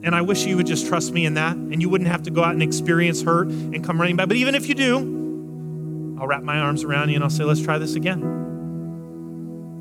And 0.03 0.15
I 0.15 0.21
wish 0.23 0.45
you 0.45 0.57
would 0.57 0.67
just 0.67 0.87
trust 0.87 1.13
me 1.13 1.27
in 1.27 1.35
that 1.35 1.57
and 1.57 1.83
you 1.83 1.89
wouldn't 1.89 2.09
have 2.09 2.23
to 2.25 2.31
go 2.31 2.45
out 2.45 2.53
and 2.53 2.63
experience 2.63 3.23
hurt 3.23 3.49
and 3.49 3.85
come 3.85 4.01
running 4.01 4.17
back. 4.17 4.29
But 4.29 4.37
even 4.37 4.55
if 4.55 4.69
you 4.69 4.75
do, 4.75 6.17
I'll 6.21 6.27
wrap 6.27 6.43
my 6.43 6.59
arms 6.59 6.85
around 6.85 7.09
you 7.09 7.17
and 7.17 7.25
I'll 7.25 7.31
say, 7.31 7.45
let's 7.45 7.63
try 7.63 7.79
this 7.79 7.95
again. 7.95 8.23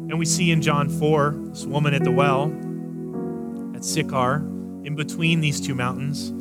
And 0.10 0.19
we 0.19 0.25
see 0.25 0.51
in 0.51 0.62
John 0.62 0.89
4, 0.89 1.36
this 1.49 1.65
woman 1.65 1.93
at 1.93 2.04
the 2.04 2.12
well 2.12 2.45
at 3.75 3.84
Sychar, 3.84 4.36
in 4.84 4.95
between 4.95 5.41
these 5.41 5.60
two 5.60 5.73
mountains. 5.75 6.32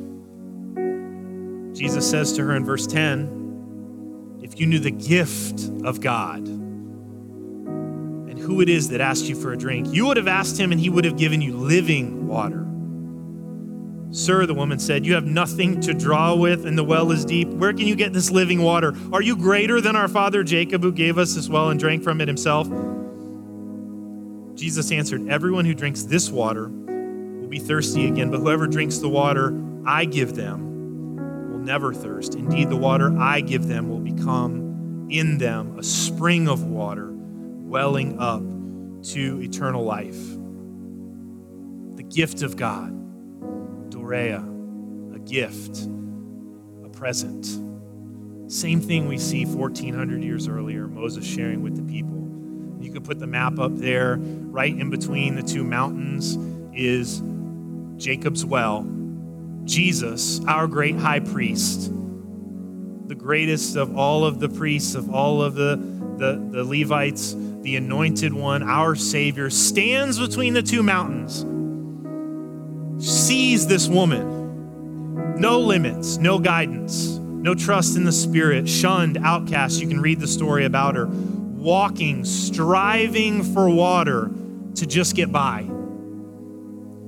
Jesus 1.79 2.09
says 2.09 2.33
to 2.35 2.45
her 2.45 2.55
in 2.55 2.65
verse 2.65 2.87
10 2.87 4.41
If 4.43 4.61
you 4.61 4.67
knew 4.67 4.79
the 4.79 4.91
gift 4.91 5.71
of 5.85 6.01
God 6.01 6.47
and 6.47 8.39
who 8.39 8.61
it 8.61 8.69
is 8.69 8.91
that 8.91 9.01
asked 9.01 9.25
you 9.25 9.35
for 9.35 9.53
a 9.53 9.57
drink, 9.57 9.89
you 9.93 10.07
would 10.07 10.19
have 10.19 10.29
asked 10.29 10.59
him 10.59 10.71
and 10.71 10.81
he 10.81 10.91
would 10.91 11.05
have 11.05 11.17
given 11.17 11.41
you 11.41 11.57
living 11.57 12.29
water. 12.29 12.64
Sir, 14.15 14.47
the 14.47 14.55
woman 14.55 14.79
said, 14.79 15.05
You 15.05 15.15
have 15.15 15.27
nothing 15.27 15.81
to 15.81 15.93
draw 15.93 16.37
with, 16.37 16.67
and 16.67 16.79
the 16.79 16.85
well 16.85 17.11
is 17.11 17.25
deep. 17.25 17.49
Where 17.49 17.73
can 17.73 17.89
you 17.89 17.97
get 17.97 18.13
this 18.13 18.31
living 18.31 18.63
water? 18.63 18.95
Are 19.13 19.21
you 19.21 19.37
greater 19.37 19.81
than 19.81 19.97
our 19.97 20.07
father 20.07 20.45
Jacob, 20.45 20.83
who 20.83 20.93
gave 20.93 21.19
us 21.19 21.35
this 21.35 21.49
well 21.49 21.71
and 21.71 21.81
drank 21.81 22.05
from 22.05 22.21
it 22.21 22.29
himself? 22.29 22.69
Jesus 24.55 24.93
answered, 24.93 25.29
Everyone 25.29 25.65
who 25.65 25.75
drinks 25.75 26.05
this 26.05 26.31
water 26.31 26.69
will 26.69 27.49
be 27.49 27.59
thirsty 27.59 28.07
again, 28.07 28.31
but 28.31 28.39
whoever 28.39 28.69
drinks 28.69 28.99
the 28.99 29.09
water 29.09 29.53
I 29.85 30.05
give 30.05 30.37
them 30.37 31.51
will 31.51 31.59
never 31.59 31.93
thirst. 31.93 32.37
Indeed, 32.37 32.71
the 32.71 32.77
water 32.77 33.13
I 33.19 33.41
give 33.41 33.67
them 33.67 33.89
will 33.89 33.99
become 33.99 35.09
in 35.11 35.39
them 35.39 35.77
a 35.77 35.83
spring 35.83 36.47
of 36.47 36.63
water 36.63 37.11
welling 37.11 38.21
up 38.21 38.43
to 39.07 39.43
eternal 39.43 39.83
life. 39.83 40.37
The 41.97 42.05
gift 42.05 42.43
of 42.43 42.57
God, 42.57 43.04
A 44.13 45.19
gift, 45.25 45.89
a 46.85 46.89
present. 46.91 47.47
Same 48.53 48.81
thing 48.81 49.09
we 49.09 49.19
see 49.19 49.47
1400 49.47 50.23
years 50.23 50.47
earlier, 50.47 50.87
Moses 50.87 51.25
sharing 51.25 51.63
with 51.63 51.77
the 51.77 51.83
people. 51.83 52.29
You 52.81 52.93
could 52.93 53.05
put 53.05 53.19
the 53.19 53.27
map 53.27 53.59
up 53.59 53.75
there. 53.77 54.19
Right 54.19 54.79
in 54.79 54.91
between 54.91 55.37
the 55.37 55.43
two 55.43 55.65
mountains 55.65 56.37
is 56.75 57.23
Jacob's 57.97 58.45
well. 58.45 58.87
Jesus, 59.65 60.45
our 60.45 60.67
great 60.67 60.97
high 60.97 61.21
priest, 61.21 61.91
the 63.09 63.15
greatest 63.15 63.77
of 63.77 63.97
all 63.97 64.25
of 64.27 64.39
the 64.39 64.49
priests, 64.49 64.95
of 64.95 65.11
all 65.11 65.43
of 65.43 65.55
the, 65.55 65.77
the, 66.19 66.47
the 66.51 66.63
Levites, 66.63 67.35
the 67.63 67.77
anointed 67.77 68.35
one, 68.35 68.63
our 68.63 68.95
Savior, 68.95 69.49
stands 69.49 70.19
between 70.19 70.53
the 70.53 70.63
two 70.63 70.83
mountains, 70.83 71.45
sees 73.05 73.67
this 73.67 73.89
woman. 73.89 75.41
No 75.41 75.61
limits, 75.61 76.17
no 76.17 76.39
guidance, 76.39 77.19
no 77.19 77.55
trust 77.55 77.97
in 77.97 78.05
the 78.05 78.13
Spirit, 78.13 78.69
shunned, 78.69 79.19
outcast. 79.19 79.81
You 79.81 79.89
can 79.89 80.01
read 80.01 80.21
the 80.21 80.27
story 80.27 80.65
about 80.65 80.95
her 80.95 81.07
walking, 81.07 82.25
striving 82.25 83.43
for 83.43 83.69
water 83.69 84.31
to 84.77 84.87
just 84.87 85.15
get 85.17 85.33
by. 85.33 85.69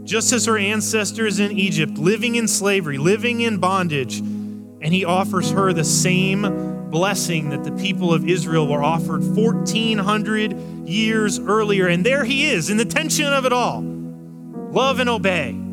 Just 0.05 0.32
as 0.32 0.47
her 0.47 0.57
ancestors 0.57 1.40
in 1.40 1.53
Egypt, 1.53 1.99
living 1.99 2.36
in 2.36 2.49
slavery, 2.49 2.97
living 2.97 3.40
in 3.40 3.59
bondage, 3.59 4.18
and 4.18 4.92
he 4.92 5.05
offers 5.05 5.51
her 5.51 5.72
the 5.72 5.84
same 5.84 6.90
blessing 6.90 7.51
that 7.51 7.64
the 7.64 7.72
people 7.72 8.12
of 8.12 8.28
Israel 8.28 8.66
were 8.66 8.82
offered 8.82 9.24
1400 9.24 10.88
years 10.88 11.40
earlier. 11.40 11.88
And 11.88 12.07
there 12.07 12.24
he 12.24 12.47
is 12.47 12.70
in 12.70 12.76
the 12.76 12.84
tension 12.84 13.32
of 13.32 13.44
it 13.44 13.53
all 13.53 13.82
love 13.82 15.01
and 15.01 15.09
obey. 15.09 15.66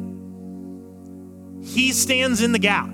He 1.64 1.92
stands 1.92 2.42
in 2.42 2.52
the 2.52 2.60
gap. 2.60 2.90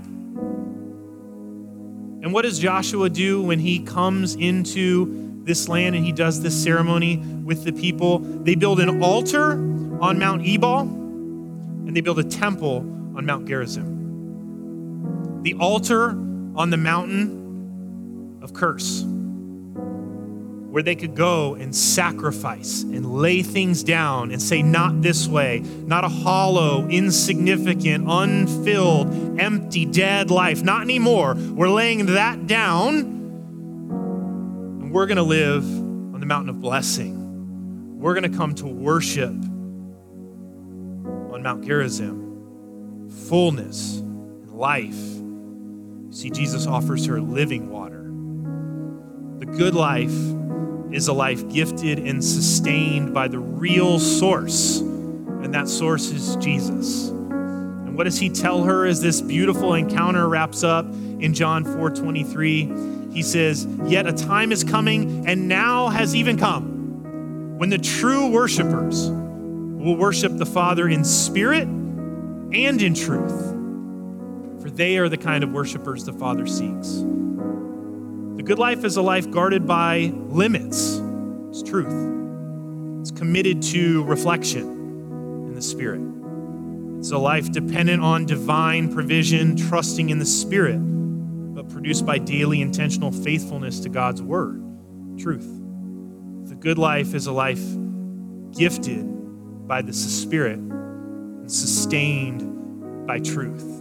And 2.21 2.33
what 2.33 2.43
does 2.43 2.59
Joshua 2.59 3.09
do 3.09 3.41
when 3.41 3.59
he 3.59 3.79
comes 3.79 4.35
into 4.35 5.29
this 5.49 5.67
land 5.67 5.95
and 5.95 6.05
he 6.05 6.11
does 6.11 6.41
this 6.41 6.63
ceremony 6.63 7.17
with 7.17 7.63
the 7.63 7.73
people. 7.73 8.19
They 8.19 8.55
build 8.55 8.79
an 8.79 9.01
altar 9.01 9.53
on 9.99 10.19
Mount 10.19 10.45
Ebal 10.45 10.81
and 10.81 11.95
they 11.97 12.01
build 12.01 12.19
a 12.19 12.23
temple 12.23 12.77
on 13.15 13.25
Mount 13.25 13.47
Gerizim. 13.47 15.41
The 15.41 15.55
altar 15.55 16.11
on 16.55 16.69
the 16.69 16.77
mountain 16.77 18.39
of 18.43 18.53
curse, 18.53 19.03
where 20.69 20.83
they 20.83 20.95
could 20.95 21.15
go 21.15 21.55
and 21.55 21.75
sacrifice 21.75 22.83
and 22.83 23.05
lay 23.05 23.41
things 23.41 23.83
down 23.83 24.31
and 24.31 24.41
say, 24.41 24.61
Not 24.61 25.01
this 25.01 25.27
way, 25.27 25.63
not 25.85 26.03
a 26.03 26.09
hollow, 26.09 26.87
insignificant, 26.87 28.05
unfilled, 28.07 29.39
empty, 29.39 29.85
dead 29.85 30.29
life. 30.29 30.61
Not 30.61 30.83
anymore. 30.83 31.35
We're 31.35 31.69
laying 31.69 32.05
that 32.07 32.45
down 32.45 32.97
and 34.89 34.95
we're 34.95 35.07
going 35.07 35.17
to 35.17 35.23
live 35.23 35.63
on 35.63 36.19
the 36.19 36.25
mountain 36.25 36.49
of 36.49 36.61
blessing. 36.61 37.99
We're 37.99 38.13
going 38.13 38.31
to 38.31 38.37
come 38.37 38.55
to 38.55 38.67
worship 38.67 39.29
on 41.33 41.43
Mount 41.43 41.65
Gerizim, 41.65 43.09
fullness 43.27 43.97
and 43.97 44.51
life. 44.51 44.97
See, 46.11 46.29
Jesus 46.29 46.65
offers 46.65 47.05
her 47.07 47.19
living 47.21 47.69
water. 47.69 48.03
The 49.39 49.45
good 49.45 49.75
life 49.75 50.13
is 50.91 51.07
a 51.07 51.13
life 51.13 51.47
gifted 51.49 51.99
and 51.99 52.23
sustained 52.23 53.13
by 53.13 53.27
the 53.27 53.39
real 53.39 53.99
source, 53.99 54.79
and 54.79 55.53
that 55.53 55.67
source 55.67 56.11
is 56.11 56.35
Jesus. 56.37 57.09
And 57.09 57.95
what 57.95 58.05
does 58.05 58.19
he 58.19 58.29
tell 58.29 58.63
her 58.63 58.85
as 58.85 59.01
this 59.01 59.21
beautiful 59.21 59.73
encounter 59.73 60.27
wraps 60.27 60.63
up 60.63 60.85
in 60.85 61.33
John 61.33 61.63
4 61.63 61.89
23? 61.91 62.99
he 63.13 63.23
says, 63.23 63.67
Yet 63.85 64.07
a 64.07 64.13
time 64.13 64.51
is 64.51 64.63
coming, 64.63 65.27
and 65.27 65.47
now 65.47 65.89
has 65.89 66.15
even 66.15 66.37
come, 66.37 67.57
when 67.57 67.69
the 67.69 67.77
true 67.77 68.27
worshipers 68.27 69.09
will 69.09 69.95
worship 69.95 70.37
the 70.37 70.45
Father 70.45 70.87
in 70.87 71.03
spirit 71.03 71.67
and 71.67 72.81
in 72.81 72.93
truth. 72.93 73.55
For 74.61 74.69
they 74.69 74.97
are 74.97 75.09
the 75.09 75.17
kind 75.17 75.43
of 75.43 75.51
worshipers 75.51 76.05
the 76.05 76.13
Father 76.13 76.45
seeks. 76.45 77.03
The 78.39 78.43
good 78.43 78.57
life 78.57 78.85
is 78.85 78.95
a 78.95 79.01
life 79.01 79.29
guarded 79.29 79.67
by 79.67 80.13
limits, 80.15 81.01
it's 81.49 81.61
truth. 81.61 81.91
It's 83.01 83.11
committed 83.11 83.61
to 83.63 84.05
reflection 84.05 84.61
in 85.49 85.55
the 85.55 85.61
Spirit. 85.61 85.99
It's 86.99 87.11
a 87.11 87.17
life 87.17 87.51
dependent 87.51 88.01
on 88.01 88.25
divine 88.25 88.93
provision, 88.93 89.57
trusting 89.57 90.09
in 90.09 90.19
the 90.19 90.25
Spirit 90.25 90.77
but 90.77 91.67
produced 91.67 92.05
by 92.05 92.17
daily 92.17 92.61
intentional 92.61 93.11
faithfulness 93.11 93.81
to 93.81 93.89
God's 93.89 94.21
word, 94.21 94.63
truth. 95.19 95.59
The 96.47 96.55
good 96.55 96.77
life 96.77 97.13
is 97.13 97.27
a 97.27 97.33
life 97.33 97.61
gifted 98.53 99.67
by 99.67 99.81
the 99.81 99.91
Spirit 99.91 100.59
and 100.59 101.51
sustained 101.51 103.05
by 103.05 103.19
truth. 103.19 103.78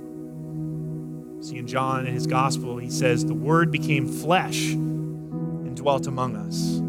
See, 1.41 1.57
in 1.57 1.66
John, 1.66 2.07
in 2.07 2.14
his 2.14 2.26
gospel, 2.26 2.78
he 2.78 2.91
says, 2.91 3.24
The 3.24 3.34
word 3.34 3.70
became 3.70 4.09
flesh 4.09 4.72
and 4.72 5.76
dwelt 5.76 6.07
among 6.07 6.36
us. 6.36 6.80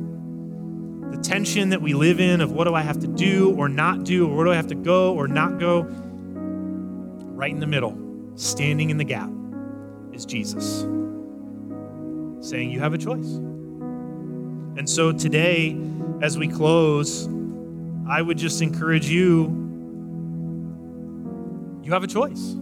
The 1.15 1.21
tension 1.21 1.69
that 1.69 1.81
we 1.81 1.93
live 1.93 2.19
in 2.19 2.41
of 2.41 2.51
what 2.51 2.65
do 2.65 2.73
I 2.73 2.81
have 2.81 2.99
to 3.01 3.07
do 3.07 3.55
or 3.57 3.69
not 3.69 4.03
do, 4.03 4.27
or 4.27 4.35
where 4.35 4.45
do 4.45 4.51
I 4.51 4.55
have 4.55 4.67
to 4.67 4.75
go 4.75 5.13
or 5.13 5.27
not 5.27 5.59
go, 5.59 5.83
right 5.83 7.51
in 7.51 7.59
the 7.59 7.67
middle, 7.67 7.97
standing 8.35 8.89
in 8.89 8.97
the 8.97 9.03
gap 9.03 9.29
is 10.13 10.25
Jesus, 10.25 10.81
saying, 12.41 12.71
You 12.71 12.79
have 12.79 12.93
a 12.93 12.97
choice. 12.97 13.35
And 14.77 14.89
so 14.89 15.11
today, 15.11 15.77
as 16.21 16.37
we 16.37 16.47
close, 16.47 17.27
I 18.09 18.21
would 18.21 18.37
just 18.37 18.61
encourage 18.61 19.07
you 19.07 19.55
you 21.83 21.93
have 21.93 22.03
a 22.03 22.07
choice. 22.07 22.55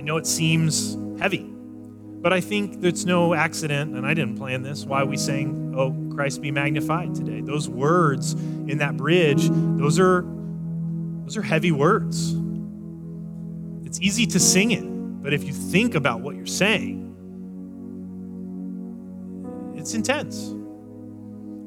I 0.00 0.02
know 0.02 0.16
it 0.16 0.26
seems 0.26 0.96
heavy, 1.20 1.42
but 1.42 2.32
I 2.32 2.40
think 2.40 2.82
it's 2.82 3.04
no 3.04 3.34
accident, 3.34 3.94
and 3.94 4.06
I 4.06 4.14
didn't 4.14 4.38
plan 4.38 4.62
this, 4.62 4.86
why 4.86 5.04
we 5.04 5.18
sang, 5.18 5.74
Oh, 5.76 5.94
Christ 6.14 6.40
be 6.40 6.50
magnified 6.50 7.14
today. 7.14 7.42
Those 7.42 7.68
words 7.68 8.32
in 8.32 8.78
that 8.78 8.96
bridge, 8.96 9.50
those 9.50 9.98
are 9.98 10.24
those 11.24 11.36
are 11.36 11.42
heavy 11.42 11.70
words. 11.70 12.34
It's 13.84 14.00
easy 14.00 14.24
to 14.28 14.40
sing 14.40 14.70
it, 14.70 14.84
but 15.22 15.34
if 15.34 15.44
you 15.44 15.52
think 15.52 15.94
about 15.94 16.22
what 16.22 16.34
you're 16.34 16.46
saying, 16.46 17.14
it's 19.76 19.92
intense. 19.92 20.46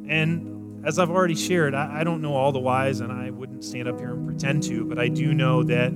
And 0.10 0.84
as 0.88 0.98
I've 0.98 1.12
already 1.12 1.36
shared, 1.36 1.76
I, 1.76 2.00
I, 2.00 2.04
don't 2.04 2.24
know 2.24 2.34
all 2.34 2.52
the 2.52 2.60
whys, 2.60 3.00
and 3.00 3.12
I 3.12 3.30
wouldn't 3.30 3.64
stand 3.64 3.88
up 3.88 4.00
here 4.00 4.10
and 4.10 4.26
pretend 4.26 4.64
to, 4.64 4.86
but 4.86 4.98
I 4.98 5.08
do 5.08 5.36
know 5.36 5.62
that 5.66 5.94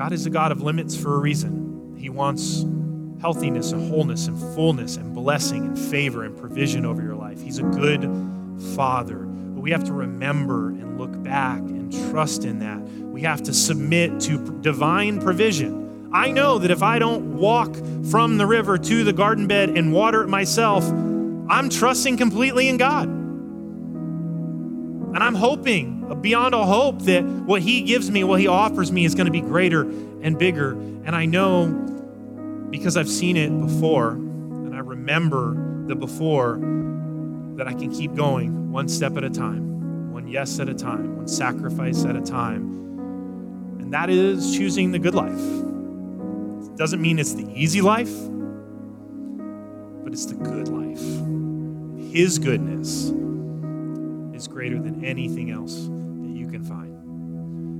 God 0.00 0.14
is 0.14 0.24
a 0.24 0.30
God 0.30 0.50
of 0.50 0.62
limits 0.62 0.96
for 0.96 1.14
a 1.14 1.18
reason. 1.18 1.94
He 1.98 2.08
wants 2.08 2.64
healthiness 3.20 3.72
and 3.72 3.90
wholeness 3.90 4.28
and 4.28 4.54
fullness 4.54 4.96
and 4.96 5.12
blessing 5.12 5.66
and 5.66 5.78
favor 5.78 6.24
and 6.24 6.34
provision 6.34 6.86
over 6.86 7.02
your 7.02 7.16
life. 7.16 7.42
He's 7.42 7.58
a 7.58 7.64
good 7.64 8.00
father. 8.74 9.18
But 9.18 9.60
we 9.60 9.72
have 9.72 9.84
to 9.84 9.92
remember 9.92 10.70
and 10.70 10.98
look 10.98 11.22
back 11.22 11.58
and 11.58 11.92
trust 12.10 12.46
in 12.46 12.60
that 12.60 12.80
we 12.80 13.20
have 13.20 13.42
to 13.42 13.52
submit 13.52 14.18
to 14.20 14.38
divine 14.62 15.20
provision. 15.20 16.08
I 16.14 16.30
know 16.30 16.56
that 16.56 16.70
if 16.70 16.82
I 16.82 16.98
don't 16.98 17.36
walk 17.36 17.76
from 18.06 18.38
the 18.38 18.46
river 18.46 18.78
to 18.78 19.04
the 19.04 19.12
garden 19.12 19.48
bed 19.48 19.68
and 19.68 19.92
water 19.92 20.22
it 20.22 20.28
myself, 20.28 20.82
I'm 21.50 21.68
trusting 21.68 22.16
completely 22.16 22.68
in 22.68 22.78
God. 22.78 23.19
And 25.14 25.18
I'm 25.18 25.34
hoping 25.34 26.06
uh, 26.08 26.14
beyond 26.14 26.54
all 26.54 26.66
hope 26.66 27.02
that 27.02 27.24
what 27.24 27.62
He 27.62 27.82
gives 27.82 28.10
me, 28.10 28.24
what 28.24 28.40
He 28.40 28.46
offers 28.46 28.92
me, 28.92 29.04
is 29.04 29.14
going 29.14 29.26
to 29.26 29.32
be 29.32 29.40
greater 29.40 29.82
and 29.82 30.38
bigger. 30.38 30.72
And 30.72 31.14
I 31.16 31.26
know 31.26 31.66
because 32.70 32.96
I've 32.96 33.08
seen 33.08 33.36
it 33.36 33.50
before, 33.60 34.12
and 34.12 34.74
I 34.74 34.78
remember 34.78 35.86
the 35.86 35.96
before, 35.96 36.58
that 37.56 37.66
I 37.66 37.74
can 37.74 37.92
keep 37.92 38.14
going 38.14 38.72
one 38.72 38.88
step 38.88 39.16
at 39.16 39.24
a 39.24 39.30
time, 39.30 40.12
one 40.12 40.28
yes 40.28 40.60
at 40.60 40.68
a 40.68 40.74
time, 40.74 41.16
one 41.16 41.28
sacrifice 41.28 42.04
at 42.04 42.16
a 42.16 42.20
time 42.20 42.80
and 43.90 43.94
that 43.94 44.08
is 44.08 44.56
choosing 44.56 44.92
the 44.92 45.00
good 45.00 45.16
life. 45.16 45.32
It 45.32 46.76
doesn't 46.76 47.02
mean 47.02 47.18
it's 47.18 47.34
the 47.34 47.50
easy 47.52 47.80
life, 47.80 48.12
but 50.04 50.12
it's 50.12 50.26
the 50.26 50.36
good 50.36 50.68
life. 50.68 52.12
His 52.12 52.38
goodness 52.38 53.10
is 54.40 54.48
greater 54.48 54.80
than 54.80 55.04
anything 55.04 55.50
else 55.50 55.74
that 55.74 56.34
you 56.34 56.48
can 56.48 56.64
find. 56.64 56.96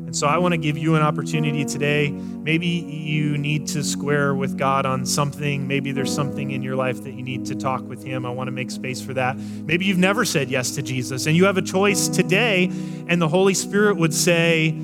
And 0.07 0.15
so 0.15 0.27
I 0.27 0.37
want 0.39 0.53
to 0.53 0.59
give 0.59 0.77
you 0.77 0.95
an 0.95 1.03
opportunity 1.03 1.65
today. 1.65 2.11
Maybe 2.11 2.67
you 2.67 3.39
need 3.39 3.67
to 3.69 3.83
square 3.83 4.35
with 4.35 4.59
God 4.59 4.85
on 4.85 5.07
something. 5.07 5.67
Maybe 5.67 5.93
there's 5.93 6.15
something 6.15 6.51
in 6.51 6.63
your 6.63 6.77
life 6.77 7.03
that 7.05 7.13
you 7.13 7.23
need 7.23 7.47
to 7.47 7.55
talk 7.55 7.83
with 7.83 8.03
Him. 8.03 8.27
I 8.27 8.31
want 8.31 8.49
to 8.49 8.53
make 8.53 8.71
space 8.71 9.01
for 9.01 9.15
that. 9.15 9.39
Maybe 9.39 9.87
you've 9.87 9.99
never 9.99 10.25
said 10.25 10.51
yes 10.51 10.75
to 10.75 10.83
Jesus 10.83 11.27
and 11.27 11.35
you 11.37 11.45
have 11.45 11.57
a 11.57 11.63
choice 11.63 12.09
today, 12.09 12.65
and 13.09 13.23
the 13.23 13.29
Holy 13.29 13.55
Spirit 13.55 13.97
would 13.97 14.13
say, 14.13 14.77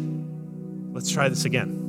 Let's 0.93 1.11
try 1.11 1.29
this 1.29 1.45
again. 1.45 1.86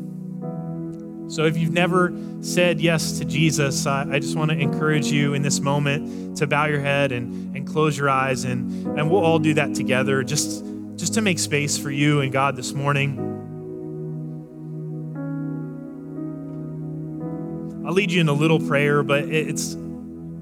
So 1.28 1.46
if 1.46 1.58
you've 1.58 1.74
never 1.74 2.14
said 2.42 2.80
yes 2.80 3.20
to 3.20 3.26
Jesus, 3.26 3.86
I, 3.86 4.08
I 4.10 4.20
just 4.20 4.38
want 4.38 4.52
to 4.52 4.58
encourage 4.58 5.08
you 5.08 5.34
in 5.34 5.42
this 5.42 5.60
moment 5.60 6.38
to 6.38 6.48
bow 6.48 6.66
your 6.66 6.80
head 6.80 7.12
and, 7.12 7.56
and 7.56 7.68
close 7.68 7.98
your 7.98 8.10
eyes, 8.10 8.46
and, 8.46 8.98
and 8.98 9.12
we'll 9.12 9.24
all 9.24 9.40
do 9.40 9.54
that 9.56 9.76
together. 9.76 10.24
Just 10.24 10.64
just 10.96 11.14
to 11.14 11.22
make 11.22 11.38
space 11.38 11.78
for 11.78 11.92
you 11.92 12.22
and 12.22 12.32
God 12.32 12.56
this 12.56 12.74
morning. 12.74 13.20
I'll 17.86 17.94
lead 17.94 18.12
you 18.12 18.20
in 18.20 18.30
a 18.30 18.34
little 18.34 18.60
prayer, 18.60 19.04
but 19.04 19.26
it's 19.26 19.78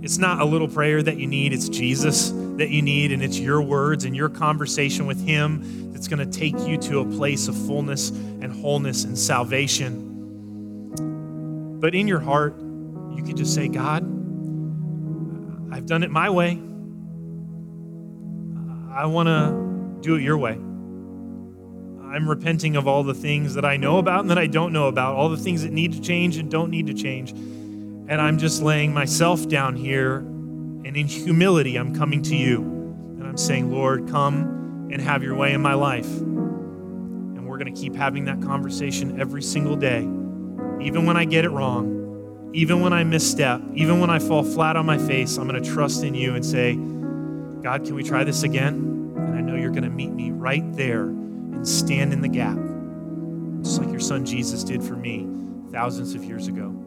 it's 0.02 0.18
not 0.18 0.40
a 0.40 0.46
little 0.46 0.68
prayer 0.68 1.02
that 1.02 1.18
you 1.18 1.28
need, 1.28 1.52
it's 1.52 1.68
Jesus 1.68 2.32
that 2.58 2.70
you 2.70 2.82
need, 2.82 3.12
and 3.12 3.24
it's 3.24 3.40
your 3.40 3.62
words 3.62 4.06
and 4.06 4.16
your 4.16 4.30
conversation 4.30 5.08
with 5.08 5.26
Him 5.26 5.92
that's 5.92 6.08
going 6.08 6.20
to 6.20 6.40
take 6.40 6.58
you 6.68 6.78
to 6.78 7.00
a 7.00 7.06
place 7.06 7.48
of 7.48 7.58
fullness 7.66 8.12
and 8.12 8.54
wholeness 8.54 9.04
and 9.04 9.18
salvation. 9.18 10.05
But 11.80 11.96
in 11.96 12.08
your 12.08 12.20
heart, 12.20 12.58
you 12.60 13.24
could 13.24 13.38
just 13.38 13.54
say, 13.54 13.68
God, 13.68 14.04
I've 15.74 15.86
done 15.86 16.04
it 16.04 16.12
my 16.12 16.30
way. 16.30 16.60
I 18.92 19.06
want 19.08 19.28
to 19.28 20.02
do 20.02 20.16
it 20.16 20.22
your 20.22 20.38
way. 20.38 20.54
I'm 20.54 22.30
repenting 22.30 22.78
of 22.78 22.88
all 22.88 23.04
the 23.04 23.14
things 23.14 23.56
that 23.56 23.66
I 23.66 23.76
know 23.76 23.98
about 23.98 24.22
and 24.22 24.30
that 24.30 24.38
I 24.38 24.48
don't 24.48 24.72
know 24.72 24.88
about, 24.88 25.16
all 25.16 25.28
the 25.28 25.38
things 25.38 25.64
that 25.64 25.74
need 25.74 25.92
to 25.94 26.00
change 26.00 26.38
and 26.38 26.50
don't 26.50 26.70
need 26.70 26.88
to 26.88 26.94
change. 26.94 27.32
And 27.32 28.22
I'm 28.22 28.38
just 28.38 28.62
laying 28.62 28.94
myself 28.94 29.50
down 29.50 29.76
here, 29.76 30.20
and 30.20 30.96
in 30.96 31.08
humility, 31.08 31.76
I'm 31.76 31.94
coming 31.94 32.22
to 32.24 32.36
you. 32.36 32.62
And 32.62 33.24
I'm 33.28 33.38
saying, 33.38 33.70
Lord, 33.72 34.08
come 34.08 34.88
and 34.92 35.02
have 35.02 35.24
your 35.24 35.36
way 35.36 35.54
in 35.54 35.62
my 35.62 35.74
life. 35.74 36.10
And 36.22 37.46
we're 37.46 37.58
going 37.58 37.74
to 37.74 37.82
keep 37.82 37.96
having 37.96 38.26
that 38.26 38.42
conversation 38.42 39.20
every 39.20 39.42
single 39.42 39.76
day, 39.76 40.04
even 40.82 41.06
when 41.06 41.18
I 41.18 41.26
get 41.26 41.46
it 41.46 41.50
wrong, 41.50 42.52
even 42.54 42.80
when 42.82 42.94
I 42.94 43.04
misstep, 43.04 43.62
even 43.74 44.00
when 44.00 44.10
I 44.10 44.20
fall 44.20 44.44
flat 44.44 44.78
on 44.78 44.86
my 44.86 44.98
face. 44.98 45.38
I'm 45.38 45.48
going 45.48 45.62
to 45.62 45.70
trust 45.70 46.04
in 46.04 46.16
you 46.16 46.36
and 46.36 46.46
say, 46.46 46.76
God, 47.62 47.84
can 47.84 47.96
we 47.96 48.04
try 48.04 48.24
this 48.24 48.44
again? 48.44 49.14
And 49.18 49.36
I 49.36 49.42
know 49.42 49.56
you're 49.56 49.72
going 49.72 49.84
to 49.84 49.90
meet 49.90 50.12
me 50.12 50.32
right 50.32 50.64
there 50.76 51.04
and 51.06 51.68
stand 51.68 52.14
in 52.14 52.22
the 52.22 52.30
gap, 52.30 52.58
just 53.64 53.82
like 53.82 53.90
your 53.90 54.00
son 54.00 54.26
Jesus 54.26 54.64
did 54.64 54.84
for 54.84 54.96
me 54.96 55.28
thousands 55.72 56.14
of 56.16 56.24
years 56.24 56.48
ago. 56.48 56.85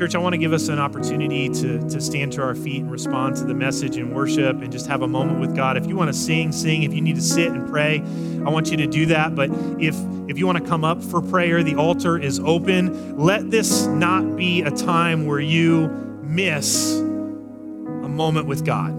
Church, 0.00 0.14
I 0.14 0.18
want 0.18 0.32
to 0.32 0.38
give 0.38 0.54
us 0.54 0.68
an 0.68 0.78
opportunity 0.78 1.50
to, 1.50 1.78
to 1.90 2.00
stand 2.00 2.32
to 2.32 2.40
our 2.40 2.54
feet 2.54 2.80
and 2.80 2.90
respond 2.90 3.36
to 3.36 3.44
the 3.44 3.52
message 3.52 3.98
and 3.98 4.16
worship 4.16 4.62
and 4.62 4.72
just 4.72 4.86
have 4.86 5.02
a 5.02 5.06
moment 5.06 5.40
with 5.40 5.54
God. 5.54 5.76
If 5.76 5.86
you 5.86 5.94
want 5.94 6.08
to 6.08 6.14
sing, 6.14 6.52
sing. 6.52 6.84
If 6.84 6.94
you 6.94 7.02
need 7.02 7.16
to 7.16 7.22
sit 7.22 7.48
and 7.48 7.68
pray, 7.68 7.98
I 7.98 8.48
want 8.48 8.70
you 8.70 8.78
to 8.78 8.86
do 8.86 9.04
that. 9.04 9.34
But 9.34 9.50
if 9.78 9.94
if 10.26 10.38
you 10.38 10.46
want 10.46 10.56
to 10.56 10.64
come 10.64 10.84
up 10.84 11.02
for 11.02 11.20
prayer, 11.20 11.62
the 11.62 11.74
altar 11.74 12.16
is 12.16 12.40
open. 12.40 13.18
Let 13.18 13.50
this 13.50 13.84
not 13.88 14.36
be 14.36 14.62
a 14.62 14.70
time 14.70 15.26
where 15.26 15.38
you 15.38 15.88
miss 16.22 16.98
a 16.98 18.08
moment 18.08 18.46
with 18.46 18.64
God. 18.64 18.96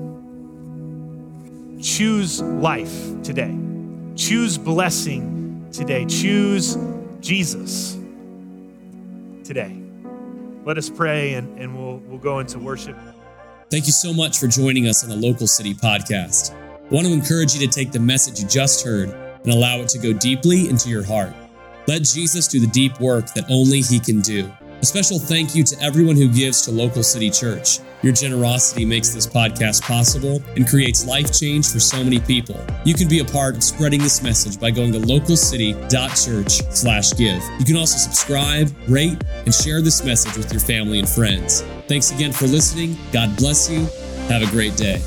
Choose 1.81 2.43
life 2.43 3.23
today. 3.23 3.57
Choose 4.15 4.59
blessing 4.59 5.67
today. 5.71 6.05
Choose 6.05 6.77
Jesus 7.21 7.97
today. 9.43 9.80
Let 10.63 10.77
us 10.77 10.89
pray 10.89 11.33
and, 11.33 11.57
and 11.59 11.75
we'll, 11.75 11.97
we'll 11.97 12.19
go 12.19 12.39
into 12.39 12.59
worship. 12.59 12.95
Thank 13.69 13.85
you 13.85 13.93
so 13.93 14.13
much 14.13 14.37
for 14.37 14.47
joining 14.47 14.87
us 14.87 15.03
on 15.03 15.09
the 15.09 15.15
Local 15.15 15.47
City 15.47 15.73
Podcast. 15.73 16.53
I 16.53 16.93
want 16.93 17.07
to 17.07 17.13
encourage 17.13 17.53
you 17.55 17.65
to 17.65 17.67
take 17.67 17.91
the 17.91 17.99
message 17.99 18.41
you 18.41 18.47
just 18.47 18.85
heard 18.85 19.09
and 19.09 19.53
allow 19.53 19.77
it 19.77 19.89
to 19.89 19.97
go 19.97 20.13
deeply 20.13 20.69
into 20.69 20.89
your 20.89 21.03
heart. 21.03 21.33
Let 21.87 22.03
Jesus 22.03 22.47
do 22.47 22.59
the 22.59 22.67
deep 22.67 22.99
work 22.99 23.33
that 23.33 23.45
only 23.49 23.81
He 23.81 23.99
can 23.99 24.19
do. 24.19 24.51
A 24.81 24.85
special 24.85 25.17
thank 25.19 25.55
you 25.55 25.63
to 25.63 25.81
everyone 25.81 26.15
who 26.15 26.27
gives 26.27 26.63
to 26.63 26.71
Local 26.71 27.01
City 27.01 27.29
Church. 27.29 27.79
Your 28.03 28.13
generosity 28.13 28.85
makes 28.85 29.09
this 29.09 29.27
podcast 29.27 29.83
possible 29.83 30.41
and 30.55 30.67
creates 30.67 31.05
life 31.05 31.31
change 31.31 31.69
for 31.69 31.79
so 31.79 32.03
many 32.03 32.19
people. 32.19 32.59
You 32.83 32.95
can 32.95 33.07
be 33.07 33.19
a 33.19 33.25
part 33.25 33.55
of 33.55 33.63
spreading 33.63 34.01
this 34.01 34.23
message 34.23 34.59
by 34.59 34.71
going 34.71 34.91
to 34.93 34.99
localcity.church/give. 34.99 37.43
You 37.59 37.65
can 37.65 37.77
also 37.77 37.97
subscribe, 37.97 38.73
rate, 38.87 39.23
and 39.45 39.53
share 39.53 39.81
this 39.81 40.03
message 40.03 40.35
with 40.35 40.51
your 40.51 40.61
family 40.61 40.97
and 40.99 41.07
friends. 41.07 41.63
Thanks 41.87 42.11
again 42.11 42.31
for 42.31 42.47
listening. 42.47 42.97
God 43.11 43.37
bless 43.37 43.69
you. 43.69 43.87
Have 44.29 44.41
a 44.41 44.47
great 44.47 44.75
day. 44.77 44.99